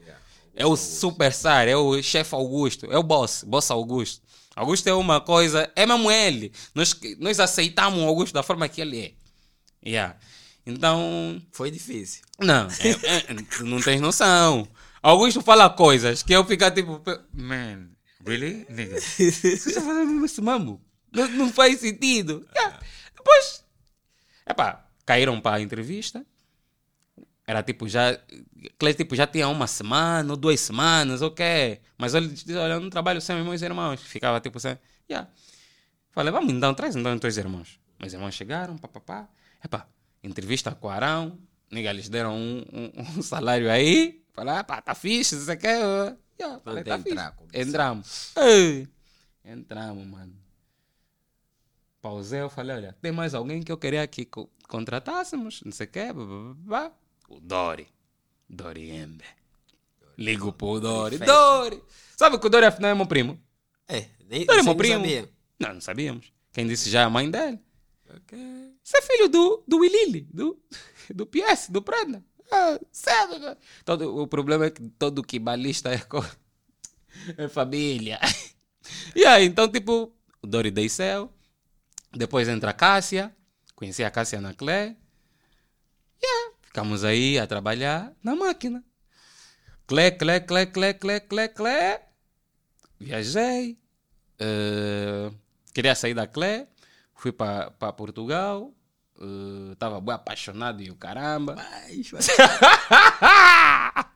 [0.55, 4.23] É o superstar, é o chefe Augusto, é o boss, boss Augusto.
[4.55, 6.51] Augusto é uma coisa, é mesmo ele.
[6.73, 9.13] Nós, nós aceitamos o Augusto da forma que ele é.
[9.87, 10.17] Yeah.
[10.65, 12.23] Então, Foi difícil.
[12.39, 14.67] não, é- é- tu não tens noção.
[15.01, 17.01] Augusto fala coisas que eu fico tipo,
[17.33, 17.87] man,
[18.27, 18.65] really?
[18.69, 20.81] Nigga, você está fazendo isso mesmo?
[21.11, 22.47] Não, não faz sentido.
[22.55, 22.79] Yeah.
[23.15, 23.63] Depois,
[24.47, 26.25] epá, caíram para a entrevista.
[27.45, 28.19] Era tipo já,
[28.97, 31.79] tipo já tinha uma semana ou duas semanas, ok.
[31.97, 34.01] Mas ele disse, olha, eu não trabalho sem meus irmãos.
[34.01, 34.77] Ficava tipo assim,
[35.09, 35.29] yeah.
[36.11, 37.79] Falei, vamos então, traz então os teus irmãos.
[37.99, 39.29] Meus irmãos chegaram, papapá.
[39.63, 39.87] Epá,
[40.21, 41.39] entrevista com o Arão.
[41.71, 44.21] Nigga, eles deram um, um- um salário aí.
[44.33, 45.79] Falei, pá, tá fixe, você quer?
[46.39, 47.37] Yeah, tá entrar.
[47.53, 48.31] Entramos.
[48.37, 48.87] Ei,
[49.43, 50.33] entramos, mano.
[52.01, 55.87] Pausei, eu falei, olha, tem mais alguém que eu queria que co- contratássemos, não sei
[55.87, 56.91] o quê, blá, blá, blá.
[57.29, 57.87] O Dori.
[58.47, 59.23] Dori Embe.
[60.17, 61.17] Ligo pro Dori.
[61.17, 61.83] Dori!
[62.15, 63.39] Sabe que o Dori afinal é meu primo?
[63.87, 65.01] É, nem, Dori é meu não primo.
[65.01, 65.29] sabia.
[65.59, 66.31] Não, não sabíamos.
[66.53, 67.59] Quem disse já é a mãe dele.
[68.09, 68.37] Ok.
[68.83, 70.57] Você é filho do, do Willili, do,
[71.13, 72.23] do PS, do Prenda.
[73.39, 73.57] Né?
[73.85, 76.23] Todo, o problema é que todo quibalista é, co-
[77.37, 78.19] é família.
[79.15, 81.31] E aí, então, tipo, o Dori Deicel.
[82.13, 83.35] Depois entra a Cássia.
[83.75, 84.97] Conheci a Cássia na Clé.
[86.23, 88.83] Yeah, ficamos aí a trabalhar na máquina.
[89.87, 92.01] Clé, clé, clé, clé, clé, clé, clé.
[92.99, 93.77] Viajei.
[94.39, 95.31] eh,
[95.73, 96.67] queria sair da Clé.
[97.15, 98.73] Fui para Portugal.
[99.71, 101.55] Estava bem apaixonado e o caramba.
[101.55, 102.27] Mas, mas-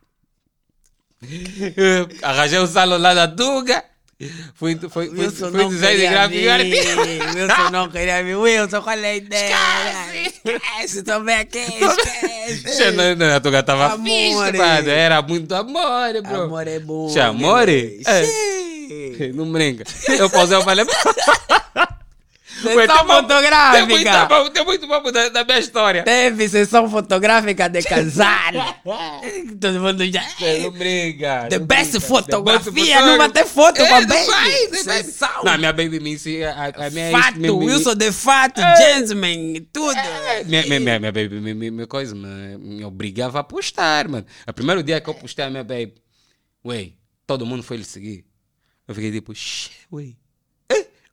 [2.24, 3.84] Arranjei o salão lá da Tuga.
[4.54, 6.38] Fui, fui, fui, Wilson fui não design de gráfico.
[7.36, 8.36] Wilson não queria vir.
[8.36, 9.56] Wilson, qual é a ideia?
[10.16, 11.02] Esquece.
[11.26, 12.92] Bem aqui, esquece.
[12.92, 14.52] Não, não, a Tuga tava Amore.
[14.52, 14.90] fixe.
[14.90, 16.42] Era muito amor, bro.
[16.44, 17.08] Amor é bom.
[17.08, 17.12] Né?
[18.06, 19.32] É.
[19.34, 19.84] Não brinca.
[20.08, 20.86] Eu pausei, eu falei...
[22.62, 23.78] Sessão uma- fotográfica.
[23.88, 26.04] Tem muito bom, tem muito bom da, da minha história.
[26.04, 28.30] Teve sessão fotográfica de casal.
[29.60, 30.24] Todo mundo já.
[30.62, 31.48] Não brinca.
[31.50, 32.08] The não best brinca.
[32.08, 34.78] fotografia, The best não bater foto com a É, baby.
[34.78, 35.44] Sessão.
[35.44, 36.52] Não, minha baby me ensina.
[36.52, 38.76] A, a minha Fato, me- Wilson de fato, É.
[38.78, 39.98] gentleman, tudo.
[39.98, 44.26] É, Minha, minha, minha, minha baby me, me coisa, me, me obrigava a postar, mano.
[44.48, 45.94] O primeiro dia que eu postei a minha baby,
[46.66, 46.92] ué,
[47.28, 48.26] todo mundo foi lhe seguir.
[48.88, 50.14] Eu fiquei tipo, "Shit, ué.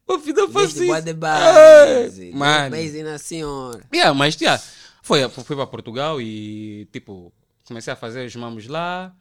[0.08, 1.04] O filho eu faço Desde boa isso.
[1.06, 2.70] de É.
[2.70, 3.80] Beijo na senhora.
[3.94, 4.62] Yeah, mas yeah,
[5.02, 7.32] foi, fui para Portugal e, tipo,
[7.66, 9.14] comecei a fazer os mamos lá.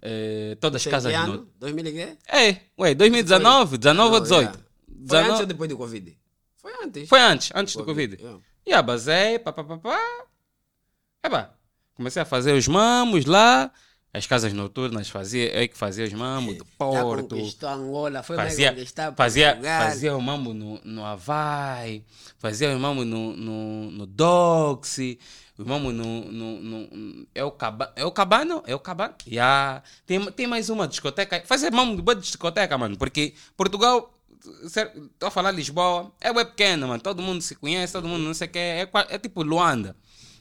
[0.00, 1.44] eh, todas as casas de noite.
[1.60, 2.16] 2000 e quê?
[2.26, 4.40] É, ué, 2019, 19 ou Não, 18?
[4.40, 4.58] yeah.
[5.06, 6.18] Foi antes ou 19 depois do Covid?
[6.56, 7.08] Foi antes.
[7.08, 8.16] Foi antes, antes do Covid.
[8.20, 8.40] yeah.
[8.66, 9.98] E a basei, pá, pá, pá, pá.
[11.24, 11.54] Epá,
[11.94, 13.70] comecei a fazer os mamos lá.
[14.14, 17.34] As casas noturnas, fazia, eu que fazia os mambos do Já Porto.
[17.66, 18.72] Angola, foi Fazia,
[19.16, 19.54] fazia,
[19.88, 22.04] fazia o mambo no, no Havaí,
[22.38, 25.18] fazia o mambo no, no, no Doxy,
[25.58, 28.62] o mambo no, no, no é, o Caba, é o Cabano?
[28.66, 29.14] É o Cabano?
[29.26, 29.82] Yeah.
[30.04, 31.42] Tem, tem mais uma discoteca.
[31.46, 34.12] Fazia mambo de boa discoteca, mano, porque Portugal,
[34.62, 38.34] estou a falar Lisboa, é bem pequena, mano, todo mundo se conhece, todo mundo não
[38.34, 39.96] sei o que, é, qua- é tipo Luanda.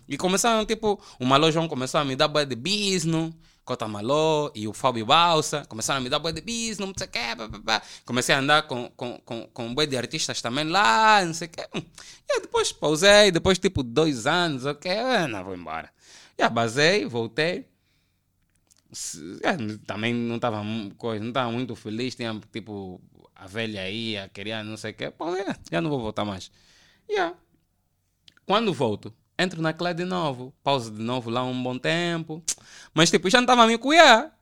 [0.09, 3.33] E começaram, tipo, Malô João começou a me dar boa de bisno,
[3.71, 7.07] Cota Malô e o Fábio Balsa, começaram a me dar boa de bisno, não sei
[7.07, 7.81] o pá.
[8.05, 11.51] comecei a andar com, com, com, com boa de artistas também lá, não sei o
[11.51, 11.61] que.
[11.61, 15.89] E aí depois pausei, depois tipo dois anos, ok, ah, não, vou embora.
[16.37, 17.65] E basei, voltei.
[18.91, 23.01] Se- é, também não estava não tava muito feliz, tinha tipo
[23.35, 26.25] a velha aí, a queria não sei o que, pô, é, já não vou voltar
[26.25, 26.51] mais.
[27.09, 27.35] Yeah.
[28.45, 32.43] Quando volto, entro na Clé de novo, pausa de novo lá um bom tempo,
[32.93, 34.37] mas tipo, já não estava a me cuidar.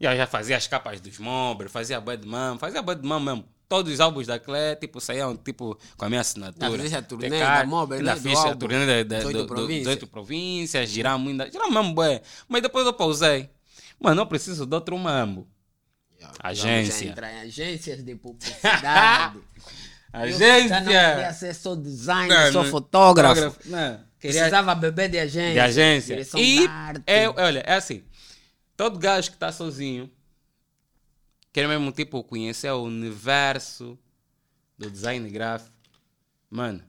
[0.00, 3.44] E aí já fazia as capas dos Mobber, fazia Bad Man, fazia Bad Man mesmo.
[3.68, 6.70] Todos os álbuns da Clé, tipo, saíam tipo, com a minha assinatura.
[6.72, 9.46] Fizeste a turnê Tem da Mobber, né, fiz a turnê da- da- 18 do- do-
[9.46, 9.78] províncias.
[9.84, 12.20] 18 províncias, girar muito, girar mesmo bué.
[12.48, 13.48] Mas depois eu pausei.
[13.98, 15.48] Mano, eu preciso de outro mambo.
[16.42, 16.82] Agência.
[16.92, 19.38] Vamos já entrar em agências de publicidade.
[20.14, 21.32] Eu Já não queria Agência.
[21.32, 23.56] ser só design, Não, só não- fotógrafo.
[23.64, 25.52] Não, queria Precisava beber de agência.
[25.54, 26.16] de agência.
[26.16, 26.66] Direção E,
[27.06, 28.04] é, olha, é assim.
[28.76, 30.10] Todo gajo que está sozinho
[31.52, 33.98] quer mesmo, tipo, conhecer o universo
[34.78, 35.70] do design gráfico.
[36.50, 36.82] Mano,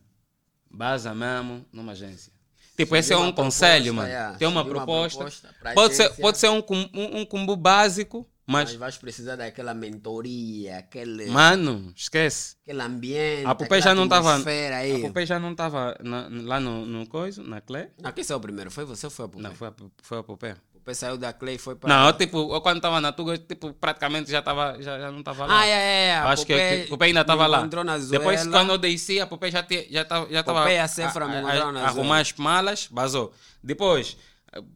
[0.69, 2.31] basa mesmo numa agência.
[2.75, 4.07] Tipo, esse é um conselho, proposta, mano.
[4.09, 4.37] yeah.
[4.37, 5.17] Tem uma Subir uma proposta.
[5.19, 6.21] proposta pode, ser, agência.
[6.21, 6.63] pode ser um,
[6.93, 12.57] um, um combo básico, Mas mas, vais precisar daquela mentoria, aquele, mano, esquece.
[12.61, 13.45] aquele ambiente.
[13.45, 14.35] A Popé já não estava.
[14.35, 17.91] A Popé já não estava lá no, no coisa, na Clé.
[18.01, 18.69] Não, quem saiu primeiro?
[18.69, 19.43] Foi você ou foi a Popé?
[19.43, 20.55] Não, foi a, foi a Popé.
[20.73, 21.87] Popé saiu da Clay e foi para...
[21.87, 25.19] Não, eu, tipo, eu quando estava na Tuga, tipo, praticamente já, tava, já, já não
[25.19, 25.61] estava lá.
[25.61, 26.15] Ah, é, é, é.
[26.17, 27.59] Acho que a Popé ainda estava lá.
[27.59, 30.87] encontrou Depois, quando eu desci, a Popé já estava já tava, já tava Popé a
[30.89, 33.33] Cefra me encontraram na Arrumar as malas, basou.
[33.63, 34.17] Depois,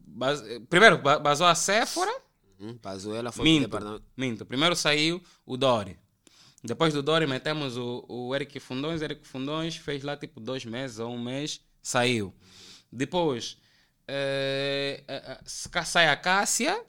[0.06, 2.10] bas- primeiro, ba- basou a Sephora,
[2.60, 4.04] Hum, Pazuela foi minto, departamento.
[4.16, 4.44] minto.
[4.46, 5.96] Primeiro saiu o Dori.
[6.64, 9.00] Depois do Dori metemos o, o Eric Fundões.
[9.00, 12.34] Eric Fundões fez lá tipo dois meses ou um mês, saiu.
[12.90, 13.56] Depois
[14.08, 16.82] eh, eh, eh, sa- sai a Cássia.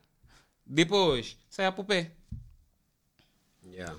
[0.65, 2.11] Depois sai a Popé.
[3.63, 3.95] Yeah.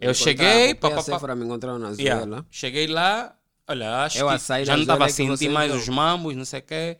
[0.00, 1.02] Eu cheguei, encontraram, a Popé e pá, pá, a pá.
[1.02, 2.22] Cefra me encontraram na Yeah.
[2.24, 2.46] Zuela.
[2.50, 3.36] Cheguei lá,
[3.68, 6.60] olha, acho Eu que sair já não estava sentir vocês mais os mambos, não sei
[6.60, 6.98] o quê.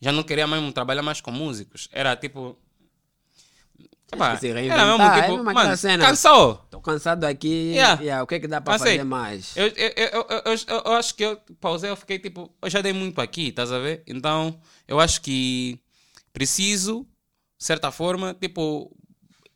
[0.00, 1.88] Já não queria mesmo trabalhar mais com músicos.
[1.92, 2.56] Era tipo.
[4.12, 5.32] Epá, se era reinventar, mesmo é tipo.
[5.36, 6.04] mesmo aquela mano, cena.
[6.06, 6.54] cansou.
[6.70, 7.72] Tô cansado aqui.
[7.74, 8.02] Yeah.
[8.02, 9.56] Yeah, O que é que dá para fazer mais?
[9.56, 12.92] Eu, eu, eu, eu, eu- acho que eu pausei, eu fiquei tipo, eu já dei
[12.92, 14.02] muito aqui, estás a ver?
[14.06, 15.78] Então, eu acho que
[16.32, 17.06] preciso,
[17.58, 18.94] de certa forma, tipo,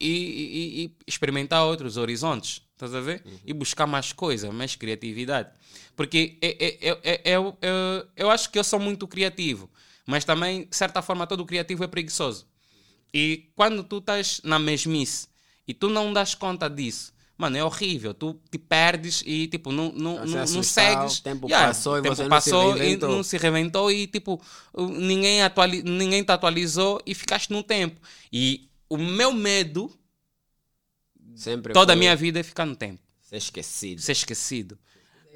[0.00, 3.22] e, e- e experimentar outros horizontes, estás a ver?
[3.44, 5.50] E buscar mais coisa, mais criatividade.
[5.94, 9.70] Porque eu, eu, eu, eu, eu, eu acho que eu sou muito criativo,
[10.06, 12.46] mas também, de certa forma, todo criativo é preguiçoso.
[13.12, 15.28] E quando tu estás na mesmice
[15.66, 18.12] e tu não das conta disso, mano, é horrível.
[18.14, 21.18] Tu te perdes e tipo, não, não, não, não segues.
[21.18, 23.08] o tempo Yeah, passou e tempo você não se passou e reinventou.
[23.10, 24.40] não se reinventou e tipo,
[24.76, 28.00] ninguém, atuali ninguém te atualizou e ficaste no tempo.
[28.32, 29.90] E o meu medo
[31.34, 34.00] Sempre toda a minha vida é ficar no tempo, Ser esquecido.
[34.00, 34.78] ser esquecido.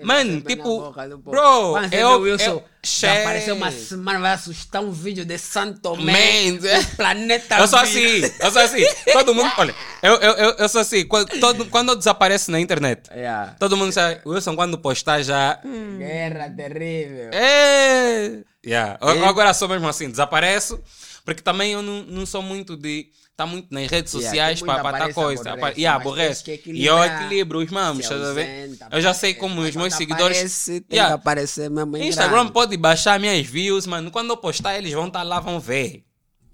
[0.04, 4.82] Mano, tipo, bro, você vê eu, o Wilson, eu, já apareceu uma semana, vai assustar
[4.82, 6.84] um vídeo de Santo Man, é.
[6.96, 8.84] planeta Eu sou assim, eu sou assim.
[9.12, 11.06] Todo mundo, olha, eu, eu, eu, eu sou assim.
[11.06, 13.54] Quando, todo, quando eu desapareço na internet, Yeah.
[13.58, 15.60] todo mundo sabe, Wilson, quando postar já.
[15.98, 17.30] Guerra terrível.
[17.32, 18.38] É.
[18.64, 18.98] Yeah.
[19.00, 19.26] Eu- É.
[19.26, 20.80] Agora sou mesmo assim, desapareço,
[21.24, 23.08] porque também eu não, não sou muito de.
[23.40, 25.50] Tá muito nas redes Yeah, sociais tem para aparece, coisa.
[25.52, 26.44] aborrece, Yeah, mas aborrece.
[26.44, 28.70] tens que E eu equilibro os mamos, estás a ver?
[28.92, 30.36] Eu já sei como os meus seguidores.
[30.36, 31.08] Aparece, Yeah.
[31.08, 32.52] que aparecer mesmo Instagram grande.
[32.52, 34.10] pode baixar minhas views, mano.
[34.10, 36.04] Quando eu postar, eles vão estar lá, vão ver.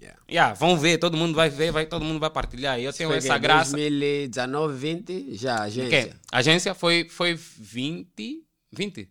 [0.01, 0.19] Yeah.
[0.31, 2.79] Yeah, vão ver, todo mundo vai ver, vai, todo mundo vai partilhar.
[2.79, 3.71] E eu tenho Foi essa graça.
[3.71, 6.15] 2019, 20, já, agência.
[6.31, 8.43] A agência foi, foi 20.
[8.71, 9.09] 20?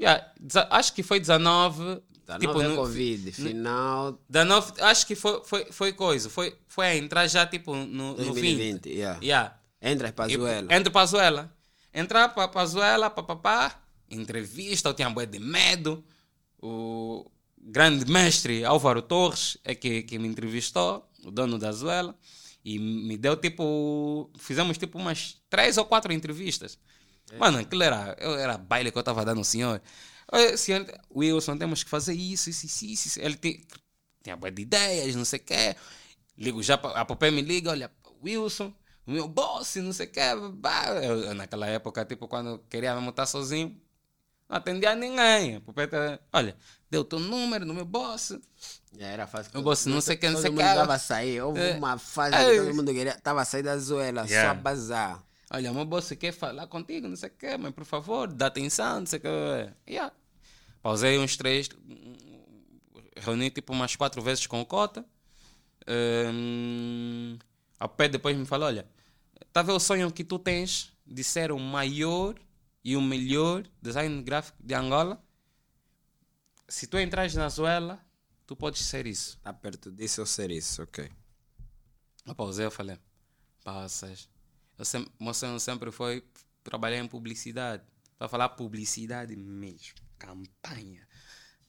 [0.00, 2.00] Yeah, deza- acho que foi 19.
[2.36, 6.28] 19 tipo, é no- Covid, final 19, acho que foi, foi, foi coisa.
[6.28, 8.26] Foi, foi a entrar já tipo no, no 20.
[8.26, 8.86] 2020.
[8.90, 9.18] Yeah.
[9.22, 9.58] Yeah.
[9.80, 10.74] Entra para Pazuela.
[10.74, 11.56] Entre Pazuela.
[11.94, 13.80] Entrar para Pazuela, papapá,
[14.10, 16.04] entrevista, eu tinha bué de medo.
[16.60, 17.30] O
[17.60, 22.14] grande mestre Álvaro Torres é que, que me entrevistou, o dono da Zuela,
[22.64, 24.30] e me deu tipo.
[24.38, 26.78] Fizemos tipo umas três ou quatro entrevistas.
[27.38, 29.80] Mano, aquilo era, eu era baile que eu estava dando ao senhor.
[30.32, 30.86] "Oi, senhor.
[31.14, 33.08] Wilson, temos que fazer isso, isso, isso, isso.
[33.08, 33.66] isso." Ele te-
[34.22, 35.76] tinha bué de ideias, não sei o quê.
[36.36, 37.90] Ligo já, a Popé me liga, olha,
[38.22, 38.72] Wilson,
[39.06, 40.20] o meu boss, não sei o que.
[40.20, 43.80] Eu, naquela época, tipo, quando queria mesmo estar sozinho,
[44.48, 45.56] não atendia ninguém.
[45.56, 46.56] A Popé, tá, olha,
[46.90, 48.38] deu teu número no meu boss.
[48.98, 49.50] Já era fácil.
[49.54, 50.68] Eu gosto, não sei quem, não todo sei mundo quem.
[50.68, 51.40] estava a sair.
[51.42, 51.74] Houve É.
[51.76, 52.50] uma fase É.
[52.50, 53.12] que todo mundo queria.
[53.12, 54.50] Estava a sair da zoela, só Yeah.
[54.50, 55.24] a bazar.
[55.50, 59.00] Olha, meu boss quer falar contigo, não sei o que, mas por favor, dá atenção,
[59.00, 59.92] não sei o que.
[59.92, 60.12] Yeah.
[60.82, 61.68] Pausei uns três,
[63.16, 65.04] reuni tipo umas quatro vezes com o Cota.
[65.86, 67.38] Hum,
[67.78, 68.88] a pé depois me falou: olha,
[69.52, 72.34] tá vendo o sonho que tu tens de ser o maior
[72.84, 75.22] e o melhor design gráfico de Angola?
[76.68, 77.98] Se tu entras na Zuela,
[78.46, 79.36] tu podes ser isso.
[79.38, 81.10] Está perto disso ou ser isso, ok.
[82.26, 82.98] Eu pausei, eu falei,
[83.64, 84.28] passas.
[84.78, 86.22] Eu sempre, meu sonho sempre foi
[86.62, 87.82] trabalhar em publicidade.
[88.18, 90.07] Para falar publicidade mesmo.
[90.18, 91.06] Campanha,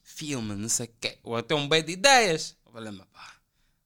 [0.03, 1.17] filme, não sei o quê.
[1.23, 2.55] Ou até um bem de ideias.
[2.65, 3.34] Eu falei, mas pá,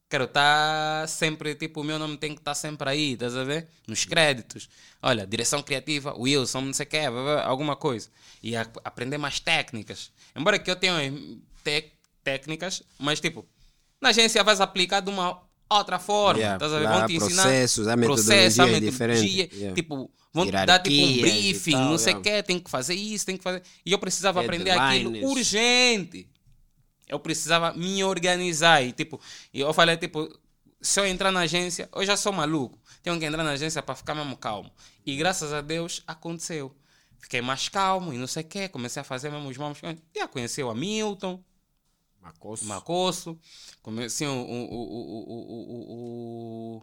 [0.09, 3.67] quero estar sempre, tipo, o meu nome tem que estar sempre aí, estás a ver?
[3.87, 4.69] Nos créditos.
[5.01, 6.99] Olha, direção criativa, Wilson, não sei o quê,
[7.43, 8.09] alguma coisa.
[8.41, 10.11] E a- aprender mais técnicas.
[10.35, 10.95] Embora que eu tenha
[11.63, 11.91] te-
[12.23, 13.45] técnicas, mas tipo,
[14.01, 16.39] na agência vais aplicar de uma outra forma.
[16.39, 16.87] Yeah, estás a ver?
[16.87, 19.21] Vão te ensinar processos, a metodologia a é diferente.
[19.21, 19.75] metodologia, Yeah.
[20.33, 22.41] Vão dar tipo um briefing, tal, não sei o yeah.
[22.41, 23.61] quê, tem que fazer isso, tem que fazer.
[23.85, 26.27] E eu precisava aprender aquilo urgente.
[27.07, 29.21] Eu precisava me organizar e tipo,
[29.53, 30.27] eu falei tipo,
[30.81, 32.79] se eu entrar na agência, eu já sou maluco.
[33.03, 34.71] Tenho que entrar na agência para ficar mesmo calmo.
[35.05, 36.75] E graças a Deus aconteceu.
[37.19, 39.77] Fiquei mais calmo e não sei o quê, comecei a fazer mesmo os mãos.
[40.15, 41.41] Já conheci o Hamilton,
[42.23, 42.65] Macosso.
[42.65, 43.39] Macosso,
[43.81, 45.33] comecei o, o, o, o,
[45.67, 46.81] o,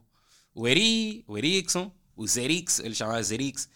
[0.55, 1.91] o, o Eri, o Erickson,
[2.21, 3.67] o Zerix, ele chamava Zerix.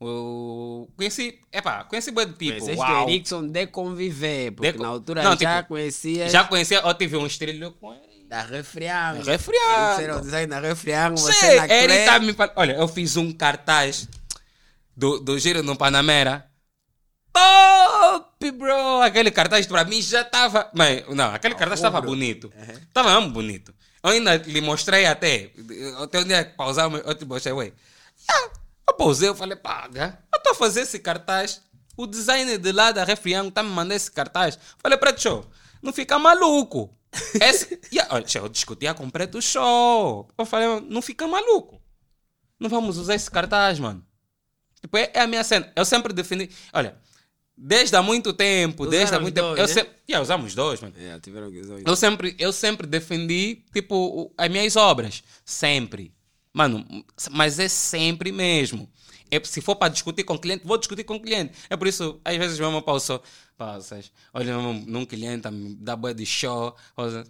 [0.00, 0.88] O...
[0.96, 2.58] Conheci, epá, conheci bué de people.
[2.58, 3.06] Conheceste Uau.
[3.06, 6.94] o Erickson de conviver, porque De na altura Não, já tipo, conhecia Já conhecia, eu
[6.94, 8.26] tive um estrelho com ele.
[8.28, 9.22] da Refriango.
[9.22, 10.00] Refriango.
[10.00, 12.34] Era o design da Refriango, você Sim, na ele tá me.
[12.56, 14.08] Olha, eu fiz um cartaz
[14.96, 16.44] do, do Giro no Panamera.
[17.32, 19.00] Top, bro!
[19.02, 20.68] Aquele cartaz para mim já estava.
[20.74, 22.52] Mas, não, aquele cartaz estava bonito.
[22.88, 23.72] Estava mesmo bonito.
[24.04, 25.50] Eu ainda lhe mostrei até.
[25.98, 27.72] Até um dia que pausar, eu te mostrei, ué.
[28.30, 28.50] Ah,
[28.86, 30.18] Eu pausei, eu falei, paga.
[30.30, 31.62] Eu estou a fazer esse cartaz.
[31.96, 34.58] O designer de lá da Refriango está me mandando esse cartaz.
[34.78, 35.46] Falei, Preto Show,
[35.82, 36.94] não fica maluco.
[37.40, 37.80] Esse...
[37.92, 40.28] Yeah, eu discutia com o Preto Show.
[40.36, 41.80] Eu falei, não fica maluco.
[42.58, 44.04] Não vamos usar esse cartaz, mano.
[44.80, 45.72] Tipo, é, é a minha cena.
[45.76, 46.50] Eu sempre defendi.
[46.72, 46.98] Olha,
[47.56, 49.46] desde há muito tempo, desde há Usaram muito tempo.
[49.48, 49.72] dois, eu né?
[49.72, 49.92] sempre.
[50.08, 50.94] Yeah, usamos dois, mano.
[50.98, 55.22] É, tiveram que usar Eu sempre, eu sempre defendi, tipo, as minhas obras.
[55.44, 56.12] Sempre.
[56.52, 56.86] Mano,
[57.30, 58.88] mas é sempre mesmo.
[59.30, 61.52] É, se for para discutir com o cliente, vou discutir com o cliente.
[61.68, 63.20] É por isso, às vezes mesmo eu pauso,
[63.56, 67.26] pausas, olha num cliente, me dá boa de show, pausa,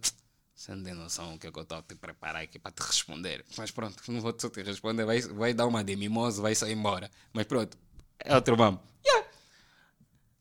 [0.54, 2.72] você não tem noção o que é que eu estou a te preparar aqui para
[2.72, 3.44] te responder.
[3.56, 6.72] Mas pronto, não vou só te responder, vai, vai dar uma de mimoso, vai sair
[6.72, 7.10] embora.
[7.32, 7.76] Mas pronto,
[8.18, 8.80] é outro vamos.
[9.06, 9.28] Yeah.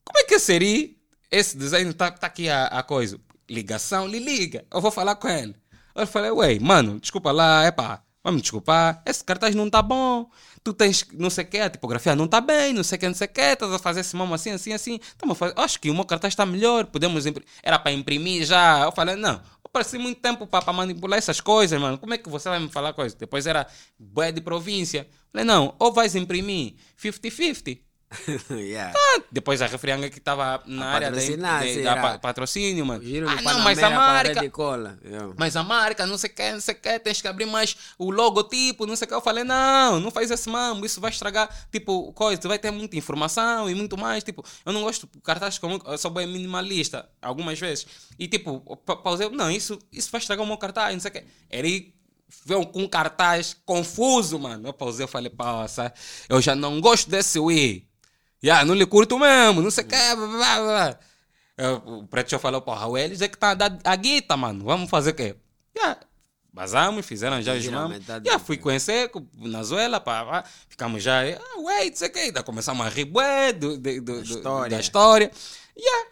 [0.04, 0.90] Como é que seria
[1.30, 1.92] esse design?
[1.94, 3.18] Tá, tá aqui a, a coisa.
[3.48, 4.64] Ligação, lhe liga.
[4.72, 5.54] Eu vou falar com ele.
[5.94, 9.02] Eu falei, ué, mano, desculpa lá, é pá, vamos desculpar.
[9.06, 10.28] Esse cartaz não tá bom.
[10.64, 13.06] Tu tens não sei o que, a tipografia não tá bem, não sei o que,
[13.06, 13.40] não sei o que.
[13.40, 14.98] Estás a fazer esse mamo assim, assim, assim.
[15.16, 15.54] Tamo a fazer.
[15.56, 16.86] Acho que o meu cartaz está melhor.
[16.86, 17.48] Podemos imprimir.
[17.62, 18.80] Era para imprimir já.
[18.82, 19.34] Eu falei, não.
[19.62, 21.98] Eu passei muito tempo para manipular essas coisas, mano.
[21.98, 23.14] Como é que você vai me falar coisas?
[23.14, 23.66] Depois era
[23.98, 25.06] bué de província.
[25.30, 27.78] Falei, não, ou vais imprimir 50-50.
[28.50, 28.92] yeah.
[28.96, 32.86] Ah, Depois a refrianga que estava na A área da, patrocinar, de- da pa- patrocínio,
[32.86, 33.02] mano.
[33.02, 34.40] Giro Ah, não, mas a marca.
[34.40, 34.98] Red Cola.
[35.04, 35.34] Yeah.
[35.36, 37.76] Mas a marca, não sei o que, não sei o que, tens que abrir mais
[37.98, 39.14] o logotipo, não sei o que.
[39.14, 42.70] Eu falei, não, não faz esse mambo, isso vai estragar, tipo, coisa, tu vai ter
[42.70, 46.26] muita informação e muito mais, tipo, eu não gosto de cartazes como, eu sou bem
[46.26, 47.86] minimalista, algumas vezes.
[48.18, 51.14] E tipo, pa- pausei, não, isso, isso vai estragar o meu cartaz, não sei o
[51.14, 51.24] que.
[51.50, 51.94] Ele
[52.46, 54.68] veio com um cartaz confuso, mano.
[54.68, 55.92] Eu pausei, eu falei, passa,
[56.28, 57.86] eu já não gosto desse Wii.
[58.44, 60.98] Já, não lhe curto mesmo, não sei o que, blá, blá, blá.
[61.56, 64.64] Eu- O Preto falou, porra, o Elis é que tá a a guita, mano.
[64.64, 65.34] Vamos fazer o quê?
[65.76, 66.00] Yeah.
[66.52, 70.44] Basamos, fizeram já os metade Yeah, fui conhecer na Zuela, pá, pá.
[70.68, 72.30] ficamos já, ah, wait, não sei o quê.
[72.32, 74.70] Daí começamos a rir do, do, do, do- história.
[74.76, 75.30] da história.
[75.76, 76.10] Yeah.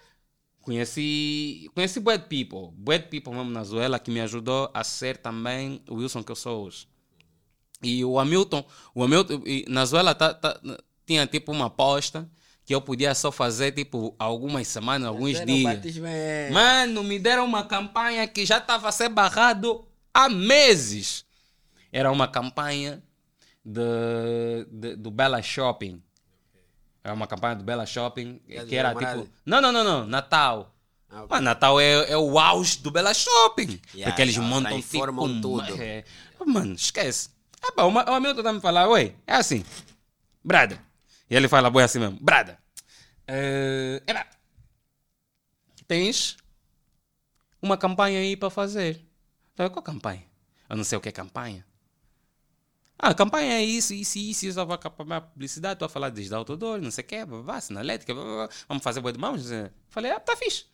[0.63, 5.83] Conheci, conheci de people, de people mesmo na Zuela que me ajudou a ser também
[5.89, 6.89] o Wilson que eu sou hoje.
[7.83, 8.65] E o Hamilton,
[8.95, 10.61] o Hamilton, na Zuela tá, tá-
[11.07, 12.29] tinha tipo uma aposta
[12.65, 15.73] que eu podia só fazer tipo algumas semanas, alguns dias.
[16.07, 19.85] é- Mano, me deram uma campanha que já estava a ser barrado
[20.15, 21.25] há meses.
[21.91, 23.03] Era uma campanha
[23.65, 26.03] de, de- do Bella Shopping.
[27.05, 28.91] Era uma campanha do Bella Shopping Dia que era
[29.23, 29.29] tipo.
[29.45, 30.07] Não, não, não, não.
[30.07, 30.73] Natal.
[31.11, 31.29] Ah, ok.
[31.31, 33.81] Mano, Natal é, é o auge do Bela Shopping.
[33.93, 35.63] Yeah, porque eles montam tipo, tudo.
[35.83, 36.05] é,
[36.47, 37.29] mano, esquece.
[37.63, 39.65] É pá, o, Ma- o Hamilton tá me falar, ué, é assim.
[40.45, 40.81] Brada.
[41.33, 42.19] E ele fala, boi assim mesmo.
[42.21, 42.59] Brada.
[43.27, 44.29] É, era,
[45.89, 46.37] tens
[47.63, 49.01] uma campanha aí para fazer.
[49.55, 50.23] Falei, qual campanha?
[50.69, 51.65] Eu não sei o que é campanha.
[52.99, 54.61] Ah, a campanha é isso, isso, isso, isso.
[54.61, 57.59] Eu vou acabar a publicidade, estou a falar desde outdoor, não sei o que, blá,
[57.63, 58.13] sinalética,
[58.69, 59.49] vamos fazer boi de mãos.
[59.89, 60.67] Falei, ah, tá fixe.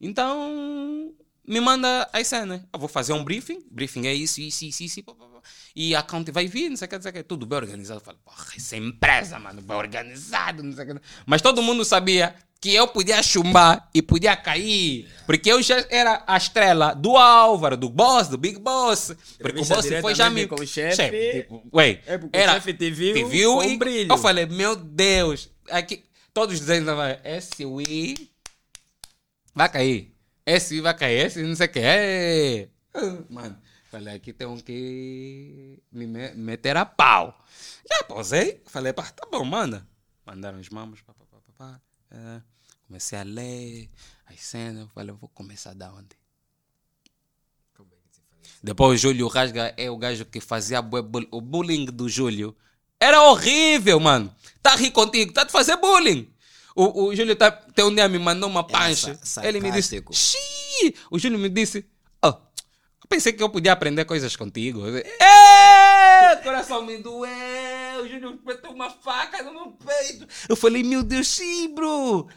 [0.00, 1.14] Então,
[1.46, 2.62] me manda as cenas.
[2.72, 5.29] Eu vou fazer um briefing, briefing é isso, isso, isso, isso, blá.
[5.74, 7.58] E a account vai vir, não sei o que, não sei o que, tudo bem
[7.58, 8.00] organizado.
[8.00, 11.00] Eu falei, porra, essa empresa, mano, bem organizado, não sei o que.
[11.26, 16.22] Mas todo mundo sabia que eu podia chumbar e podia cair, porque eu já era
[16.26, 19.16] a estrela do Álvaro, do boss, do Big Boss.
[19.38, 20.46] Porque o boss foi já me...
[20.46, 21.40] com o chefe.
[21.40, 24.12] tipo, ué, É porque o era, chefe te viu com e brilho.
[24.12, 26.90] eu falei, meu Deus, aqui, todos dizendo,
[27.24, 28.30] esse Wii
[29.54, 30.14] vai cair,
[30.44, 32.68] esse Wii vai cair, esse não sei o que, é.
[33.30, 33.56] Mano,
[33.90, 37.38] falei, aqui tem que me me- meter a pau.
[37.88, 39.86] Já posei, falei, pá, tá bom, manda.
[40.24, 41.80] Mandaram os mamos, pá, pá, pá, pá, pá.
[42.12, 42.40] É,
[42.86, 43.90] comecei a ler
[44.26, 46.18] as cenas, falei, vou começar da onde?
[48.62, 52.54] Depois o Júlio Rasga é o gajo que fazia o bullying do Júlio.
[52.98, 54.34] Era horrível, mano.
[54.62, 56.30] Tá rir contigo, tá te fazer bullying.
[56.76, 59.18] O, o Júlio tá, até um dia me mandou uma pancha.
[59.48, 59.96] Ele me disse.
[60.12, 60.94] Xiii!
[61.10, 61.86] O Júlio me disse,
[63.08, 64.82] pensei que eu podia aprender coisas contigo.
[64.86, 68.02] "É, coração me doeu.
[68.02, 70.26] O Júlio meteu uma faca no meu peito.
[70.48, 72.28] Eu falei, meu Deus, sim, bro.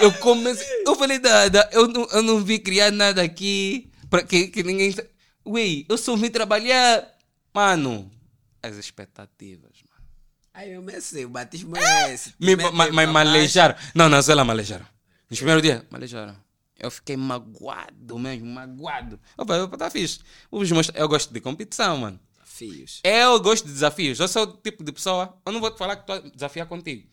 [0.00, 0.66] Eu comecei.
[0.86, 4.94] Eu falei, nada, eu não, eu não vi criar nada aqui para que, que ninguém.
[5.46, 7.06] Ué, eu só vim trabalhar.
[7.52, 8.10] Mano,
[8.62, 10.08] as expectativas, mano.
[10.52, 12.34] Aí eu comecei, o batismo é esse.
[12.38, 13.76] Me, ma, ma, pra malejaram.
[13.94, 14.86] Não, na Zuela malejaram.
[15.30, 16.36] Nos primeiros dias, malejaram.
[16.78, 19.18] Eu fiquei magoado mesmo, magoado.
[19.38, 20.20] Eu falei, "Opa, tá fixe.
[20.50, 20.98] Mostrar.
[21.00, 22.18] Eu gosto de competição, mano.
[22.36, 22.52] baixo.
[22.52, 23.00] Fios.
[23.04, 24.18] Eu gosto de desafios.
[24.20, 25.36] Eu sou o tipo de pessoa.
[25.46, 27.08] Eu não vou te falar que estou a desafiar contigo.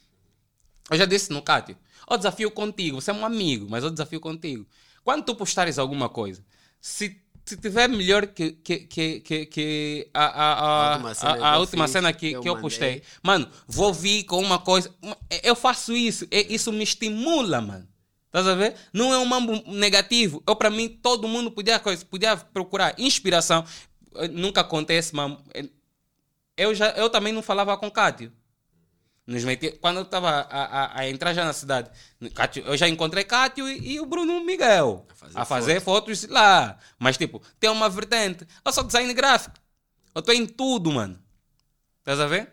[0.89, 1.77] Eu já disse no Cátio.
[2.09, 2.99] Eu desafio contigo.
[2.99, 4.67] Você é um amigo, mas eu desafio contigo.
[5.03, 6.43] Quando tu postares alguma coisa,
[6.79, 11.31] se, se tiver melhor que, que, que, que, que a, a, a, A última cena
[11.31, 14.23] a- que a eu última fiz, cena que, que eu eu postei, mano, vou vir
[14.25, 14.93] com uma coisa.
[15.43, 16.27] Eu faço isso.
[16.31, 17.87] Isso me estimula, mano.
[18.31, 18.75] Estás a ver?
[18.93, 20.41] Não é um mambo negativo.
[20.47, 21.79] Eu, para mim, todo mundo podia,
[22.09, 23.65] podia procurar inspiração.
[24.15, 25.37] Eh, Nunca acontece, mas
[26.55, 28.31] eu, já, eu também não falava com Cátio.
[29.27, 29.43] Nos
[29.79, 31.89] quando eu estava a, a, a entrar já na cidade,
[32.33, 36.27] Cátio- eu já encontrei Cátio e, e o Bruno Miguel A fazer a fazer fotos
[36.27, 36.77] lá.
[36.97, 38.47] Mas, tipo, tem uma vertente.
[38.65, 39.55] Eu sou design gráfico.
[40.15, 41.19] Eu estou em tudo, mano.
[41.99, 42.51] Estás a ver?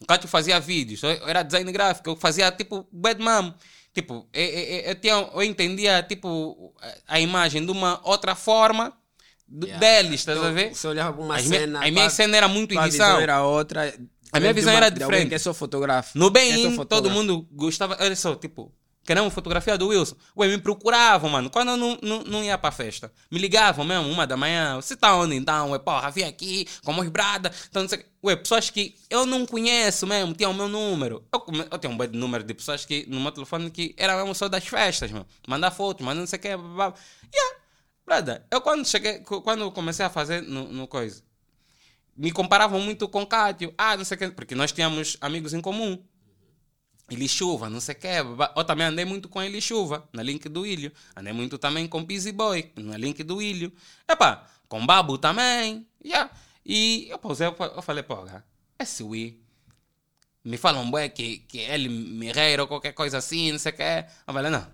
[0.00, 3.54] O Cátio fazia vídeos, eu era design gráfico, eu fazia tipo Batman.
[3.92, 8.92] Tipo, eu, eu, eu, tinha, eu entendia tipo a- a imagem de uma outra forma
[9.48, 9.80] do- Yeah.
[9.84, 10.74] deles, estás a Então, ver?
[10.74, 11.84] Você olhava para uma As cena.
[11.84, 12.86] a minha cena era muito edição.
[13.06, 13.92] visão era outra.
[14.32, 15.28] A minha visão uma- era diferente.
[15.30, 16.16] Que é só fotógrafo.
[16.16, 17.96] No que é bem, todo mundo gostava.
[18.00, 18.72] Olha só, tipo,
[19.04, 20.16] queremos fotografia do Wilson.
[20.36, 21.50] Ué, me procuravam, mano.
[21.50, 24.76] Quando eu não, não, não ia pra festa, me ligavam mesmo, uma da manhã.
[24.76, 25.70] Você tá onde então?
[25.70, 27.52] Ué, porra, vim aqui, como brada.
[27.68, 28.04] Então, não sei.
[28.22, 31.24] Ué, pessoas que eu não conheço mesmo, tinham o meu número.
[31.32, 34.34] Eu, eu tenho um de número de pessoas que no meu telefone que era mesmo
[34.34, 35.26] só das festas, mano.
[35.46, 36.56] Mandar fotos, mandar não sei o que.
[36.56, 36.94] Blá, blá.
[37.34, 37.60] Yeah.
[38.10, 41.22] Brada, eu quando cheguei, quando comecei a fazer no, no coisa,
[42.16, 43.72] me comparavam muito com Cátio.
[43.78, 46.02] Ah, não sei o que, porque nós tínhamos amigos em comum.
[47.10, 48.06] Ele Chuva, não sei o que.
[48.56, 50.92] Eu também andei muito com ele Chuva, na link do Ilho.
[51.16, 53.72] Andei muito também com Busy Boy, na link do Ilho.
[54.08, 55.86] Epá, com Babu também.
[56.04, 56.30] Yeah.
[56.64, 58.16] E eu, pausei, eu, fa- eu falei, pô,
[58.78, 59.40] esse Wii.
[60.42, 63.76] Me falam, bué, que, que ele me reira ou qualquer coisa assim, não sei o
[63.76, 63.82] que.
[63.82, 64.66] Eu falei, não,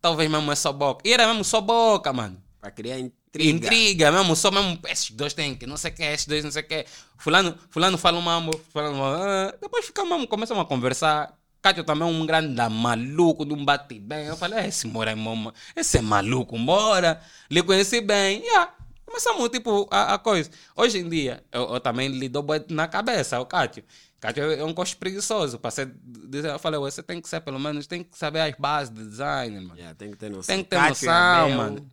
[0.00, 1.06] talvez mesmo é só boca.
[1.06, 2.42] E era mesmo só boca, mano.
[2.60, 3.50] Para criar intriga.
[3.50, 6.50] Intriga mesmo, só mesmo, esses dois têm que, não sei o que, esses dois não
[6.50, 6.86] sei o que.
[7.18, 11.36] Fulano, fulano fala um mambo, fulano, ah, depois fica mesmo, começamos a conversar.
[11.62, 14.26] Cátio também é um grande maluco, não bate bem.
[14.26, 17.20] Eu falei, "É, esse mora mama, esse é maluco, bora.
[17.48, 18.74] Lhe conheci bem, yeah.
[19.06, 20.50] Começamos, tipo, a, a coisa.
[20.74, 23.84] Hoje em dia, eu, eu também lhe dou na cabeça, o Cátio.
[24.18, 25.58] Cátio é um costo preguiçoso.
[25.58, 25.94] Pra ser,
[26.32, 29.60] eu falei, você tem que ser, pelo menos, tem que saber as bases de design,
[29.60, 29.76] mano.
[29.76, 30.54] Yeah, tem que ter noção.
[30.54, 31.90] Tem que ter Cátio e noção, Abel, mano.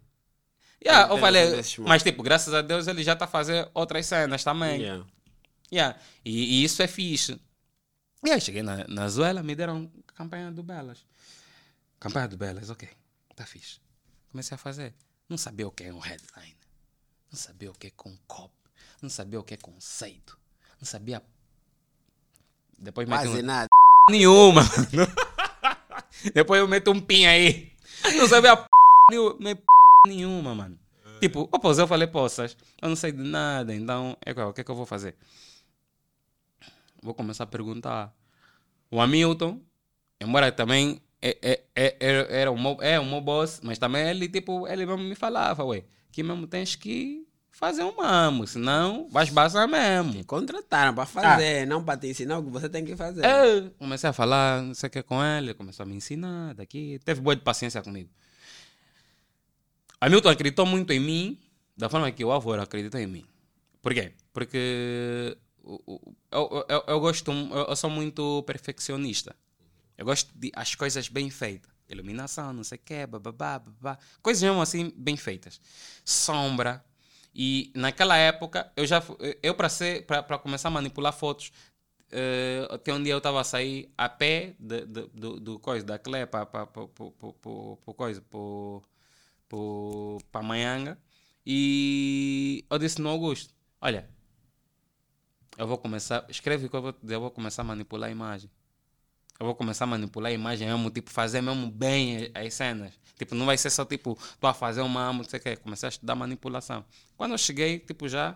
[0.84, 4.44] Yeah, eu falei, desses mas tipo, graças a Deus ele já tá fazendo outras cenas
[4.44, 4.82] também.
[4.82, 5.06] yeah.
[5.72, 5.98] Yeah.
[6.26, 7.40] E, e isso é fixe.
[8.24, 11.06] E aí cheguei na, na Zuela, me deram campanha do Belas.
[12.00, 12.90] Campanha do Belas, ok.
[13.36, 13.80] Tá fixe.
[14.32, 14.94] Comecei a fazer.
[15.28, 16.58] Não sabia o que é um headline.
[17.32, 18.54] Não sabia o que é com cop.
[19.02, 20.38] Não sabia o que é conceito.
[20.80, 21.24] Não sabia.
[22.78, 23.46] Depois meti Quase um...
[23.46, 23.70] nada.
[24.10, 24.62] nenhuma.
[26.34, 27.72] Depois eu meto um pin aí.
[28.16, 28.68] Não sabia p...
[29.12, 29.64] nenhuma, nem p...
[30.08, 30.80] nenhuma, mano.
[31.20, 34.62] Tipo, opô, eu falei, poças, eu não sei de nada, então, é, qual, o que
[34.62, 35.16] é que eu vou fazer?
[37.02, 38.14] Vou começar a perguntar.
[38.92, 39.60] O Hamilton,
[40.20, 44.08] embora também é, é, é, era, era um, meu- é o meu boss, mas também
[44.08, 49.08] ele, tipo, ele mesmo me falava, ué, que mesmo tens que fazer um mamo, senão
[49.10, 50.24] vais passar mesmo.
[50.26, 53.26] Contrataram para fazer, não para te ensinar o que você tem que fazer.
[53.26, 57.00] Eu comecei a falar, não sei o que com ele, começou a me ensinar daqui,
[57.04, 58.10] teve boa de paciência comigo.
[60.02, 61.38] Hamilton acreditou muito em mim,
[61.76, 63.26] da forma que o avô acreditou em mim.
[63.82, 64.14] Por quê?
[64.32, 65.38] Porque
[66.32, 69.36] eu, eu, eu gosto, eu, sou muito perfeccionista.
[69.98, 71.72] Eu gosto de as coisas bem feitas.
[71.90, 73.98] Iluminação, não sei o quê, bababá, babá.
[74.22, 75.60] Coisas mesmo assim bem feitas.
[76.06, 76.84] Sombra.
[77.34, 79.04] E naquela época, eu já
[79.44, 81.52] eu para ser para começar a manipular fotos,
[82.12, 85.86] eh, até um dia eu estava a sair a pé de, de- do, do coisa
[85.86, 86.48] da Clé para
[87.96, 88.24] coisa
[90.32, 90.98] para Manhanga
[91.46, 94.10] e eu disse no Augusto, olha,
[95.60, 98.12] eu vou começar, escreve o que eu vou dizer, eu vou começar a manipular a
[98.12, 98.50] imagem.
[99.38, 102.94] Eu vou começar a manipular a imagem mesmo, tipo, fazer mesmo bem as cenas.
[103.18, 105.56] Tipo, não vai ser só tipo, tu a fazer uma amo, não sei o quê.
[105.58, 106.86] Comecei a estudar manipulação.
[107.18, 108.34] Quando eu cheguei, tipo, já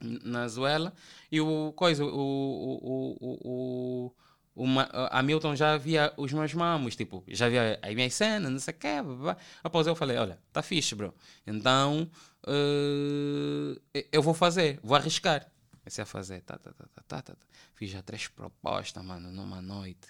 [0.00, 0.92] na Zuela,
[1.30, 4.12] e o coisa, o, o, o,
[4.56, 4.80] o, o,
[5.10, 8.74] a Milton já via os meus mamos, tipo, já via as minhas cenas, não sei
[8.74, 9.00] o quê.
[9.00, 9.36] blá.
[9.62, 11.14] Após eu falei, olha, tá fixe, bro.
[11.46, 12.10] Então,
[12.48, 15.48] eh, eu vou fazer, vou arriscar.
[15.86, 17.34] Comecei a fazer, tá, tá, tá, tá, tá, tá.
[17.36, 17.46] tá.
[17.76, 20.08] Fiz já três propostas, mano, numa noite.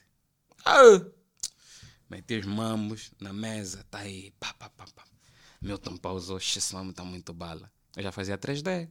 [0.64, 1.04] Ah!
[2.08, 5.04] Meti os mamos na mesa, tá aí, pá, pá, pá, pá.
[5.60, 7.70] Milton pausou, "Oxe, esse mamo tá muito bala.
[7.94, 8.88] Eu já fazia 3D.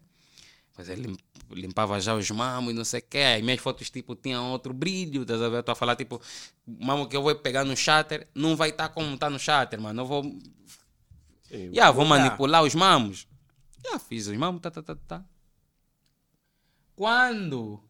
[0.73, 1.17] Fazia, lim-
[1.49, 3.17] limpava já os mamos e não sei o que.
[3.17, 5.57] As minhas fotos, tipo, tinham outro brilho, ver?
[5.57, 6.21] Eu tô a falar, tipo,
[6.67, 10.01] mamo que eu vou pegar no shatter não vai estar como tá no shatter, mano.
[10.01, 10.23] Eu vou
[11.47, 13.27] Sim, Yeah, vou manipular os mamos.
[13.83, 15.25] Já fiz os mamos, tá, tá, tá, tá.
[16.95, 17.83] Quando,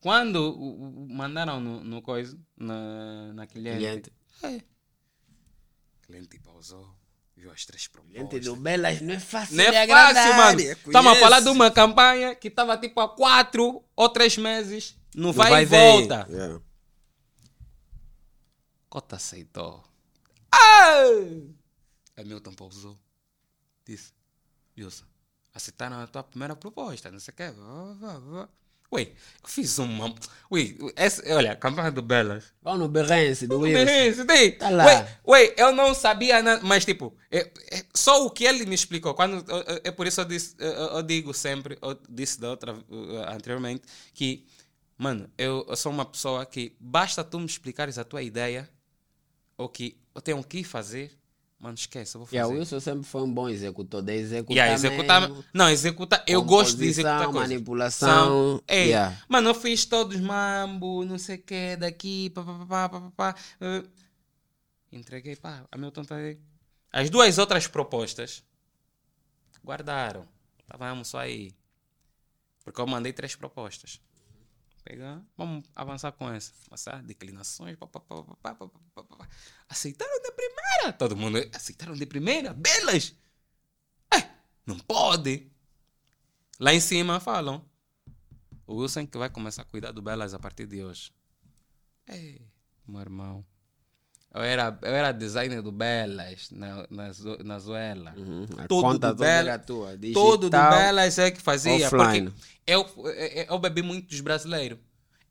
[0.00, 0.56] quando
[1.08, 4.12] mandaram no, no coisa, na, na cliente, Cliente.
[4.42, 4.60] É.
[6.02, 6.94] cliente pausou,
[7.36, 8.20] viu as três propostas.
[8.22, 10.60] Gente do Belas não é fácil Não é fácil, mano.
[10.60, 14.96] Estamos a falar de uma campanha que estava tipo há quatro ou três meses.
[15.14, 15.76] Não, Não vai, e ver.
[15.76, 16.26] volta.
[16.30, 16.60] Yeah.
[18.88, 19.84] Cota aceitou.
[20.52, 21.02] Ah!
[22.16, 22.98] Hamilton pausou.
[23.84, 24.12] Disse:
[24.78, 25.04] Wilson,
[25.54, 27.44] aceitaram a tua primeira proposta, não sei o quê.
[28.92, 29.02] Ué,
[29.42, 30.14] eu fiz uma.
[30.52, 32.52] Ué, essa, olha, campanha do Belas.
[32.62, 33.90] Vamos no Berrense do Wilson.
[33.92, 34.52] Isso, tem.
[34.52, 34.84] Tá lá.
[34.84, 38.74] Ué, ué, eu não sabia nada, mas tipo, é, é só o que ele me
[38.74, 39.14] explicou.
[39.14, 42.72] Quando, eu- é por isso eu, disse, eu, eu digo sempre, eu disse da outra,
[42.74, 43.82] uh, anteriormente,
[44.12, 44.46] que,
[44.96, 48.68] mano, eu, eu sou uma pessoa que basta tu me explicares a tua ideia,
[49.56, 51.10] ou que eu tenho que fazer,
[51.58, 52.36] mano, esquece, eu vou fazer.
[52.36, 55.20] Yeah, o Wilson sempre foi um bom executor, de executar Yeah, executar.
[55.28, 55.44] mesmo.
[55.52, 56.24] Não, executar.
[56.26, 57.50] Eu gosto de executar coisas.
[57.50, 58.08] manipulação,
[58.58, 59.18] São- é, yeah.
[59.28, 63.10] Mano, eu fiz todos mambo, não sei o que, daqui, pá, pá, pá, pá, pá,
[63.32, 63.40] pá.
[63.60, 63.84] eh,
[64.92, 66.38] entreguei, pá, a Milton tá aí.
[66.92, 68.44] As duas outras propostas
[69.64, 70.26] guardaram.
[70.60, 71.52] Estávamos só aí.
[72.64, 74.00] Porque eu mandei três propostas
[74.84, 76.52] pegar, vamos avançar com essa.
[76.68, 79.28] Passar, declinações, pá, pá, pá, pá, pá, pá, pá,
[79.68, 80.92] aceitaram de primeira.
[80.92, 83.14] Todo mundo, aceitaram de primeira, belas.
[84.14, 84.28] É,
[84.66, 85.50] não pode.
[86.60, 87.64] Lá em cima falam,
[88.66, 91.12] o Wilson é que vai começar a cuidar do belas a partir de hoje.
[92.06, 92.40] é
[92.86, 93.44] meu irmão.
[94.34, 97.10] Eu era, eu era designer do Belas na, na,
[97.44, 98.12] na Zuela.
[98.16, 98.46] Uhum.
[98.68, 99.98] Todo conta do toda Bela- era tua.
[100.12, 100.50] Todo do.
[100.50, 101.86] Belas é que fazia.
[101.86, 102.30] offline.
[102.30, 104.78] Porque eu, eu, eu bebi muito dos brasileiros.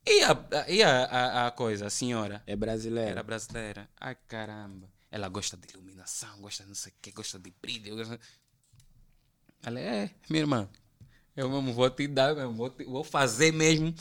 [0.05, 0.37] E a,
[0.69, 2.41] e a, a, a coisa, a senhora?
[2.47, 3.11] É brasileiro.
[3.11, 3.89] Era brasileira.
[3.99, 4.87] Ai, caramba.
[5.11, 7.95] Ela gosta de iluminação, gosta de não sei o que, gosta de brilho.
[7.97, 8.19] Gosta...
[9.65, 10.69] Ela é, minha irmã.
[11.35, 13.93] Eu mesmo vou te dar, mesmo, vou, te- vou fazer mesmo.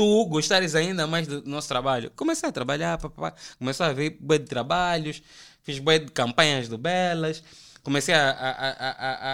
[0.00, 2.10] Tu gostares ainda mais do nosso trabalho.
[2.16, 3.34] Comecei a trabalhar, papá.
[3.58, 5.22] Comecei a ver bué de trabalhos,
[5.62, 7.42] fiz bué de campanhas do Belas.
[7.82, 8.50] Comecei a, a,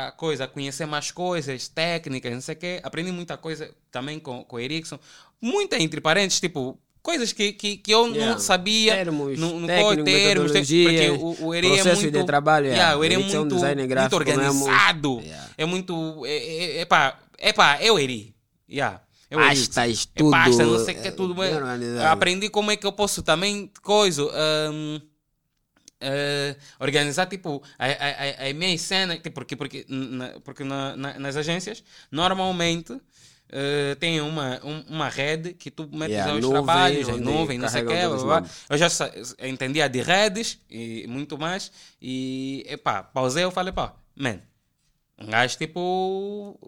[0.06, 2.80] a, a, coisa, a conhecer mais coisas, técnicas, não sei o quê.
[2.82, 4.98] Aprendi muita coisa também com, com o Erickson.
[5.40, 8.32] Muita entre parênteses, tipo, coisas que, que, que eu Yeah.
[8.32, 8.94] não sabia.
[8.96, 12.18] Termos, no, no técnico, termos, te- porque o, o Eri é processo muito...
[12.18, 12.82] de trabalho, yeah.
[12.86, 14.64] Yeah, o Eri é é um muito, muito gráfico mesmo.
[14.64, 15.20] organizado.
[15.20, 15.48] Yeah.
[15.58, 16.26] É muito...
[16.26, 18.34] É, é, é, pá, é pá, é o Eri.
[18.68, 19.00] Yeah.
[19.40, 19.60] É Eri.
[19.60, 21.34] Pastas, É pasta, não tudo, sei o que, é, tudo.
[22.10, 24.22] Aprendi como é que eu posso também, coisa,
[24.72, 25.00] hum,
[26.00, 30.96] eh, organizar, tipo, a, a, a, a minha cena, tipo, porque, porque, na, porque na,
[30.96, 33.00] na- nas agências, normalmente,
[33.48, 37.22] eh, tem uma, um- uma rede que tu metes Yeah, os nuvens, trabalhos, em onde
[37.22, 37.86] nuvem, não sei o
[38.24, 38.44] blá.
[38.68, 38.88] Eu já
[39.48, 41.70] entendia de redes e muito mais.
[42.00, 44.40] E, epá, pausei eu falei, pá, man,
[45.18, 46.58] um gajo tipo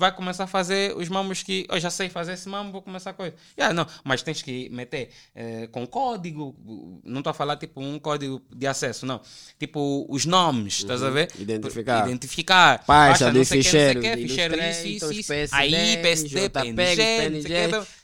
[0.00, 3.10] vai começar a fazer os mamos que eu já sei fazer esse mamo, vou começar
[3.10, 3.34] a coisa.
[3.58, 6.56] Yeah, não, mas tens que meter eh, com código,
[7.04, 9.20] não estou a falar tipo um código de acesso, não.
[9.58, 11.30] Tipo os nomes, estás a ver?
[11.36, 11.42] Uhum.
[11.42, 12.06] Identificar.
[12.08, 12.84] Identificar.
[12.86, 15.12] Pasta não dos sei o quê, não sei o ficheiros, quê, de ficheiro isso, isso,
[15.12, 15.28] isso.
[15.28, 17.54] PSD, Aí, PSD, PNG, PNG,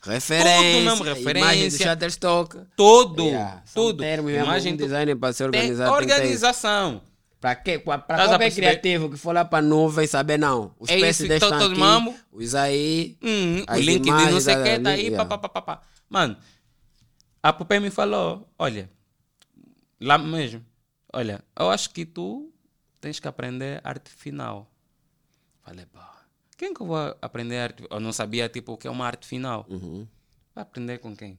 [0.03, 2.59] referência, mesmo, imagem do referência, Shutterstock.
[2.77, 4.03] tudo, Yeah, tudo.
[4.03, 5.91] mesmo, Imagem tu- designer para ser organizado.
[5.97, 6.13] que isso.
[6.15, 7.01] organização.
[7.47, 7.79] Para quê?
[7.79, 10.75] Para Estás a qualquer criativo que for lá para nuvem saber, não.
[10.81, 12.13] Os É isso, estão todos aqui, mambo.
[12.33, 15.25] os aí, Hum, o as link de não imagens sei o que tá aí, yeah.
[15.25, 15.83] pá, pá, pá, pá.
[16.09, 16.37] Mano,
[17.41, 18.91] a Pupé me falou, olha,
[20.01, 20.67] lá mesmo,
[21.13, 22.53] olha, eu acho que tu
[23.01, 24.69] tens que aprender arte final.
[25.63, 26.27] Falei, pá,
[26.59, 27.87] quem que eu vou aprender arte?
[27.89, 29.65] Eu não sabia, tipo, o que é uma arte final.
[29.69, 30.05] Uhum.
[30.53, 31.39] Vai aprender com quem?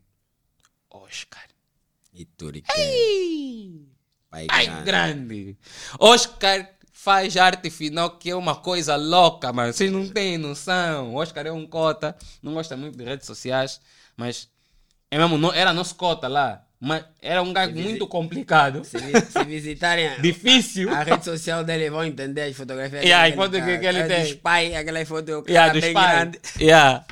[0.90, 1.50] Oscar.
[2.14, 3.90] E Turiquém.
[4.30, 4.84] Pai Ai, grande.
[4.86, 5.58] grande.
[6.00, 9.72] Oscar faz arte final que é uma coisa louca, mano.
[9.72, 11.16] Vocês não têm noção.
[11.16, 13.80] Oscar é um cota, não gosta muito de redes sociais,
[14.18, 14.50] mas
[15.10, 16.64] é mesmo, era nosso cota lá.
[16.80, 20.94] Mas era um gajo muito complicado, Se, se visitarem a- difícil.
[20.94, 23.98] a rede social dele, vão entender as fotografias Yeah, dele, as fotos que- que ele
[23.98, 24.24] é tem.
[24.26, 26.40] Dos pais, aquela foto Yeah, dos grande.
[26.62, 27.04] Yeah.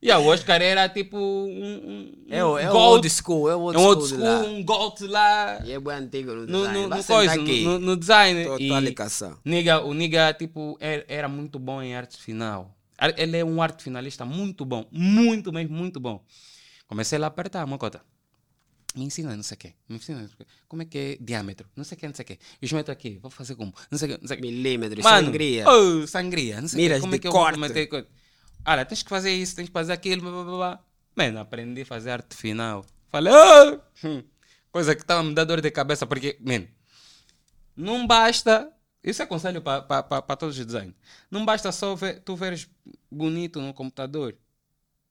[0.00, 3.56] Yeah, o Oscar era tipo um, um, É o, um é gold, old school, é
[3.56, 6.46] o old é um old school, school, um gold lá E é bem antigo no
[6.46, 6.72] no, design.
[6.72, 8.44] no, no, sentar coisa, no, no design.
[8.44, 8.70] Tô E-.
[9.44, 12.76] Niga, o Niga, tipo, era, era muito bom em arte final.
[13.16, 14.86] Ele é um arte finalista muito bom.
[14.92, 16.24] Muito, mesmo, muito bom.
[16.86, 18.00] Comecei lá a apertar, Mocota.
[18.94, 19.72] Me ensina não sei o quê.
[19.88, 20.46] Me ensina não sei o quê.
[20.68, 21.68] como é que é diâmetro.
[21.76, 22.38] Não sei o quê, não sei o quê.
[22.62, 23.72] E os metros aqui, vou fazer como?
[23.90, 24.46] Não sei o quê, não sei o quê.
[24.46, 25.64] Milímetros, Mano, sangria.
[25.68, 26.60] oh, sangria.
[26.60, 26.88] Não sei o quê.
[26.88, 27.58] Miras como de é que eu corte.
[27.58, 28.06] vou meter coisa.
[28.66, 30.84] Olha, tens que fazer isso, tens que fazer aquilo, blá, blá, blá.
[31.16, 32.84] Mano, aprendi a fazer arte final.
[33.08, 34.22] Falei, oh!
[34.70, 36.68] Coisa que estava me dando dor de cabeça, porque, mano,
[37.76, 38.70] não basta.
[39.02, 40.94] Isso é conselho para todos os designs.
[41.30, 42.68] Não basta só ver, tu veres
[43.10, 44.36] bonito no computador.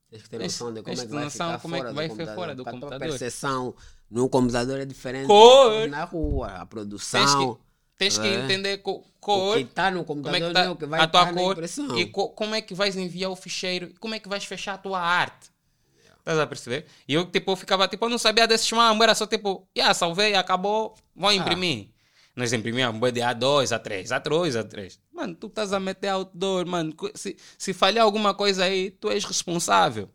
[0.10, 2.08] Tens que ter noção de como é que vai noção ficar como é que vai
[2.08, 2.36] do computador.
[2.36, 3.00] fora do computador.
[3.00, 3.76] percepção
[4.10, 5.88] no computador é diferente Cor.
[5.88, 6.48] na rua.
[6.48, 7.60] A produção.
[7.98, 8.36] Tens que É.
[8.36, 10.86] entender co- cor, que está no como é computador que não é tá o que
[10.86, 11.64] vai a tua na cor
[11.98, 14.78] e co- como é que vais enviar o ficheiro, como é que vais fechar a
[14.78, 15.50] tua arte.
[16.20, 16.86] Estás a perceber?
[17.08, 19.94] E eu, tipo, eu ficava, tipo, eu não sabia desses mambos, era só tipo, yeah,
[19.94, 21.90] salvei, acabou, vou imprimir.
[22.36, 25.00] Nós imprimíamos um de A2, A3, A3, A3.
[25.12, 26.94] Mano, tu estás a meter outdoor, mano.
[27.16, 30.08] Se, se falhar alguma coisa aí, tu és responsável.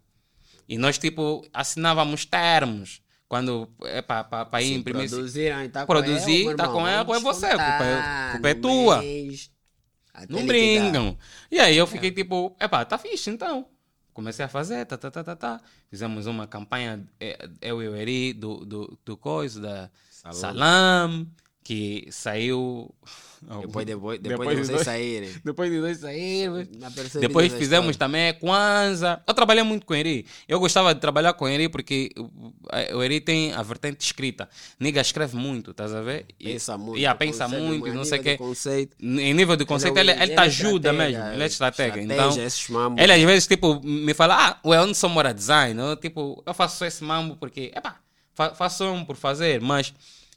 [0.69, 3.02] E nós, tipo, assinávamos termos.
[3.33, 5.09] Quando é para ir Se imprimir.
[5.09, 8.33] produziram e tá Produzir, com tá com irmão, erro, é vamos você, a culpa é-
[8.33, 8.99] culpa é tua.
[8.99, 9.51] mês,
[10.29, 11.17] Não brincam.
[11.51, 13.67] E aí eu fiquei tipo, epá, tá fixe então.
[14.13, 15.61] Comecei a fazer, tá, tá, tá, tá, tá.
[15.89, 19.91] Fizemos uma campanha, eh, eu e o Eri, do, do, do coisa, da.
[20.11, 21.27] Salam,
[21.65, 22.95] que saiu...
[23.60, 25.31] Depois, depois, depois, Depois de de vocês dois- saírem.
[25.44, 26.01] Depois de dois
[26.90, 27.98] percepção Depois da fizemos história.
[27.98, 29.23] também a Kwanzaa.
[29.27, 30.24] Eu trabalhei muito com o Eri.
[30.48, 34.48] Eu gostava de trabalhar com o Eri porque o- Eri tem a vertente escrita.
[34.78, 36.27] Niga escreve muito, estás a ver?
[36.39, 36.97] E- Pensa muito.
[36.98, 38.31] Yeah, pensa muito, não sei o nível quê.
[38.32, 41.35] de Conceito, Em nível de conceito, ele, ele, te é ajuda estratégia, mesmo.
[41.35, 45.81] Ele é estratégia, Então, ele às vezes, tipo, me fala, ah, o Anderson mora design.
[45.81, 47.97] Eu, tipo, eu faço esse mambo porque, epá,
[48.35, 49.93] fa faço um por fazer, mas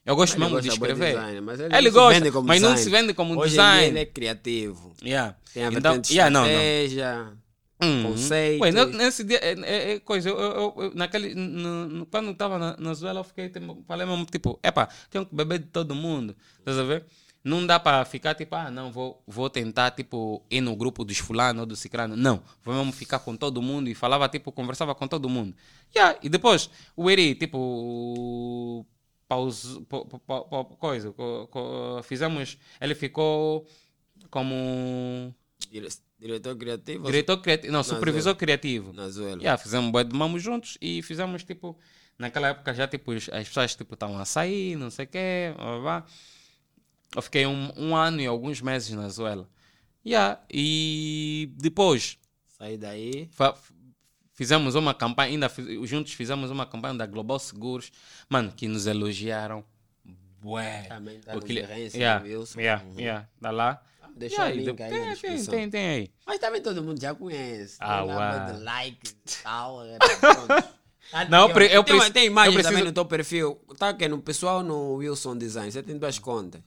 [0.06, 1.14] eu gosto Ele mesmo de escrever.
[1.16, 2.78] design, mas ele ele não se gosta, mas não design.
[2.78, 3.88] se vende como Hoje design.
[3.88, 4.94] ele é criativo.
[5.04, 5.36] Yeah.
[5.54, 7.46] Tem a Então, yeah, não, não.
[7.82, 8.16] Hum.
[8.62, 12.32] Ué, ne- nesse dia, é, é- é coisa, eu, eu- eu- naquele, no- no- quando
[12.32, 15.66] estava na, na Zuela, eu fiquei, tipo, falei mesmo, tipo, epa, tenho que beber de
[15.66, 17.06] todo mundo, estás a ver?
[17.44, 21.18] Não dá para ficar, tipo, ah, não, vou, vou tentar, tipo, ir no grupo dos
[21.18, 22.16] fulano ou do ciclano.
[22.16, 25.54] Não, vou mesmo ficar com todo mundo e falava, tipo, conversava com todo mundo.
[25.96, 28.86] Yeah, e depois, o Eri, tipo,
[29.36, 33.66] paus, pa- pa- pa- coisa, co- co- fizemos, ele ficou
[34.30, 35.34] como
[35.70, 35.88] Dire-
[36.20, 37.06] Diretor criativo.
[37.06, 38.94] diretor criativo, não, supervisor criativo.
[38.94, 39.42] Na Zuela.
[39.42, 41.78] Yeah, fizemos um bué de mamos juntos e fizemos tipo.
[42.18, 45.54] Naquela época já tipo, as as pessoas tipo estavam a sair, não sei o quê.
[45.58, 46.06] Blá, blá.
[47.14, 49.50] Eu fiquei um, um ano e alguns meses na Zuela.
[50.06, 52.18] Yeah, e depois
[52.58, 53.28] Saí daí.
[53.34, 53.54] fa-
[54.36, 57.92] fizemos uma campanha, ainda fiz- juntos fizemos uma campanha da Global Seguros,
[58.30, 59.64] mano, que nos elogiaram.
[60.40, 60.84] Bué.
[60.84, 62.60] Também tá O no Gerência yeah, do Wilson.
[62.60, 63.00] yeah, Uhum.
[63.00, 63.82] yeah, tá lá.
[64.16, 65.54] Deixa Yeah, o link aí tem, na tem, descrição.
[65.54, 66.12] tem, tem aí.
[66.26, 67.78] Mas também todo mundo já conhece.
[67.80, 68.54] Ah, uau.
[68.54, 69.14] de like e
[69.44, 69.80] tal.
[71.12, 73.60] Tá Não, eu eu tem, tem imagem preciso- também no teu perfil.
[73.78, 75.72] Tá aqui no pessoal no Wilson Design.
[75.72, 76.62] Você tem duas contas.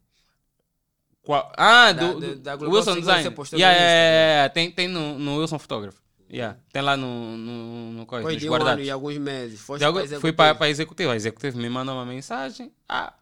[1.23, 1.51] Qual?
[1.57, 3.23] Ah, Da- do, do- da Wilson Design.
[3.23, 4.49] você postou Yeah, yeah, yeah, yeah.
[4.55, 5.99] Tem, tem no, no Wilson Photography.
[6.31, 6.59] Yeah.
[6.73, 8.87] Tem lá no, no, no coisa, Foi de um ano guardados.
[8.87, 9.61] e alguns meses.
[9.61, 10.37] Foste De algu- para fui executivo.
[10.57, 11.13] para a executiva.
[11.13, 12.71] A executiva me mandou uma mensagem.
[12.89, 13.15] Ah,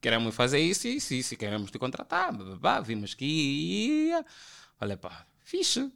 [0.00, 1.36] queremos fazer isso, isso, isso.
[1.36, 2.32] Queremos te contratar.
[2.32, 2.80] Blá, blá, blá.
[2.80, 4.24] Vimos que ia.
[4.78, 5.92] Falei, pá, fixe.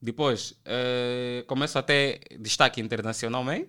[0.00, 3.68] Depois, eh, começo a ter destaque internacionalmente.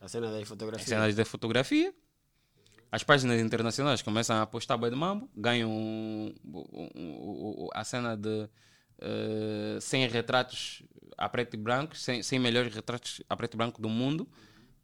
[0.00, 0.88] A cena das fotografias.
[0.88, 1.92] cenas de fotografia.
[2.92, 8.16] As páginas internacionais começam a postar boi de mambo, ganham um- um- um- a cena
[8.16, 8.48] de
[9.00, 10.82] eh, 100 retratos
[11.16, 14.28] a preto e branco, 100, 100 melhores retratos a preto e branco do mundo,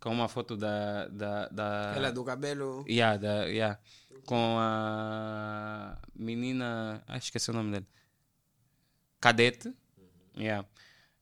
[0.01, 1.09] com uma foto da.
[1.09, 2.85] da, da Aquela do cabelo.
[2.89, 3.79] Yeah, da, yeah.
[4.27, 7.03] Com a menina.
[7.07, 7.87] Ah, esqueci o nome dele.
[9.21, 9.73] Cadete.
[10.37, 10.67] Yeah.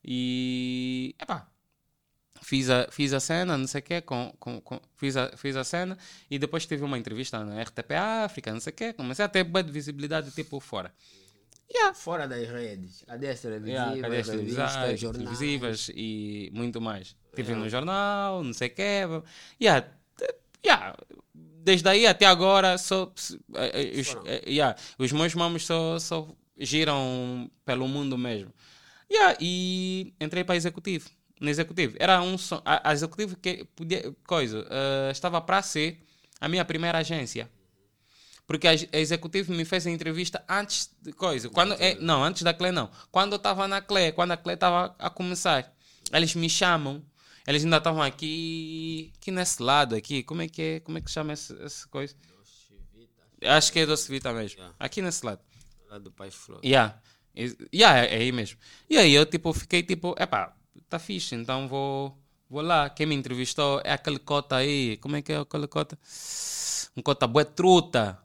[0.04, 1.14] E.
[1.20, 1.48] Epá.
[2.44, 5.54] Fiz a, fiz a cena, não sei o quê, com, com, com- fiz, a, fiz
[5.54, 5.96] a cena
[6.28, 8.92] e depois tive uma entrevista na RTP África, não sei o quê.
[8.92, 10.92] Comecei a ter boa de visibilidade tipo fora.
[11.74, 11.94] Yeah.
[11.94, 13.02] Fora das redes.
[13.06, 15.24] Cadê as televisivas, Yeah, cadê as revistas, televisões, jornais?
[15.24, 17.16] televisivas e muito mais.
[17.34, 19.00] Tive no jornal, não sei o quê.
[19.60, 19.88] Yeah,
[20.64, 20.94] yeah.
[21.34, 23.10] Desde aí até agora, só,
[23.54, 26.28] eh, eh, os, eh, yeah, os meus mamos só, só
[26.58, 28.52] giram pelo mundo mesmo.
[29.10, 31.08] Yeah, e entrei para executivo.
[31.40, 31.96] No executivo.
[31.98, 34.14] Era um a, a executivo que podia.
[34.26, 35.98] Coisa, eh, estava para ser
[36.40, 37.48] a minha primeira agência.
[38.46, 41.48] Porque a, a executivo me fez a entrevista antes de coisa.
[41.48, 42.90] Quando, é, não, antes da CLE não.
[43.10, 45.72] Quando eu estava na CLE, quando a CLE estava a começar,
[46.12, 47.02] eles me chamam.
[47.46, 50.22] Eles ainda estavam aqui, aqui nesse lado aqui.
[50.22, 50.80] Como é que é?
[50.80, 52.14] Como é que chama esse coisa?
[53.44, 54.58] Acho que é Doce Vita mesmo.
[54.58, 54.76] Yeah.
[54.78, 55.40] Aqui nesse lado.
[55.88, 56.60] Lá do Pai Flor.
[56.64, 57.00] Yeah.
[57.74, 58.58] Yeah, é, é aí mesmo.
[58.88, 60.54] E aí eu tipo fiquei tipo, epá,
[60.88, 62.16] tá fixe, então vou,
[62.48, 62.90] vou lá.
[62.90, 64.96] Quem me entrevistou é aquele cota aí.
[64.98, 65.98] Como é que é aquele cota?
[66.96, 68.18] Um cota bué truta.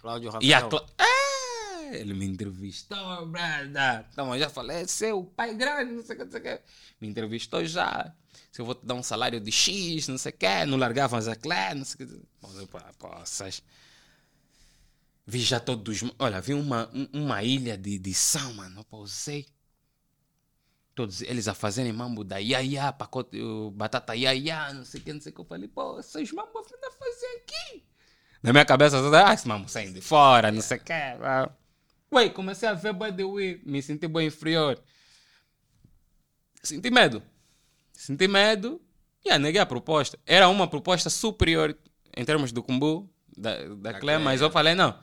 [0.00, 0.48] Cláudio Rafael.
[0.50, 4.06] E a Cla- É, ele me entrevistou, brada.
[4.12, 6.42] Então eu já falei, "É seu pai grande, não sei o que, não sei o
[6.42, 6.60] que.
[7.00, 8.12] Me entrevistou já.
[8.50, 11.18] Se eu vou te dar um salário de X, não sei o que, não largavam
[11.18, 12.20] as Clé, não sei o que.
[12.42, 13.62] Mas eu, pá, poças.
[15.26, 16.02] Vi já todos.
[16.18, 18.80] Olha, vi uma, um- uma ilha de, de sal, mano.
[18.80, 19.46] Eu pausei.
[20.94, 25.12] Todos eles a fazerem mambo da iaia, pacote, uh, batata iaia, não sei o que,
[25.12, 25.40] não sei o que.
[25.40, 27.84] Eu falei, pô, esses mambo a fazer aqui.
[28.42, 28.96] Na minha cabeça,
[29.26, 30.92] ah, esse mambo saindo de fora, não sei o que.
[32.12, 34.78] Ué, comecei a ver by the way, me senti bem inferior.
[36.62, 37.22] Senti medo.
[37.92, 38.80] Senti medo
[39.24, 40.18] e yeah, neguei a proposta.
[40.24, 41.76] Era uma proposta superior
[42.16, 44.18] em termos do Kumbu, da, da, Da Clé.
[44.18, 44.96] mas eu falei, não,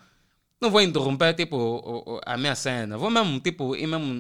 [0.64, 2.98] não vou interromper, tipo, a minha cena.
[2.98, 4.14] Vou mesmo, tipo, ir mesmo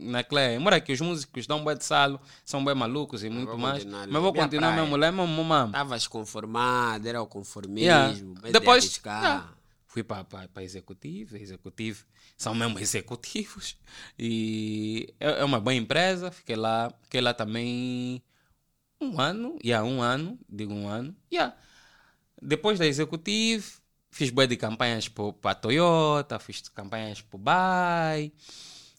[0.00, 0.58] na Clé.
[0.58, 3.84] Mora que os músicos dão bué de salo, são bem malucos e muito mais.
[3.84, 4.08] continuar.
[4.08, 4.82] Mas vou continuar praia.
[4.82, 5.66] mesmo lá, mesmo, mesmo.
[5.66, 7.78] Estavas conformado, era o conformismo.
[7.80, 8.14] Yeah.
[8.52, 9.48] Depois, de yeah,
[9.86, 12.04] fui para para executivo, executivo,
[12.36, 13.76] são mesmo executivos
[14.18, 16.32] e é, é uma boa empresa.
[16.32, 18.20] Fiquei lá, fiquei lá também
[19.00, 21.54] um ano, yeah, um ano, digo um ano, yeah.
[22.42, 23.79] Depois da executivo,
[24.10, 28.32] fiz boa de campanhas para a Toyota, fiz campanhas para o Bay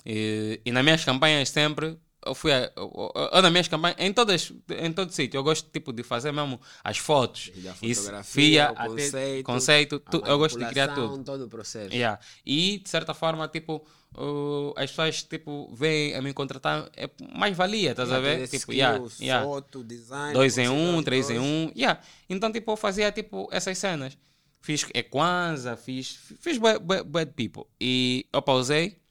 [0.05, 3.97] e, e nas minhas campanhas sempre eu fui a, eu, eu- eu nas minhas campanhas
[3.99, 7.51] em todas em todo sítio eu gosto tipo de fazer mesmo as fotos
[7.81, 11.93] Isso, fotografia, fia, o conceito, conceito tu- eu gosto de criar tudo todo o processo.
[11.95, 12.19] Yeah.
[12.45, 13.83] E de certa forma, tipo,
[14.17, 18.43] uh, as pessoas tipo, vêm a me contratar, é mais valia, estás a ver?
[18.47, 19.45] Tipo, skill, yeah, yeah.
[19.45, 20.33] foto, design.
[20.33, 21.47] Dois em um, três em dois.
[21.47, 21.71] um.
[21.75, 21.99] Yeah.
[22.29, 24.15] Então, tipo, eu fazia tipo essas cenas.
[24.61, 27.65] Fiz Equanza, fiz, fiz bad, bad, bad people.
[27.79, 29.01] E eu pausei.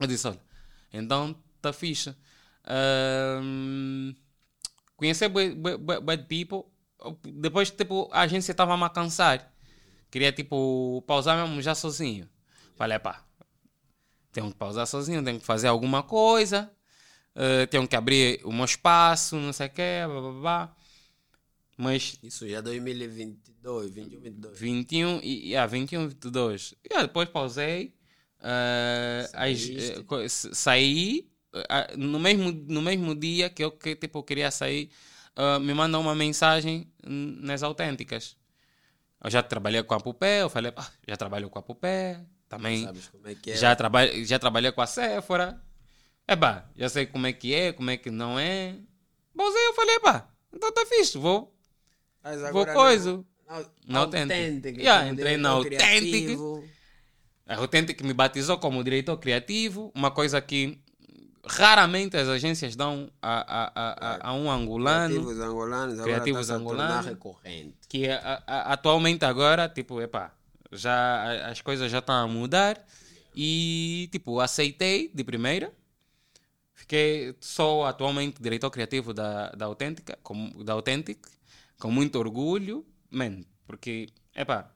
[0.00, 0.40] Eu disse, olha,
[0.92, 2.14] então tá fixe.
[2.66, 4.14] Ahm,
[4.96, 6.64] conhecer bad, bad, bad people.
[7.24, 9.52] Depois, tipo, a agência estava a cansar.
[10.10, 12.28] Queria, tipo, pausar mesmo já sozinho.
[12.76, 13.24] Falei, pá,
[14.32, 16.70] tenho que pausar sozinho, tenho que fazer alguma coisa.
[17.36, 20.76] eh, tenho que abrir o meu espaço, não sei o quê, blá, blá, blá.
[21.76, 24.58] Mas Isso já 2022, 21, 22.
[24.58, 26.74] 21 e yeah, 21, 22.
[26.84, 27.94] E yeah, depois pausei.
[28.40, 29.68] eh, as-
[30.24, 31.28] s- saí.
[31.54, 34.90] eh, no, mesmo, no mesmo dia que eu que, tipo, queria sair,
[35.36, 38.36] eh, me mandam uma mensagem nas autênticas.
[39.22, 42.84] Eu já trabalhei com a Pupé, eu falei, "Ah, já trabalho com a Pupé, também
[42.86, 43.56] é é?
[43.56, 45.60] já, trabalhei, já trabalhei com a Sephora.
[46.26, 48.76] É pá, já sei como é que é, como é que não é.
[49.36, 51.53] Pausei, eu falei, pá, então tá fixe, vou
[52.24, 53.24] Mas Vou agora coisa.
[53.46, 54.34] Na, na, Na autêntica.
[54.34, 54.80] autêntica.
[54.80, 56.64] Yeah, como entrei na autêntica.
[57.46, 60.80] A Authentic me batizou como diretor criativo, uma coisa que
[61.46, 63.34] raramente as agências dão a,
[63.66, 67.06] a, a, a, um angolano, Criativos angolanos, Criativos tornar angolanos.
[67.06, 67.76] recorrente.
[67.86, 70.32] que a- a- atualmente agora, tipo, epá,
[70.72, 72.82] já, as coisas já estão a mudar
[73.36, 75.70] e, tipo, aceitei de primeira
[76.76, 81.18] Fiquei, sou atualmente diretor criativo da, da Autêntica, com, da Authentic,
[81.84, 84.70] com muito orgulho, man, porque, epá,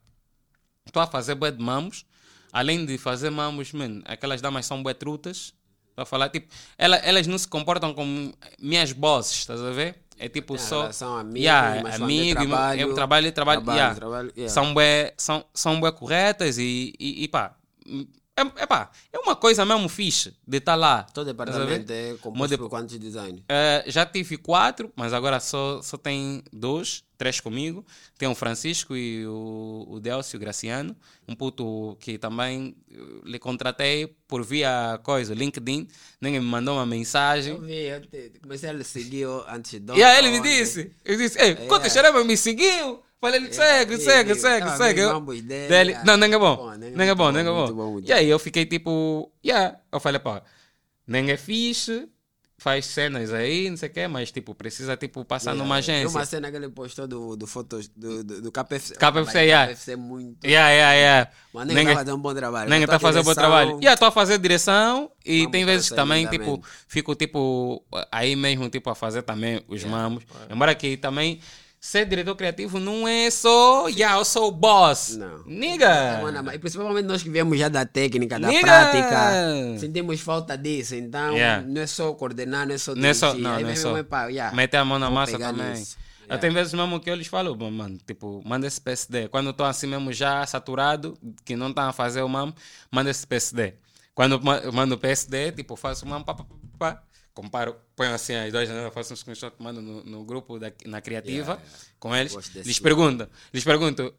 [0.85, 2.05] estou a fazer bué de mamos,
[2.53, 5.55] além de fazer mamos, man, aquelas damas são bué trutas,
[5.97, 9.97] para falar, tipo, ela, elas não se comportam como minhas bosses, estás a ver?
[10.19, 10.81] É tipo Tem a só.
[10.83, 13.63] relação amigo, yeah, quando é amigo, trabalho, eu trabalho e trabalho.
[13.63, 13.95] trabalho, yeah.
[13.95, 14.53] trabalho, yeah.
[14.53, 17.57] São bué, são, são bué corretas e, e, e pá.
[18.39, 21.03] É, é pá, é uma coisa mesmo fixe de estar lá.
[21.03, 23.43] Todo departamento é composto de- por quantos designs?
[23.49, 27.85] Eh, já tive quatro, mas agora só, só tem dois, três comigo.
[28.17, 30.97] Tem o Francisco e o, o Delcio Graciano,
[31.27, 35.89] um puto que também eh, lhe contratei por via coisa, LinkedIn.
[36.21, 37.55] Ninguém me mandou uma mensagem.
[37.55, 40.93] Eu vi, eu te- comecei a lhe seguir antes de E aí ele me disse,
[41.05, 41.55] ele disse, ei, É.
[41.67, 45.01] quando Xerema me seguiu, falei, ele segue, e- segue, e- segue, tava segue.
[45.01, 47.43] Eu- dele, ah, não, nem é bom, bom, nem é nem é bom, bom, nem
[47.43, 47.73] é bom.
[47.73, 50.43] bom, E aí eu fiquei tipo, yeah, eu falei, pá,
[51.07, 52.09] nem é fixe,
[52.61, 55.95] faz cenas aí, não sei o quê, mas tipo, precisa tipo passar Yeah, numa Tem
[55.95, 56.19] agência.
[56.19, 58.97] uma cena que ele postou do, do fotos do, do, do KPFC.
[58.97, 59.67] KPFC, Vai, yeah.
[59.73, 60.45] KPFC é muito.
[60.45, 61.31] Yeah, yeah, yeah.
[61.55, 62.69] Mas nem Ninguém- tá fazendo um bom trabalho.
[62.69, 63.79] Tua está fazendo bom direção- trabalho.
[63.81, 68.69] E estou a fazer direção e Vamos tem vezes também, tipo, fico tipo aí mesmo
[68.69, 70.25] tipo a fazer também os mamos.
[70.51, 71.41] Embora que também
[71.81, 75.17] ser diretor criativo não é só, yeah, eu sou o boss.
[75.17, 75.43] Não.
[75.47, 76.21] Niga.
[76.23, 78.63] Mano, mas principalmente nós que viemos já da técnica, da Nigga!
[78.63, 80.95] prática, sentimos falta disso.
[80.95, 81.65] Então, Yeah.
[81.67, 83.45] não é só coordenar, não é só Não é só, dirigir.
[83.45, 83.97] não, Aí não é só.
[83.97, 85.71] é pá, yeah, Meter a mão na massa também.
[85.73, 85.97] nisso.
[86.29, 89.29] Eu tenho vezes mesmo que eu lhes falo, "Bom, mano, tipo, manda esse PSD.
[89.29, 92.55] Quando eu estou assim mesmo já saturado, que não estão a fazer o mamo,
[92.91, 93.75] manda esse PSD.
[94.15, 94.39] Quando
[94.73, 97.03] mando o PSD, tipo, faço o mamo, pá, pá, pá, pá,
[97.39, 101.01] comparo, ponho assim as duas, né, faço um screenshot, mando no, no grupo da, na
[101.01, 101.63] criativa
[102.01, 102.33] com eles.
[102.35, 104.13] Gosto desse Lhes pergunto, lhes pergunto,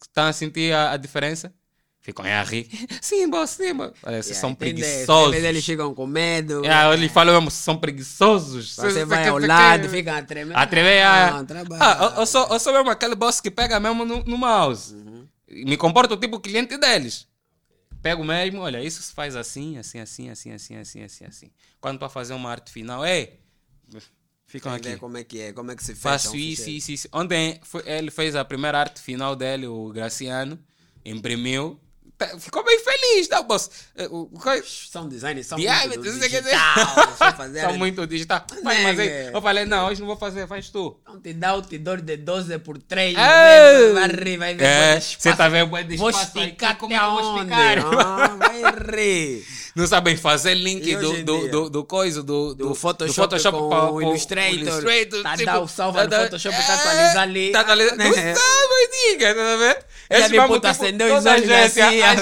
[0.00, 1.52] estão a sentir a, a diferença?
[2.00, 2.66] Ficam a rir.
[3.02, 3.92] Sim, boss, sim, boss.
[4.02, 4.80] Olha, vocês Yeah, são entende?
[4.80, 5.34] preguiçosos.
[5.44, 6.62] Eles chegam com medo.
[6.64, 8.74] Ah, eles falam mesmo, são preguiçosos.
[8.74, 10.56] Você Cê- vai ao lado, fica a tremer.
[10.56, 11.44] a tremer, ah,
[11.80, 14.96] ah, eu, eu sou, eu sou mesmo aquele boss que pega mesmo no, no mouse.
[15.46, 17.26] Me comporto tipo cliente deles.
[18.08, 21.50] Pego mesmo, olha, isso se faz assim, assim, assim, assim, assim, assim, assim, assim.
[21.80, 23.38] Quando para fazer uma arte final, ei,
[24.46, 24.96] ficam aqui.
[24.96, 26.22] como é que é, como é que se faz.
[26.22, 27.08] Faço isso, isso, isso.
[27.12, 30.58] Ontem foi- ele fez a primeira arte final dele, o Graciano,
[31.04, 31.78] imprimiu.
[32.18, 33.70] Tá- Ficou bem feliz, tá, boss?
[33.96, 38.06] Eh, o- o coi- São designers, são Diámetro, muito não o digital, fazer São muito
[38.08, 38.44] digital.
[38.64, 40.98] Mas, mas aí, eu falei, não, hoje não vou fazer, faz tu.
[41.02, 43.16] Então te dá outdoor de 12 por 3.
[43.16, 43.92] É.
[43.92, 44.64] Vai rir, vai ver.
[44.64, 47.78] É, você tá vendo bué de Vou espaço aqui, esticar como é eu vou esticar?
[47.86, 48.62] Ah, vai
[48.96, 49.46] rir.
[49.76, 51.50] Não sabem fazer link hoje do, em do, dia?
[51.52, 55.22] do, do coisa, do, Do Photoshop, com pra- o pro- Illustrator.
[55.22, 57.52] Tá, dá o salva no tá- Photoshop, tá atualizar ali.
[57.52, 57.94] Tá atualizar.
[57.96, 58.34] Não É.
[58.34, 59.84] sabe, diga, tá vendo?
[60.10, 62.16] Esse mesmo puta tipo, acendeu os olhos assim, a a- a-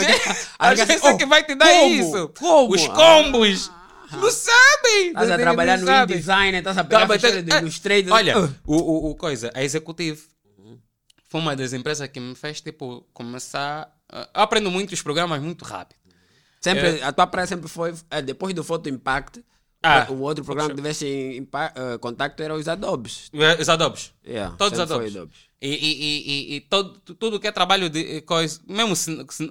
[0.59, 1.87] a agência oh, que vai te dar como?
[1.95, 2.29] isso.
[2.39, 2.75] Como?
[2.75, 3.71] Os combos.
[4.13, 5.09] Não sabem.
[5.09, 5.91] Estás a trabalhar no.
[5.91, 8.13] InDesign, estás a Tá, pegar mas fecheiro tem- do é, Illustrator.
[8.13, 8.49] Olha, Ah.
[8.65, 10.23] o, o, o coisa, a executivo
[11.29, 13.91] foi uma das empresas que me fez tipo começar.
[14.11, 15.99] ah, Eu aprendo muito os programas muito rápido.
[16.61, 19.45] Sempre, A tua praia sempre foi, é, depois do Photo Impact,
[19.83, 21.49] Ah, o outro programa que tivesse em
[22.01, 23.31] contacto era os Adobes.
[23.61, 24.13] Os adobes.
[24.27, 25.15] Yeah, Todos os adobes.
[25.15, 25.37] Adobes.
[25.61, 29.51] E, e, e, e, todo, tudo que é trabalho de eh, coisa, mesmo se, se-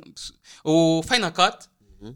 [0.63, 1.67] o Final Cut,
[2.01, 2.13] de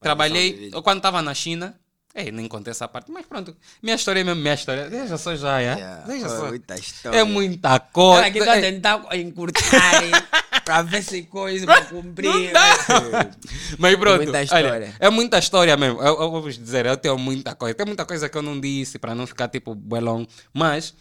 [0.00, 1.78] trabalhei quando estava na China.
[2.16, 3.56] Ei, nem contei essa parte, mas pronto.
[3.82, 4.88] Minha história é mesmo minha história.
[4.88, 5.64] Deixa só já, é?
[5.74, 6.46] Yeah, Deixa só.
[6.46, 7.18] muita história.
[7.18, 8.14] É muita coisa.
[8.22, 12.28] Cara, aqui tá tentar encurtar pra ver se coisa pra cumprir.
[12.30, 13.30] Não dá.
[13.80, 14.94] Mas pronto, Muita olha, história.
[15.00, 16.00] é muita história mesmo.
[16.00, 17.74] Eu, eu vou vos dizer, eu tenho muita coisa.
[17.74, 20.24] Tem muita coisa que eu não disse para não ficar tipo belão.
[20.52, 20.94] Mas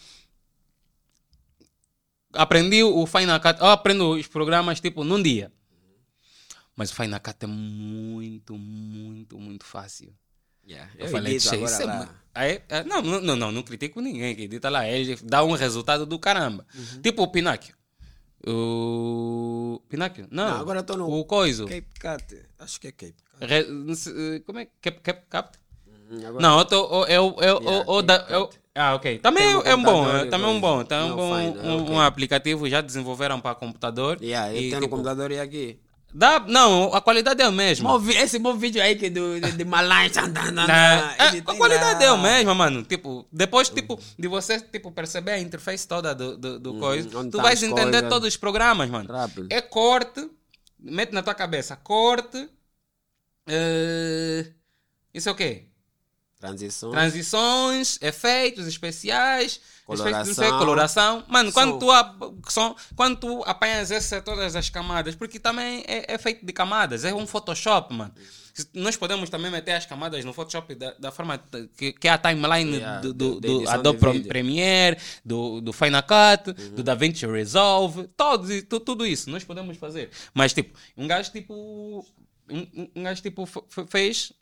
[2.33, 3.59] aprendi o Final Cut.
[3.59, 5.51] Eu aprendo os programas tipo num dia.
[6.75, 10.13] Mas o Final Cut é muito, muito, muito fácil.
[10.67, 11.85] Yeah, Eu, eu falei, edito "Che, agora isso é
[12.69, 14.87] é, não, não, não, não, critico ninguém que edita lá.
[14.87, 16.65] Ele dá um resultado do caramba.
[16.73, 17.01] Uhum.
[17.01, 17.75] Tipo o Pináquio.
[18.47, 19.81] O.
[19.89, 20.27] Pináquio?
[20.31, 21.65] Não, Não, agora tô no- O Coiso.
[21.67, 22.41] Cape Cut.
[22.59, 23.45] Acho que é Cape Cut.
[23.45, 23.67] Re-
[24.07, 24.67] eh, como é?
[24.81, 25.57] Cap, cap, cap?
[25.85, 27.05] Uhum, agora- Não, eu tô.
[27.05, 29.19] Eu, eu, eu, Yeah, Cape eu- ah, ok.
[29.19, 30.09] Também no é um bom.
[30.09, 30.75] é- e Também é um coisa.
[30.77, 30.83] bom.
[30.83, 31.37] Também é um bom.
[31.37, 31.41] é
[31.71, 31.95] um, ok.
[31.95, 34.17] um aplicativo já desenvolveram para computador.
[34.21, 35.79] Yeah, eu e, tenho tipo, computador e aqui.
[36.13, 38.01] dá, não, a qualidade é a mesma.
[38.15, 40.09] Esse bom vídeo aí que do, de, de Malai.
[40.53, 42.83] Na- é, a qualidade é a mesma, mano.
[42.83, 47.29] Tipo, depois tipo, de você tipo, perceber a interface toda do, do, do coisa, onde
[47.31, 48.09] tu tá vais entender coisas.
[48.09, 49.11] todos os programas, mano.
[49.11, 49.47] Rápido.
[49.51, 50.29] É corte,
[50.79, 52.47] mete na tua cabeça, corte.
[53.47, 54.51] eh,
[55.13, 55.67] isso é o quê?
[56.47, 56.91] Transição.
[56.91, 60.59] Transições, efeitos especiais, efeitos, não sei, Coloração.
[60.59, 61.23] coloração.
[61.29, 61.87] Mano, quando tu,
[62.51, 67.05] som, quando tu apanhas essa, todas as camadas, porque também é, é feito de camadas,
[67.05, 68.13] é um Photoshop, mano.
[68.73, 71.41] Nós podemos também meter as camadas no Photoshop da, da forma
[71.77, 74.19] que, que é a timeline Yeah, do, do, do edição Adobe.
[74.27, 76.75] Premiere, do, do Final Cut, Uhum.
[76.75, 80.11] do DaVinci Resolve, todos, e tu- tudo isso nós podemos fazer.
[80.35, 82.05] Mas, tipo, um gajo tipo.
[82.49, 83.47] Um, um- gajo tipo
[83.89, 84.33] fez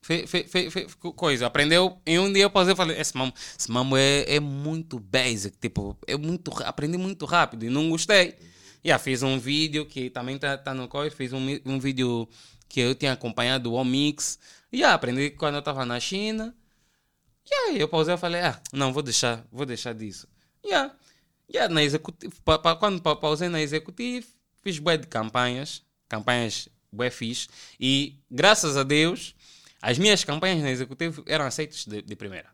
[0.00, 3.14] Fe, fe, fe, fe- co- coisa, aprendeu em um dia eu pausei e falei, esse
[3.16, 7.90] mamo, esse mamo é, é muito basic, tipo, é muito, aprendi muito rápido e não
[7.90, 8.34] gostei.
[8.82, 12.26] E aí fiz um vídeo que também tá, tá no coisa, fiz um, um vídeo
[12.68, 14.38] que eu tinha acompanhado o Omix,
[14.72, 16.54] e aí aprendi quando eu estava na China.
[17.50, 20.26] E aí eu pausei e falei, ah, não, vou deixar, vou deixar disso.
[20.62, 20.70] E
[21.48, 24.26] e aí na executiva, pa, pa, quando pa, pausei na executiva,
[24.62, 27.48] fiz bué de campanhas, campanhas bué fixe,
[27.78, 29.34] e graças a Deus,
[29.84, 32.48] as minhas campanhas na executiva eram aceitas de, de primeira.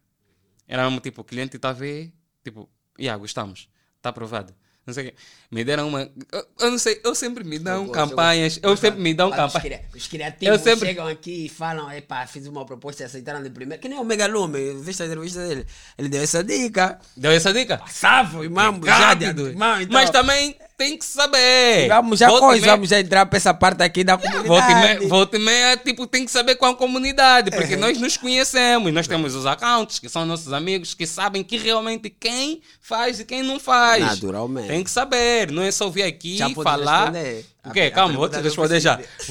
[0.66, 2.12] Era mesmo tipo, o cliente está a ver,
[2.42, 4.52] tipo, yeah, gostamos, está aprovado.
[4.84, 5.16] Não sei o quê.
[5.50, 6.10] Me deram uma.
[6.32, 9.14] Eu, eu não sei, eu sempre me dão Eu gosto, eu campanhas, eu sempre me
[9.14, 9.82] dão campanhas.
[9.94, 13.50] Os criativos Eu sempre- chegam aqui e falam, epá, fiz uma proposta e aceitaram de
[13.50, 13.80] primeira.
[13.80, 15.66] Que nem o Megalume, viste a entrevista dele.
[15.96, 16.98] Ele deu essa dica.
[17.16, 17.78] Deu essa dica?
[17.78, 21.88] Passava, irmão, já de irmão, então, Mas também tem que saber.
[21.88, 24.28] Vamos já Volta e coisa, meia- vamos já entrar para essa parte aqui da Volta
[24.38, 24.74] e, comunidade.
[24.98, 27.56] meia, volta e meia, tipo, tem que saber qual comunidade, É.
[27.58, 31.58] porque nós nos conhecemos, nós temos os accounts, que são nossos amigos, que sabem que
[31.58, 34.02] realmente quem faz e quem não faz.
[34.02, 34.68] Naturalmente.
[34.68, 37.10] Tem que saber, não é só vir aqui Já falar.
[37.12, 37.44] responder.
[37.66, 37.80] O quê?
[37.80, 38.98] A- a Calma, vou te responder já.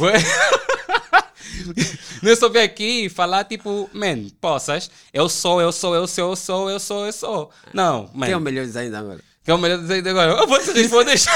[2.21, 6.05] Não é só vir aqui e falar tipo, man, poças, eu sou, eu sou, eu
[6.07, 7.49] sou, eu sou, eu sou, eu sou.
[7.73, 8.25] Não, man.
[8.25, 9.19] Quem é o melhor design agora?
[9.43, 10.31] Que é o melhor dizer agora.
[10.33, 11.31] Eu vou te responder já.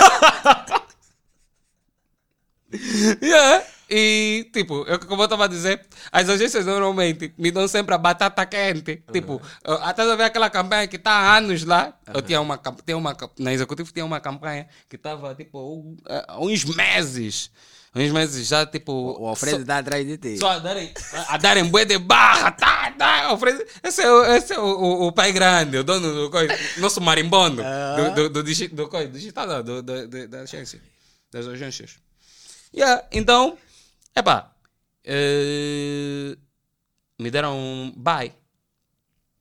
[3.21, 3.63] yeah.
[3.89, 7.97] E, tipo, eu, como eu estava a dizer, as agências normalmente me dão sempre a
[7.97, 9.03] batata quente.
[9.11, 11.93] Tipo, eu- até eu ver aquela campanha que está há anos lá.
[12.11, 15.97] Eu tinha uma, tinha uma, na executiva tinha uma campanha que estava, tipo, um-
[16.27, 17.51] há uns meses.
[17.95, 18.91] Uns meses já, tipo.
[19.21, 20.37] O Alfredo está atrás de ti.
[20.39, 20.91] Só a darem,
[21.27, 23.63] a darem bué de barra, tá, tá, Alfredo.
[23.83, 27.61] Esse é, o, esse é o, o, pai grande, o dono do coisa, nosso marimbondo,
[27.61, 30.81] do, do, do, digi- do, coisa, do digital, do, do, do- da agência,
[31.31, 31.99] das agências.
[32.75, 33.55] Yeah, então,
[34.15, 34.51] epá,
[35.03, 36.35] eh,
[37.19, 38.33] me deram um buy.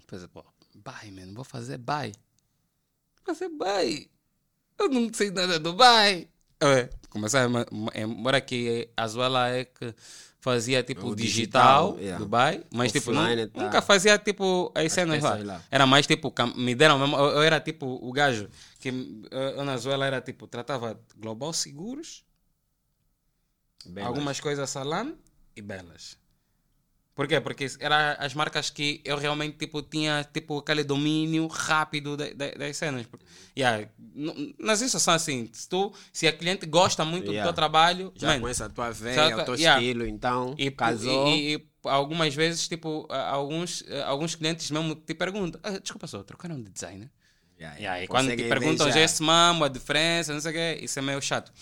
[0.07, 2.13] Pensei, pô, buy, man, vou fazer buy.
[3.25, 4.11] Vou fazer buy.
[4.79, 6.29] Eu não sei nada do buy.
[6.63, 9.95] É, começar a embora que a Zuela é que
[10.39, 12.19] fazia tipo O digital, digital, yeah.
[12.19, 13.63] Dubai, mas tipo nu- Offline, tá.
[13.63, 15.37] nunca fazia tipo as cenas lá.
[15.37, 15.63] lá.
[15.71, 18.49] Era mais tipo, me deram mesmo, eu, eu era tipo o gajo
[18.81, 18.89] que
[19.31, 22.25] eh, eu na Zuela era tipo, tratava global seguros,
[23.87, 25.17] Bem, algumas coisas salame
[25.57, 26.17] e belas.
[27.15, 27.41] Por quê?
[27.41, 32.53] Porque eram as marcas que eu realmente tipo, tinha tipo, aquele domínio rápido de- de-
[32.53, 33.07] das cenas.
[33.57, 33.87] Yeah.
[34.59, 37.43] Nas são assim, se, tu, se a cliente gosta muito Yeah.
[37.43, 39.81] do teu trabalho, Já man, conhece a tua veia, tá- o teu yeah.
[39.83, 41.29] estilo, então, e, casou.
[41.29, 46.23] E, e- algumas vezes, tipo, alguns, eh, alguns clientes mesmo te perguntam: ah, desculpa só,
[46.23, 47.11] trocaram de designer?
[47.61, 48.07] Yeah, Yeah, e yeah.
[48.09, 51.21] quando te perguntam já esse mamo, a diferença, não sei o quê, isso é meio
[51.21, 51.53] chato.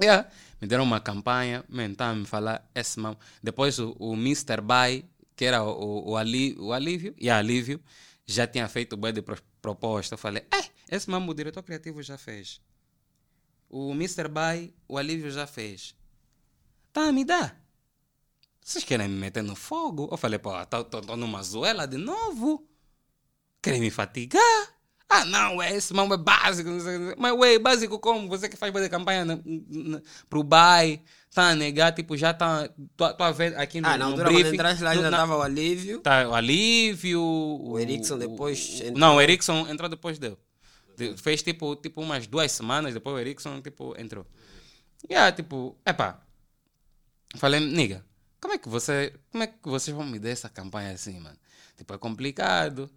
[0.00, 0.28] Yeah.
[0.62, 3.18] Me deram uma campanha, man, tá a me falar esse mamo.
[3.42, 4.60] Depois o, o Mr.
[4.62, 7.82] Buy, que era o, o, o, ali, o alívio, e a alívio,
[8.24, 10.14] já tinha feito bué de pro- proposta.
[10.14, 12.60] Eu falei, é, esse mamo o diretor criativo já fez.
[13.68, 14.28] O Mr.
[14.28, 15.96] Buy, o alívio já fez.
[16.92, 17.56] Tá, me dá.
[18.64, 20.08] Vocês querem me meter no fogo?
[20.12, 22.64] Eu falei, pô, tô, tô, tô numa zoela de novo.
[23.60, 24.76] Querem me fatigar?
[25.14, 26.70] Ah, não, é esse mamo é básico.
[26.70, 27.14] não não.
[27.18, 28.28] Mas, ué, básico como?
[28.28, 31.02] Você que faz de campanha na, na, pro BAI,
[31.34, 32.66] tá a negar, tipo, já tá.
[32.96, 34.54] Tô, tô a ver aqui no, Ah, na no quando briefing.
[34.54, 36.00] entraste lá já na- estava o alívio.
[36.00, 37.20] Tá, o Alívio.
[37.20, 38.98] O, Erickson depois o- entrou.
[38.98, 40.38] Não, o Erickson entrou depois dele.
[40.96, 44.26] De- Fez tipo, tipo umas duas semanas, depois o Erickson tipo, entrou.
[45.10, 46.20] E aí, tipo, epá.
[47.36, 48.04] Falei, nigga,
[48.40, 49.12] como é que você.
[49.30, 51.36] Como é que vocês vão me dar essa campanha assim, mano?
[51.76, 52.90] Tipo, é complicado.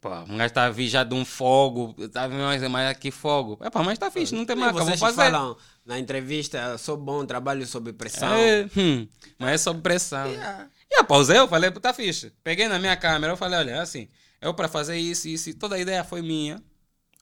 [0.00, 3.58] Pô, um gajo tá a vir já de um fogo, tá vendo mais, aqui fogo.
[3.62, 5.16] Epá, mas tá fixe, não tem mais, vou vocês fazer.
[5.16, 5.54] falam
[5.84, 8.32] na entrevista, sou bom, trabalho sob pressão.
[8.32, 9.06] É, hum,
[9.38, 10.26] mas é sob pressão.
[10.26, 10.70] Yeah.
[10.90, 12.32] E eu pausei, eu falei, tá fixe.
[12.42, 14.08] Peguei na minha câmera, eu falei, olha, é assim,
[14.40, 16.62] eu para fazer isso, isso, toda a ideia foi minha.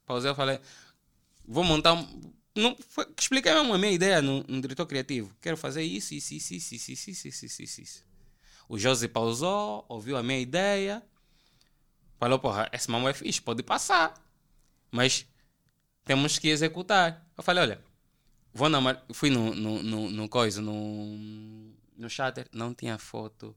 [0.07, 0.61] Pausei, eu falei,
[1.45, 2.33] vou montar um.
[2.55, 5.35] Não, foi, expliquei mesmo a minha ideia no, no diretor criativo.
[5.41, 8.05] Quero fazer isso, isso, isso, isso, isso, isso, isso, isso, isso.
[8.69, 11.03] O Josi pausou, ouviu a minha ideia,
[12.19, 14.15] falou, porra, esse mamão é fixe, pode passar.
[14.91, 15.27] Mas
[16.05, 17.27] temos que executar.
[17.37, 17.81] Eu falei, olha,
[18.53, 21.17] vou na, mar- fui no, no, no, no coisa, no,
[21.97, 23.55] no chatter, não tinha foto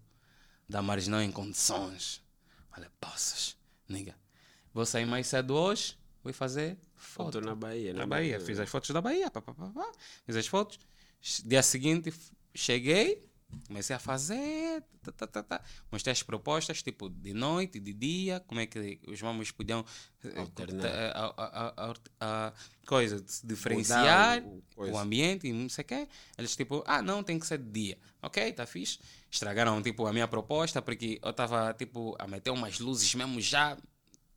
[0.68, 2.22] da marginal em condições.
[2.76, 3.58] Olha, poças,
[3.88, 4.16] nigga.
[4.74, 7.34] Vou sair mais cedo hoje, vou fazer foto.
[7.34, 8.06] Foto na Bahia, Na né?
[8.06, 9.92] Bahia, fiz as fotos da Bahia, pá, pá, pá, pá.
[10.26, 10.80] fiz as fotos.
[11.46, 12.14] Dia seguinte,
[12.56, 13.30] cheguei,
[13.68, 15.62] comecei a fazer, tá, tá, tá, tá.
[15.92, 19.86] mostrei as propostas, tipo, de noite, de dia, como é que os mamos podiam
[20.24, 22.54] eh, cortar, a, a, a,
[22.86, 25.00] coisa, diferenciar o- o o, coisa.
[25.02, 26.08] ambiente e não sei o quê.
[26.38, 27.98] Eles, tipo, ah, não, tem que ser de dia.
[28.22, 29.00] Ok, tá fixe.
[29.30, 33.78] Estragaram, tipo, a minha proposta, porque eu tava, tipo, a meter umas luzes mesmo já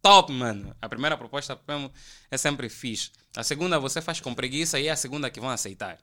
[0.01, 0.75] top, mano.
[0.81, 1.91] A primeira proposta mesmo
[2.31, 3.11] é sempre fixe.
[3.37, 5.99] A segunda você faz com preguiça e é a segunda que vão aceitar.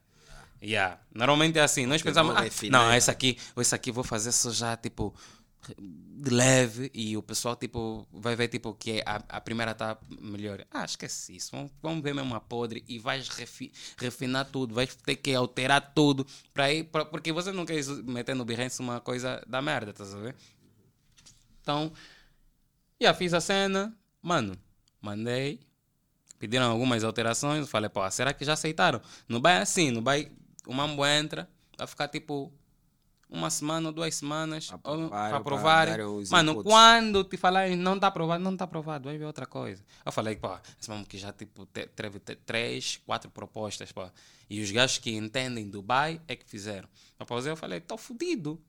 [0.62, 1.00] Yeah.
[1.12, 1.86] Normalmente é assim.
[1.86, 5.14] Nós pensamos, vão ah, não, esse aqui, esse aqui vou fazer só já, tipo,
[5.76, 10.64] de leve e o pessoal, tipo, vai ver, tipo, que a, a primeira tá melhor.
[10.70, 11.50] Ah, esquece isso.
[11.52, 14.74] Vamos, vamos ver mesmo a podre e vais refi- refinar tudo.
[14.74, 18.80] Vais ter que alterar tudo para ir, pra, porque você não quer meter no Behance
[18.80, 20.36] uma coisa da merda, a ver?
[21.60, 21.92] Então,
[23.00, 24.56] já fiz a cena, mano,
[25.00, 25.60] mandei,
[26.38, 29.00] pediram algumas alterações, falei, pô, será que já aceitaram?
[29.28, 30.30] Não vai assim, não vai,
[30.66, 31.48] o mambo entra,
[31.78, 32.52] vai ficar tipo
[33.28, 35.86] uma semana ou duas semanas Pra ou- provar, pra pra provar.
[35.86, 36.70] darem os Mano, inputs.
[36.70, 39.82] quando te falarem não está aprovado, não está aprovado, vai ver outra coisa.
[40.04, 44.06] Eu falei, pô, esse mambo que já tipo te- teve te- três, quatro propostas, pô.
[44.50, 46.86] E os gajos que entendem Dubai é que fizeram.
[47.18, 48.60] Após eu falei, tô fudido.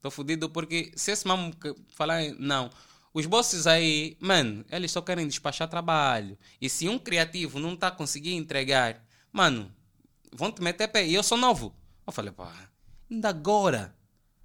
[0.00, 2.70] Tô fudido porque se esse mambo que falar não,
[3.12, 6.38] os bosses aí, mano, eles só querem despachar trabalho.
[6.60, 9.70] E se um criativo não tá conseguindo entregar, mano,
[10.32, 11.06] vão te meter pé.
[11.06, 11.74] E eu sou novo.
[12.06, 12.52] Eu falei, pá,
[13.10, 13.94] ainda agora,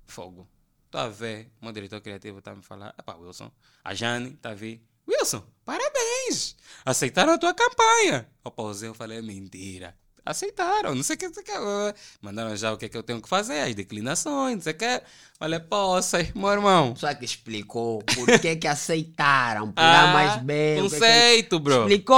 [0.05, 0.47] fogo.
[0.91, 3.51] Tá a ver, meu diretor criativo tá a me falar, pá, Wilson,
[3.83, 4.85] a Jane tá a ver.
[5.07, 6.55] Wilson, parabéns!
[6.85, 8.29] Aceitaram a tua campanha.
[8.43, 9.97] Eu pausei, eu falei, mentira.
[10.25, 11.99] Aceitaram, não sei o que, não sei o que.
[12.21, 14.77] Mandaram já o que é que eu tenho que fazer, as declinações, não sei o
[14.77, 15.01] que.
[15.37, 16.95] Falei, poça, meu irmão.
[16.95, 20.79] Só que explicou por que que aceitaram, por dar mais bem.
[20.79, 21.81] o que que- Conceito, bro.
[21.81, 22.15] Explicou!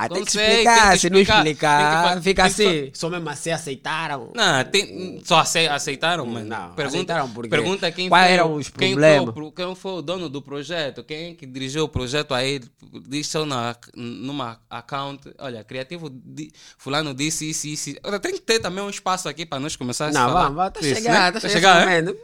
[0.00, 0.82] Tem que Conceito, explicar.
[0.82, 2.90] tem que Se não explicar, explicar, tem que fica assim.
[2.92, 4.32] Só mesmo assim aceitaram.
[4.34, 6.46] Não, tem, só ace- aceitaram, mano.
[6.46, 7.48] Não, pergunta, aceitaram por quê?
[7.50, 9.18] pergunta quem Quais foi, eram o- os quem problemas?
[9.20, 12.60] Foi, o pro- quem foi o dono do projeto, quem que dirigiu o projeto aí,
[13.08, 17.90] disse na, numa account, olha, criativo, di- fulano disse isso, isso.
[17.90, 18.00] isso.
[18.04, 20.56] Olha, Tem que ter também um espaço aqui para nós começar a Não, falar vamos,
[20.56, 21.40] vamos, tá chegar, né?
[21.40, 21.96] tá chegar, né?
[21.96, 22.16] chegando.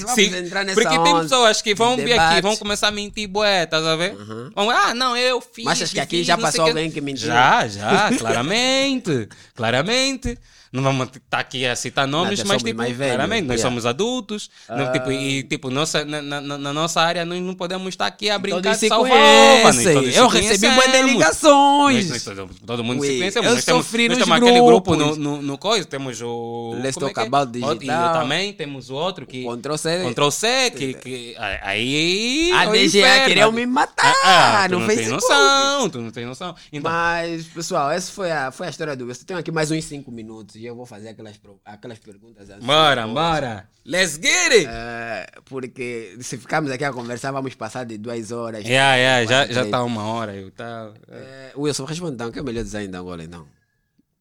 [0.00, 3.28] Vamos Sim, entrar nessa porque tem pessoas que vão vir aqui, vão começar a mentir
[3.28, 4.14] bué, tá a ver?
[4.54, 5.64] Vão, ah, não, eu fiz.
[5.64, 7.26] Mas achas que aqui fiz, já não passou quê." alguém que mentiu?
[7.26, 9.28] Já, já, claramente.
[9.54, 10.38] claramente.
[10.74, 13.70] Não vamos estar aqui a citar nomes, já mas tipo, mais velhos, claramente, nós yeah.
[13.70, 14.50] somos adultos.
[14.68, 18.28] não, tipo, e tipo, nossa, na, na, na nossa área nós não podemos estar aqui
[18.28, 19.72] a brincar Todos de salvar
[20.12, 22.10] Eu recebi boas ligações.
[22.10, 23.46] Nós, nós, todo, mundo Ui, se conhecemos.
[23.48, 26.74] eu Nós temos, nós temos aquele grupo no, no, no coisa, temos o.
[26.82, 27.22] Let's como é que é?
[27.22, 28.12] Outro- E eu Digital.
[28.12, 29.44] também temos o outro que.
[29.44, 30.10] Ctrl C.
[30.10, 32.50] Ctrl C, que, que aí.
[32.52, 35.22] A DGA queriam me matar Ah, ah, tu no não tem Facebook.
[35.22, 36.56] noção, tu não tem noção.
[36.72, 39.24] Então, Mas, pessoal, essa foi a, foi a história do Wilson.
[39.24, 42.64] Tenho aqui mais uns 5 minutos e eu vou fazer aquelas, aquelas perguntas assim.
[42.64, 43.68] bora, bora.
[43.84, 44.66] Let's get it!
[44.66, 48.64] É, porque se ficarmos aqui a conversar, vamos passar de duas horas.
[48.64, 50.94] Yeah, yeah, já, quatro, já tá uma hora e tal.
[51.08, 53.46] É, Wilson, responde então, que é o melhor design da Angola, então?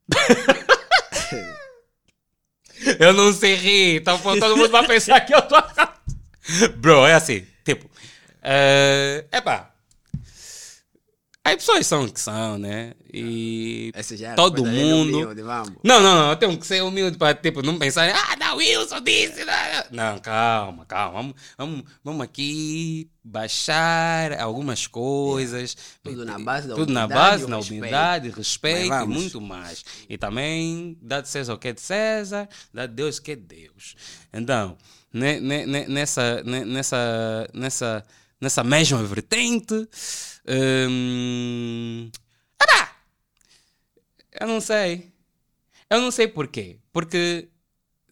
[3.00, 5.56] Eu não sei rir, então todo mundo vai pensar que eu tô.
[6.76, 7.90] Bro, é assim, tipo.
[8.42, 9.73] É, epá.
[11.46, 12.94] As pessoas são o que são, né?
[13.14, 13.92] E
[14.22, 15.18] era todo mundo.
[15.18, 15.74] humilde, vamos.
[15.84, 19.02] Não, não, não, eu tenho que ser humilde para tipo, não pensar, ah, não, Wilson
[19.02, 19.44] disse.
[19.92, 21.14] Não, não calma, calma.
[21.22, 25.76] Vamos, vamos, vamos aqui baixar algumas coisas.
[26.02, 27.78] Tudo na base da Tudo na humildade base, na respeito.
[27.82, 29.84] humildade, respeito e muito mais.
[30.08, 33.32] E também dá de César o que é de César, dá de Deus o que
[33.34, 33.96] é de Deus.
[34.34, 34.78] Então,
[35.12, 38.06] ne- ne- ne- nessa, ne- nessa, nessa,
[38.44, 39.74] nessa mesma vertente.
[40.48, 42.12] hum,
[42.62, 42.96] epá,
[44.40, 45.12] eu não sei.
[45.90, 46.80] Eu não sei porquê.
[46.92, 47.50] Porque,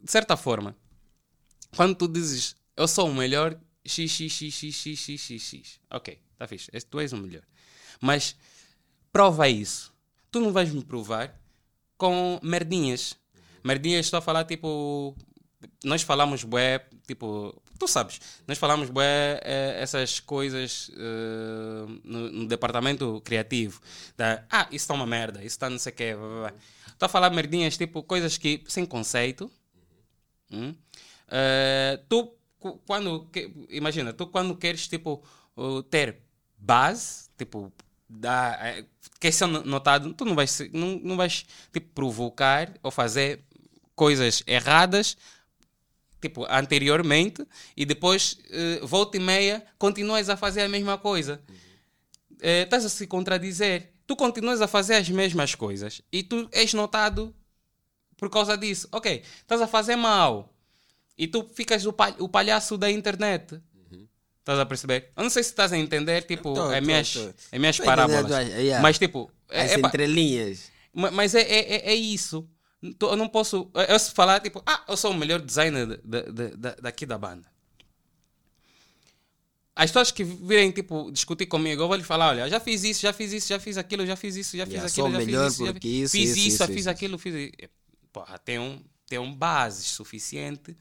[0.01, 0.75] de certa forma,
[1.75, 5.79] quando tu dizes eu sou o melhor, x, x, x, x, x, x, x, x.
[5.89, 6.69] Ok, tá fixe.
[6.73, 7.43] Esse- Tu és o melhor.
[7.99, 8.35] Mas
[9.11, 9.93] prova isso.
[10.31, 11.35] Tu não vais me provar
[11.97, 13.15] com merdinhas.
[13.63, 15.15] Merdinhas, estou a falar tipo.
[15.83, 17.61] Nós falamos bué, tipo.
[17.81, 23.81] Tu sabes, nós falamos bué eh, essas coisas eh, no, no departamento criativo.
[24.15, 26.13] Da, ah, isso está uma merda, isso está não sei o quê.
[26.89, 29.49] Estou a falar merdinhas, tipo, coisas que sem conceito.
[30.51, 30.75] Hum?
[31.29, 32.35] Eh, tu,
[32.85, 35.23] quando, que- imagina, tu quando queres, tipo,
[35.57, 36.21] uh, ter
[36.57, 37.71] base, tipo,
[38.61, 38.85] eh,
[39.19, 43.43] quer ser no- notado, tu não vais, não, não vais, tipo, provocar ou fazer
[43.95, 45.17] coisas erradas
[46.21, 47.45] tipo, anteriormente,
[47.75, 51.41] e depois, eh, volta e meia, continuas a fazer a mesma coisa.
[52.41, 53.91] Eh, estás a se contradizer.
[54.07, 57.33] Tu continuas a fazer as mesmas coisas e tu és notado
[58.17, 58.87] por causa disso.
[58.91, 60.53] Ok, estás a fazer mal
[61.17, 63.61] e tu ficas o, pal- o palhaço da internet.
[64.39, 65.11] Estás a perceber?
[65.15, 67.19] Eu não sei se estás a entender, tipo, Tô, as minhas, tô.
[67.51, 68.25] as minhas parábolas.
[68.49, 68.81] entendendo.
[68.81, 70.71] Mas, tipo, é, As é, pá, entrelinhas.
[70.91, 72.49] Ma- Mas é, é, é- é isso.
[72.81, 73.69] Eu não posso.
[73.87, 77.17] Eu se falar, tipo, ah, eu sou o melhor designer da, da, da- daqui da
[77.17, 77.49] banda.
[79.75, 83.01] As pessoas que virem, tipo, discutir comigo, eu vou lhe falar: olha, já fiz isso,
[83.01, 85.25] já fiz isso, já fiz aquilo, já fiz isso, já fiz Yeah, aquilo, sou já
[85.25, 86.73] melhor fiz isso, já fiz, isso, fiz isso, isso, já isso.
[86.73, 87.51] fiz aquilo, fiz.
[88.11, 90.75] Porra, tem um, tem um bases suficiente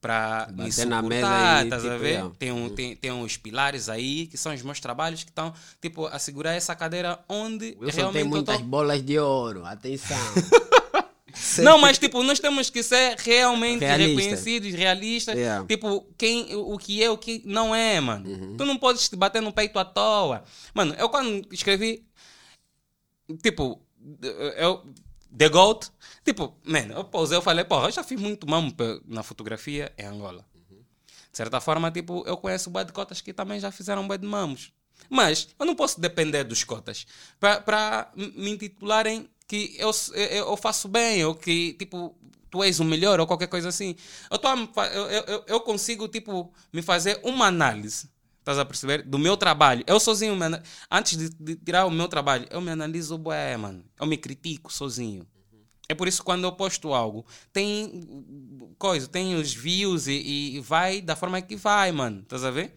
[0.00, 2.10] para me suportar, e, estás a tipo, ver?
[2.10, 2.34] yeah.
[2.38, 6.06] Tem, um, tem, tem uns pilares aí que são os meus trabalhos que estão, tipo,
[6.06, 9.64] a segurar essa cadeira onde Wilson realmente tem muitas tô- bolas de ouro.
[9.64, 10.16] Atenção.
[11.62, 14.20] não, mas tipo, nós temos que ser realmente Realista.
[14.22, 15.34] reconhecidos, realistas.
[15.36, 15.66] Yeah.
[15.66, 18.56] Tipo, quem, o que é, o que não é, mano.
[18.56, 20.42] Tu não podes te bater no peito à toa.
[20.74, 22.04] Mano, eu quando escrevi,
[23.42, 23.80] tipo,
[24.56, 24.84] eu,
[25.36, 25.88] The Goat,
[26.24, 29.92] tipo, mano, eu pausei, eu falei, porra, eu já fiz muito mamo pe- na fotografia
[29.98, 30.44] em Angola.
[31.30, 34.26] De certa forma, tipo, eu conheço bué de cotas que também já fizeram bué de
[34.26, 34.72] mamos.
[35.10, 37.06] Mas eu não posso depender dos cotas
[37.38, 42.16] para me intitularem que eu, eu, faço bem ou que, tipo,
[42.50, 43.94] tu és o melhor ou qualquer coisa assim.
[44.30, 44.56] Eu, tô a
[44.86, 48.08] eu, eu, eu- consigo, tipo, me fazer uma análise,
[48.38, 49.02] estás a perceber?
[49.02, 49.84] Do meu trabalho.
[49.86, 50.36] Eu sozinho,
[50.90, 53.84] antes de, de tirar o meu trabalho, eu me analiso, bué, mano.
[54.00, 55.26] Eu me critico sozinho.
[55.88, 58.02] É por isso que quando eu posto algo, tem
[58.76, 62.22] coisa, tem os views e, e vai da forma que vai, mano.
[62.22, 62.74] Estás a ver?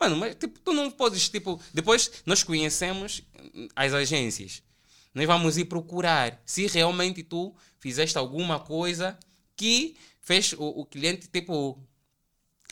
[0.00, 3.22] Mano, mas tipo, tu não podes, tipo, depois nós conhecemos
[3.76, 4.62] as agências.
[5.14, 9.16] Nós vamos ir procurar se realmente tu fizeste alguma coisa
[9.56, 11.78] que fez o, o cliente, tipo,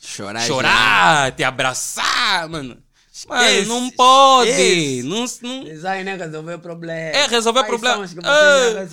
[0.01, 0.41] Chorar.
[0.45, 2.83] chorar, te abraçar, mano.
[3.27, 5.03] Mano, não pode.
[5.03, 7.15] Não, não, Design é resolver problema.
[7.15, 7.95] é resolver Quais problema.
[7.95, 8.27] são os que você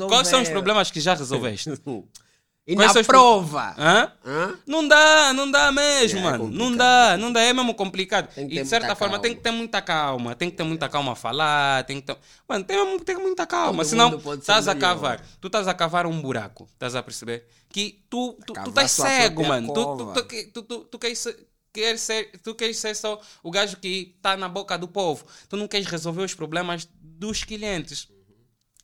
[0.05, 1.71] Ah, Quais são os problemas que já resolveste?
[2.67, 3.75] E Quais na prova.
[3.77, 4.13] Hã?
[4.25, 4.59] Hã?
[4.67, 6.45] Não dá, não dá mesmo, É, é mano.
[6.45, 6.77] não complicado.
[6.79, 8.29] dá, não dá, é mesmo complicado.
[8.37, 9.19] E de certa forma calma.
[9.23, 12.17] tem que ter muita calma, tem que ter muita calma a falar, tem que ter...
[12.49, 16.07] Mano, tem, mesmo- tem muita calma, Todo senão estás a cavar, tu estás a cavar
[16.07, 17.47] um buraco, estás a perceber?
[17.71, 19.73] Que tu, tu, tu estás cego, mano.
[19.73, 21.27] Tu, tu, tu, tu, tu, tu queres.
[21.73, 25.25] Queres ser, tu queres ser só o gajo que está na boca do povo.
[25.49, 28.09] Tu não queres resolver os problemas dos clientes.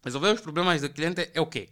[0.04, 1.68] Resolver os problemas do cliente é o quê?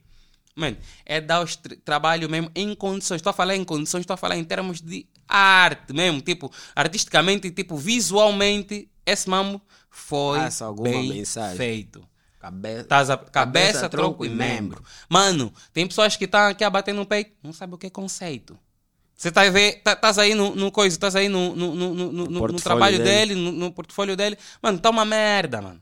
[0.57, 3.17] Mano, é dar tra- trabalho mesmo em condições.
[3.19, 6.21] Estou a falar em condições, estou a falar em termos de arte mesmo.
[6.21, 9.61] Tipo, artisticamente, tipo, visualmente, esse mambo
[9.91, 11.57] foi Passa alguma bem mensagem.
[11.57, 12.07] feito.
[12.39, 12.85] Cabeça.
[12.85, 14.85] Tás a- cabeça, tronco e membro.
[15.09, 17.91] Mano, tem pessoas que estão aqui a bater no peito, não sabe o que é
[17.91, 18.57] conceito.
[19.17, 22.27] Você tá ver, tá- estás aí no, no coisa, estás aí no, no, no, no,
[22.27, 23.35] no- trabalho dele.
[23.35, 24.37] dele, no, no portfólio dele.
[24.61, 25.81] Mano, tá uma merda, mano.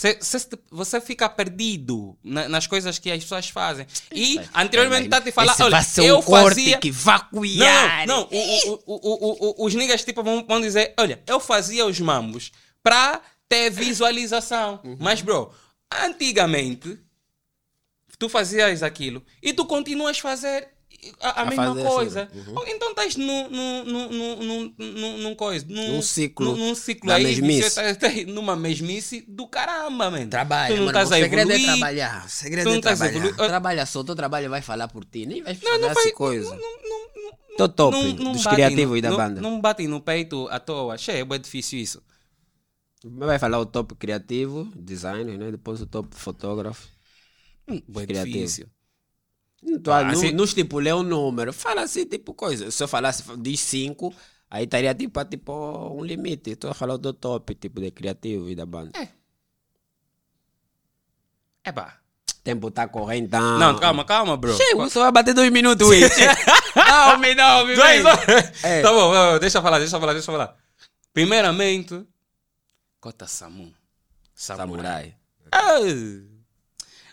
[0.00, 0.38] Cê, cê-
[0.70, 3.86] você fica perdido na- nas coisas que as pessoas fazem.
[4.10, 6.78] E anteriormente tá te falar, olha, eu um corte fazia.
[6.78, 8.06] que vai cuidar.
[8.06, 12.00] Não, não, o- o- o- os niggas tipo, vão, vão dizer, olha, eu fazia os
[12.00, 12.50] mambos
[12.82, 14.80] pra ter visualização.
[14.82, 14.96] Uhum.
[14.98, 15.52] Mas, bro,
[15.92, 16.98] antigamente,
[18.18, 20.68] tu fazias aquilo e tu continuas a fazer
[21.20, 22.22] a, a A mesma fazer coisa.
[22.24, 22.64] assim, uhum.
[22.68, 25.64] Então estás num, num, num, num, num, coisa.
[25.68, 27.24] Num, Num ciclo Num, ciclo aí.
[27.24, 27.70] mesmice.
[27.70, 30.28] Você tá, tá aí numa mesmice do caramba, mano.
[30.28, 30.98] Trabalha, Tu não mano.
[30.98, 32.26] estás o segredo é trabalhar.
[32.26, 33.16] O segredo não é a trabalhar.
[33.16, 33.34] evoluir.
[33.36, 35.26] Trabalha só, o teu trabalho vai falar por ti.
[35.26, 36.12] Nem vai Não, fazer não essa vai.
[36.12, 36.50] coisa.
[36.50, 39.40] Não, não, não, não, Tô top não- não dos criativos no- e da não- banda.
[39.40, 40.96] Não batem no peito à toa.
[40.98, 42.02] Che, é difícil isso.
[43.04, 45.50] Vai falar o top criativo, designer, né?
[45.50, 46.86] Depois o top fotógrafo.
[47.66, 48.36] Hum, Bem criativo.
[48.36, 48.66] difícil.
[49.62, 51.52] Não, tô- Ah, não, assim- não estipulei um número.
[51.52, 52.70] Fala assim, tipo coisa.
[52.70, 54.12] Se eu falasse de cinco,
[54.50, 55.52] aí estaria tipo, a, tipo
[55.94, 56.50] um limite.
[56.50, 58.92] Estou a falar do top, tipo, de criativo e da banda.
[61.64, 61.96] É pá.
[62.42, 63.58] Tempo tá correndo, então.
[63.58, 64.56] Não, calma, calma, bro.
[64.56, 66.08] Chega, você vai bater dois minutos, Will.
[66.74, 68.02] não, me não, me Dois.
[68.64, 68.80] É.
[68.80, 70.56] Tá bom, deixa eu falar, deixa eu falar, deixa eu falar.
[71.12, 72.02] Primeiramente,
[72.98, 73.74] Kota Samu.
[74.34, 75.14] Samurai.
[75.52, 75.80] Ah,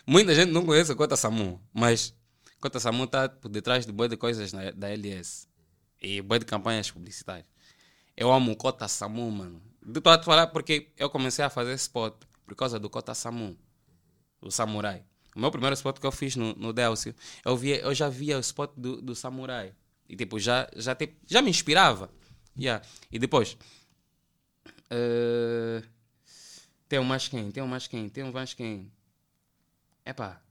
[0.06, 2.14] muita gente não conhece o Kota Samu, mas
[2.60, 5.46] Kota Samu está por detrás de boa de coisas na- da LS
[6.00, 7.46] e boa de campanhas publicitárias.
[8.16, 9.62] Eu amo o Kota Samu, mano.
[9.86, 12.14] Estou a te falar porque eu comecei a fazer spot
[12.44, 13.56] por causa do Kota Samu,
[14.40, 15.04] o Samurai.
[15.36, 17.14] O meu primeiro spot que eu fiz no, no Delcio,
[17.44, 19.72] eu, via, eu já via o spot do, do Samurai.
[20.08, 22.10] E tipo, já, já, tipo, já me inspirava.
[22.58, 22.84] Yeah.
[23.12, 23.56] E depois,
[24.90, 25.82] eh,
[26.88, 28.90] tem um mais quem, tem um mais quem, tem um mais quem.
[30.04, 30.42] Epá.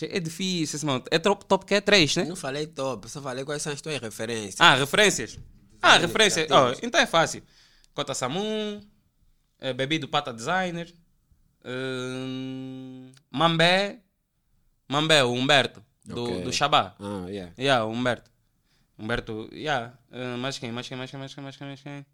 [0.00, 1.04] É difícil esse mano.
[1.10, 2.24] É top, top que é 3, né?
[2.24, 4.56] Não falei top, só falei quais são as tuas referências.
[4.58, 5.38] Ah, referências.
[5.82, 6.48] Ah, referências.
[6.50, 7.42] Oh, então é fácil.
[7.92, 8.80] Cota Samun,
[9.76, 10.92] Bebi do Pata Designer,
[11.64, 13.98] hum, Mambé,
[14.88, 16.42] Mambé, o Humberto, do, Ok.
[16.42, 16.94] do Shabá.
[16.98, 17.52] Ah, yeah.
[17.58, 18.30] Yeah, o Humberto.
[18.98, 19.94] Humberto, yeah.
[20.10, 22.06] Uh, mais quem, mais quem, mais quem, mais quem, mais quem, mais quem?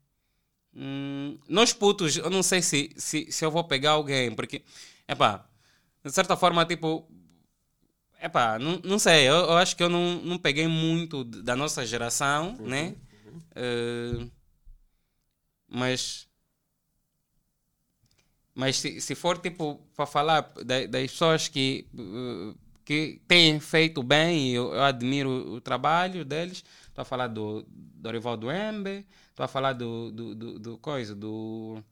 [0.74, 4.62] Hum, nós putos, eu não sei se, se, se eu vou pegar alguém, porque,
[5.06, 5.44] epá,
[6.04, 7.08] de certa forma, tipo,
[8.20, 11.84] epá, não, não sei, eu, eu acho que eu não, não peguei muito da nossa
[11.86, 12.94] geração, né?
[13.56, 14.30] Uh,
[15.68, 16.28] mas,
[18.54, 24.02] mas se, se for, tipo, para falar da- das pessoas que, uh, que têm feito
[24.02, 29.06] bem, e eu, eu admiro o trabalho deles, estou a falar do Dorival do Embe,
[29.30, 31.82] estou a falar do, do, do, do coisa, do...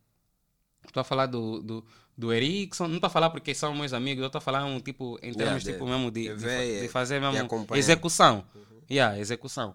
[0.86, 1.84] Estou a falar do, do,
[2.16, 4.80] do Erickson, não estou a falar porque são meus amigos, eu estou a falar um
[4.80, 6.44] tipo, em termos de- tipo mesmo de, de
[6.82, 7.36] de, fazer mesmo
[7.78, 8.44] execução.
[8.90, 9.74] Yeah, execução.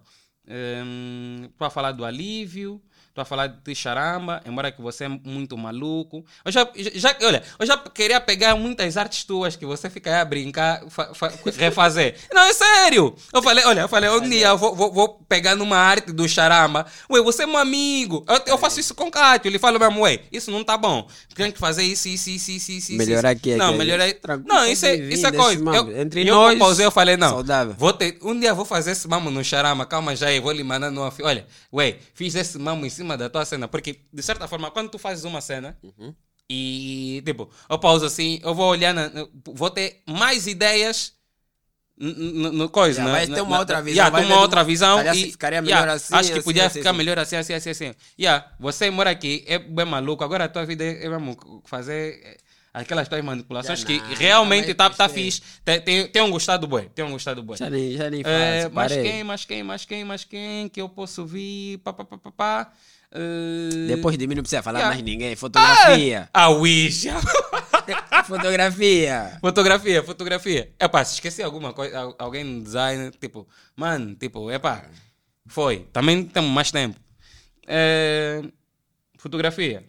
[1.50, 2.80] Estou a falar do alívio,
[3.12, 6.24] estou a falar de charamba, embora que você é muito maluco.
[6.42, 10.20] Eu já, já, olha, eu já queria pegar muitas artes tuas que você fica aí
[10.20, 12.16] a brincar, fa- fa- refazer.
[12.32, 13.14] Não, é sério.
[13.32, 16.26] Eu falei, olha, eu falei, um dia eu vou, vou, vou pegar numa arte do
[16.26, 16.86] charamba.
[17.10, 18.24] Ué, você é meu amigo.
[18.26, 19.50] Eu, eu faço isso com o Cátio.
[19.50, 21.06] Ele fala mesmo, ué, isso não tá bom.
[21.34, 22.92] Tem que fazer isso, isso, isso, isso, isso.
[22.94, 24.06] Melhorar aqui, Não, melhorar.
[24.46, 25.62] Não, isso é, isso é coisa.
[25.62, 26.00] Eu.
[26.00, 27.28] Entre eu nós, pausei, eu falei, não.
[27.28, 27.74] saudável.
[27.76, 30.64] Vou ter, um dia vou fazer esse mamo no charama, calma já aí, vou lhe
[30.64, 30.90] mandar
[31.22, 34.90] Olha, ué, fiz esse mamo em cima da tua cena, porque de certa forma, quando
[34.90, 36.14] tu fazes uma cena Uhum.
[36.48, 39.10] e tipo, eu pauso assim, eu vou olhar, na,
[39.46, 41.14] vou ter mais ideias
[41.96, 45.62] no coisa, Yeah, na- ter uma outra visão, Yeah, tem uma outra visão e ficaria
[45.62, 46.98] melhor yeah, assim, acho que assim, podia assim, ficar assim.
[46.98, 47.94] melhor assim, assim, assim, assim.
[48.18, 52.38] Yeah, você mora aqui, é bem maluco, agora a tua vida é mesmo fazer
[52.72, 55.42] aquelas tuas manipulações Já que não, realmente tá, tá fixe.
[55.64, 57.56] Tem, tem, um gostado bué, tem um gostado bué.
[57.56, 59.10] Já nem, já nem faço, É, mas parei.
[59.10, 61.78] quem, mas quem, mas quem, mas quem que eu posso vir?
[61.78, 62.72] Pá, pá, pá, pá, pá.
[63.14, 64.94] Eh, Depois de mim não precisa falar Yeah.
[64.96, 65.36] mais ninguém.
[65.36, 66.30] Fotografia.
[66.32, 67.08] A Wish.
[68.26, 69.38] Fotografia.
[69.40, 70.72] fotografia, fotografia.
[70.80, 73.46] Epá, se esqueci alguma coisa, al- alguém no design, tipo,
[73.76, 74.84] mano, tipo, epá,
[75.46, 75.86] foi.
[75.92, 76.98] Também temos mais tempo.
[77.66, 78.42] É,
[79.18, 79.84] fotografia.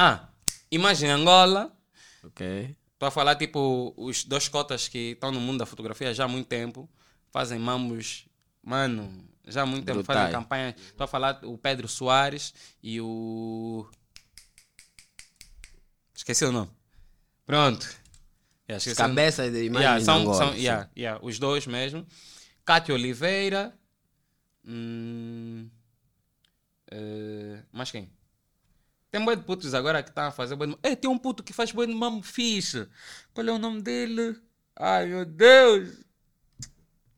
[0.00, 0.28] Ah,
[0.70, 1.76] imagem Angola.
[2.22, 2.76] Ok.
[2.92, 6.28] Estou a falar, tipo, os dois cotas que estão no mundo da fotografia já há
[6.28, 6.88] muito tempo.
[7.32, 8.28] Fazem mamos,
[8.62, 10.04] mano, já há muito tempo.
[10.04, 10.72] Fazem campanha.
[10.78, 13.90] Estou a falar o Pedro Soares e o.
[16.14, 16.70] Esqueci o nome.
[17.44, 17.84] Pronto.
[18.68, 18.96] Yeah, esqueci o.
[18.96, 22.06] Cabeça de imagem Yeah, são, Angola, são, yeah, yeah, os dois mesmo.
[22.64, 23.76] Cátia Oliveira.
[24.64, 25.68] Hum,
[26.88, 28.16] eh, mais quem?
[29.10, 30.96] Tem boi de putos agora que estão a fazer boi de...
[30.96, 32.88] Tem um puto que faz boi de mamo fixe.
[33.32, 34.36] Qual é o nome dele?
[34.76, 36.04] Ai, meu Deus!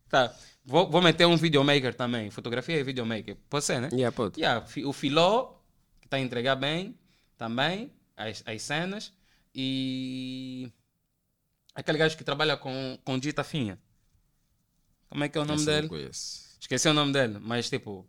[0.09, 0.35] Tá.
[0.65, 2.31] Vou, vou meter um videomaker também.
[2.31, 3.37] Fotografia e videomaker.
[3.49, 3.89] Pode ser, né?
[3.93, 4.31] Yeah, pô.
[4.37, 5.55] Yeah, o Filó,
[6.01, 6.99] que está a entregar bem
[7.37, 9.13] também, as, as cenas.
[9.55, 10.71] E
[11.75, 13.79] aquele gajo que trabalha com, com Dita Finha.
[15.09, 16.11] Como é que é o nome Esse dele?
[16.61, 18.09] Esqueci o nome dele, mas tipo,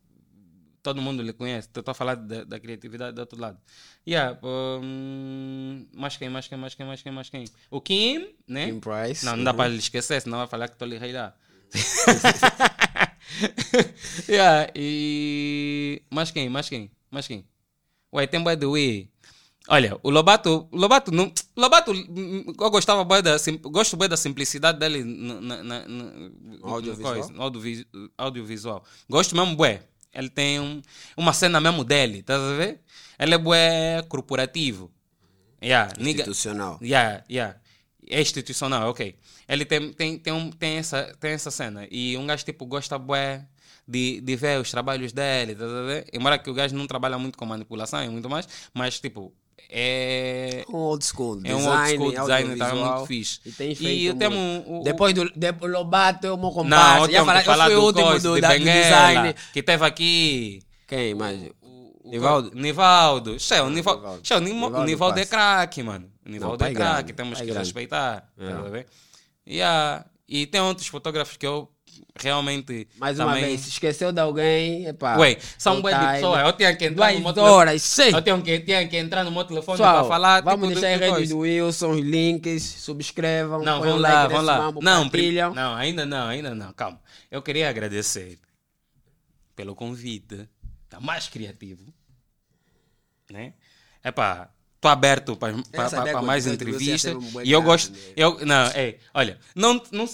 [0.81, 1.67] todo mundo lhe conhece.
[1.67, 3.57] Estou a falar da, da criatividade do outro lado.
[4.07, 7.45] Yeah, hum, mais quem, mais quem, mais quem, mais quem, mais quem?
[7.69, 8.67] O Kim, né?
[8.67, 9.25] Kim Price.
[9.25, 9.57] Não, não dá uhum.
[9.57, 11.35] para lhe esquecer, senão vai falar que estou lhe reirar.
[14.27, 16.01] yeah, e.
[16.11, 16.49] Mais quem?
[16.49, 16.91] Mais quem?
[17.09, 17.45] Mais quem?
[18.13, 19.09] Ué, tem boy do Wii.
[19.67, 21.31] Olha, o Lobato, o Lobato não.
[21.55, 25.87] Lobato, hum, eu gostava bué da, sim- gosto bem da simplicidade dele na, na, na,
[25.87, 26.29] na-
[26.63, 27.13] Audiovisual?
[27.13, 27.33] coisa,
[28.17, 28.83] audiovisual.
[29.07, 29.83] Gosto mesmo bué.
[30.13, 30.81] Ele tem um-
[31.15, 32.81] uma cena mesmo dele, tá a ver?
[33.19, 34.91] Ele é bué corporativo.
[35.63, 36.79] Yeah, nigga- Institucional.
[36.81, 37.57] Yeah, yeah.
[38.09, 39.15] É institucional, ok.
[39.47, 41.87] Ele tem, tem, tem, um, tem, essa, tem essa cena.
[41.91, 43.45] E um gajo tipo gosta bué
[43.87, 46.07] de, de ver os trabalhos dele, tá a ver?
[46.11, 49.33] Embora que o gajo não trabalha muito com manipulação e muito mais, mas tipo,
[49.69, 50.65] é.
[50.69, 51.39] Um old school.
[51.43, 53.39] É um old school design, tá muito fixe.
[53.45, 57.01] E tem E eu tenho um- o- Depois do, do Lobato, eu vou Não, comparar.
[57.01, 59.35] eu tenho falar, o do último do, de da, do Benguela, design.
[59.53, 60.61] que teve aqui.
[60.87, 61.39] Quem mais?
[61.61, 62.51] O- Nivaldo?
[62.53, 63.39] Nivaldo.
[63.39, 64.21] Che, o Nivaldo, Nivaldo.
[64.35, 66.11] o Nimo- Nivaldo o Nivaldo é craque, mano.
[66.25, 67.65] O Nivaldo pai é craque, temos pai que grande.
[67.67, 68.27] respeitar.
[68.37, 68.49] É.
[68.49, 68.85] tá?
[69.47, 70.05] Yeah.
[70.27, 71.69] E tem outros fotógrafos que eu
[72.19, 72.87] realmente.
[72.97, 73.45] Mais uma também...
[73.45, 75.17] vez, se esqueceu de alguém, epá.
[75.17, 76.45] Ué, são bué de pessoas.
[76.45, 78.13] Eu tinha que entrar no meu horas, sei.
[78.13, 80.41] Eu tinha que, tinha que entrar no meu telefone para falar.
[80.41, 83.99] vamos tipo, deixar de- a de rede do Wilson, os links, subscrevam, Não, vamos um
[83.99, 84.57] lá, like vamos lá.
[84.57, 85.53] mambo, Não, partilham.
[85.53, 86.73] não, ainda não, ainda não.
[86.73, 86.99] Calma.
[87.29, 88.39] Eu queria agradecer
[89.55, 90.47] pelo convite.
[90.89, 91.93] Tá mais criativo.
[93.31, 93.53] Né?
[94.03, 94.49] Epá,
[94.81, 95.53] Estou aberto para
[96.23, 97.15] mais entrevistas.
[97.43, 97.91] E eu gosto.
[97.91, 97.99] né?
[98.15, 100.07] Eu, não, é, olha, não, não,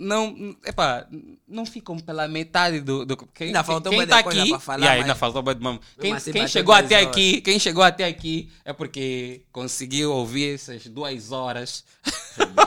[0.00, 1.06] não, epá,
[1.46, 3.06] não ficam pela metade do.
[3.06, 4.48] do quem, Ainda faltou quem bué de tá aqui.
[4.48, 5.60] pra falar, Yeah, mas- ainda faltou de
[6.00, 7.08] Quem, quem chegou até horas.
[7.08, 11.84] aqui, quem chegou até aqui é porque conseguiu ouvir essas duas horas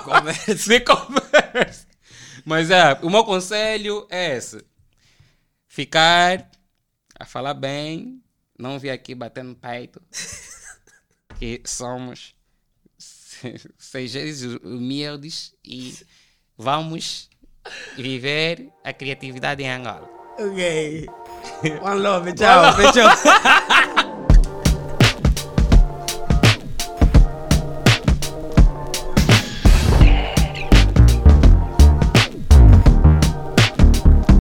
[0.06, 0.56] Conversa.
[0.70, 1.88] de conversa.
[2.46, 4.64] Mas é, o meu conselho é esse:
[5.68, 6.50] ficar
[7.20, 8.22] a falar bem,
[8.58, 10.02] não vir aqui batendo peito,
[11.40, 12.36] que somos
[12.98, 15.96] se- seres humildes e
[16.58, 17.30] vamos
[17.96, 20.10] viver a criatividade em Angola.
[20.40, 21.06] Ok.
[21.82, 22.74] One love, tchau.
[22.76, 23.08] Fechou.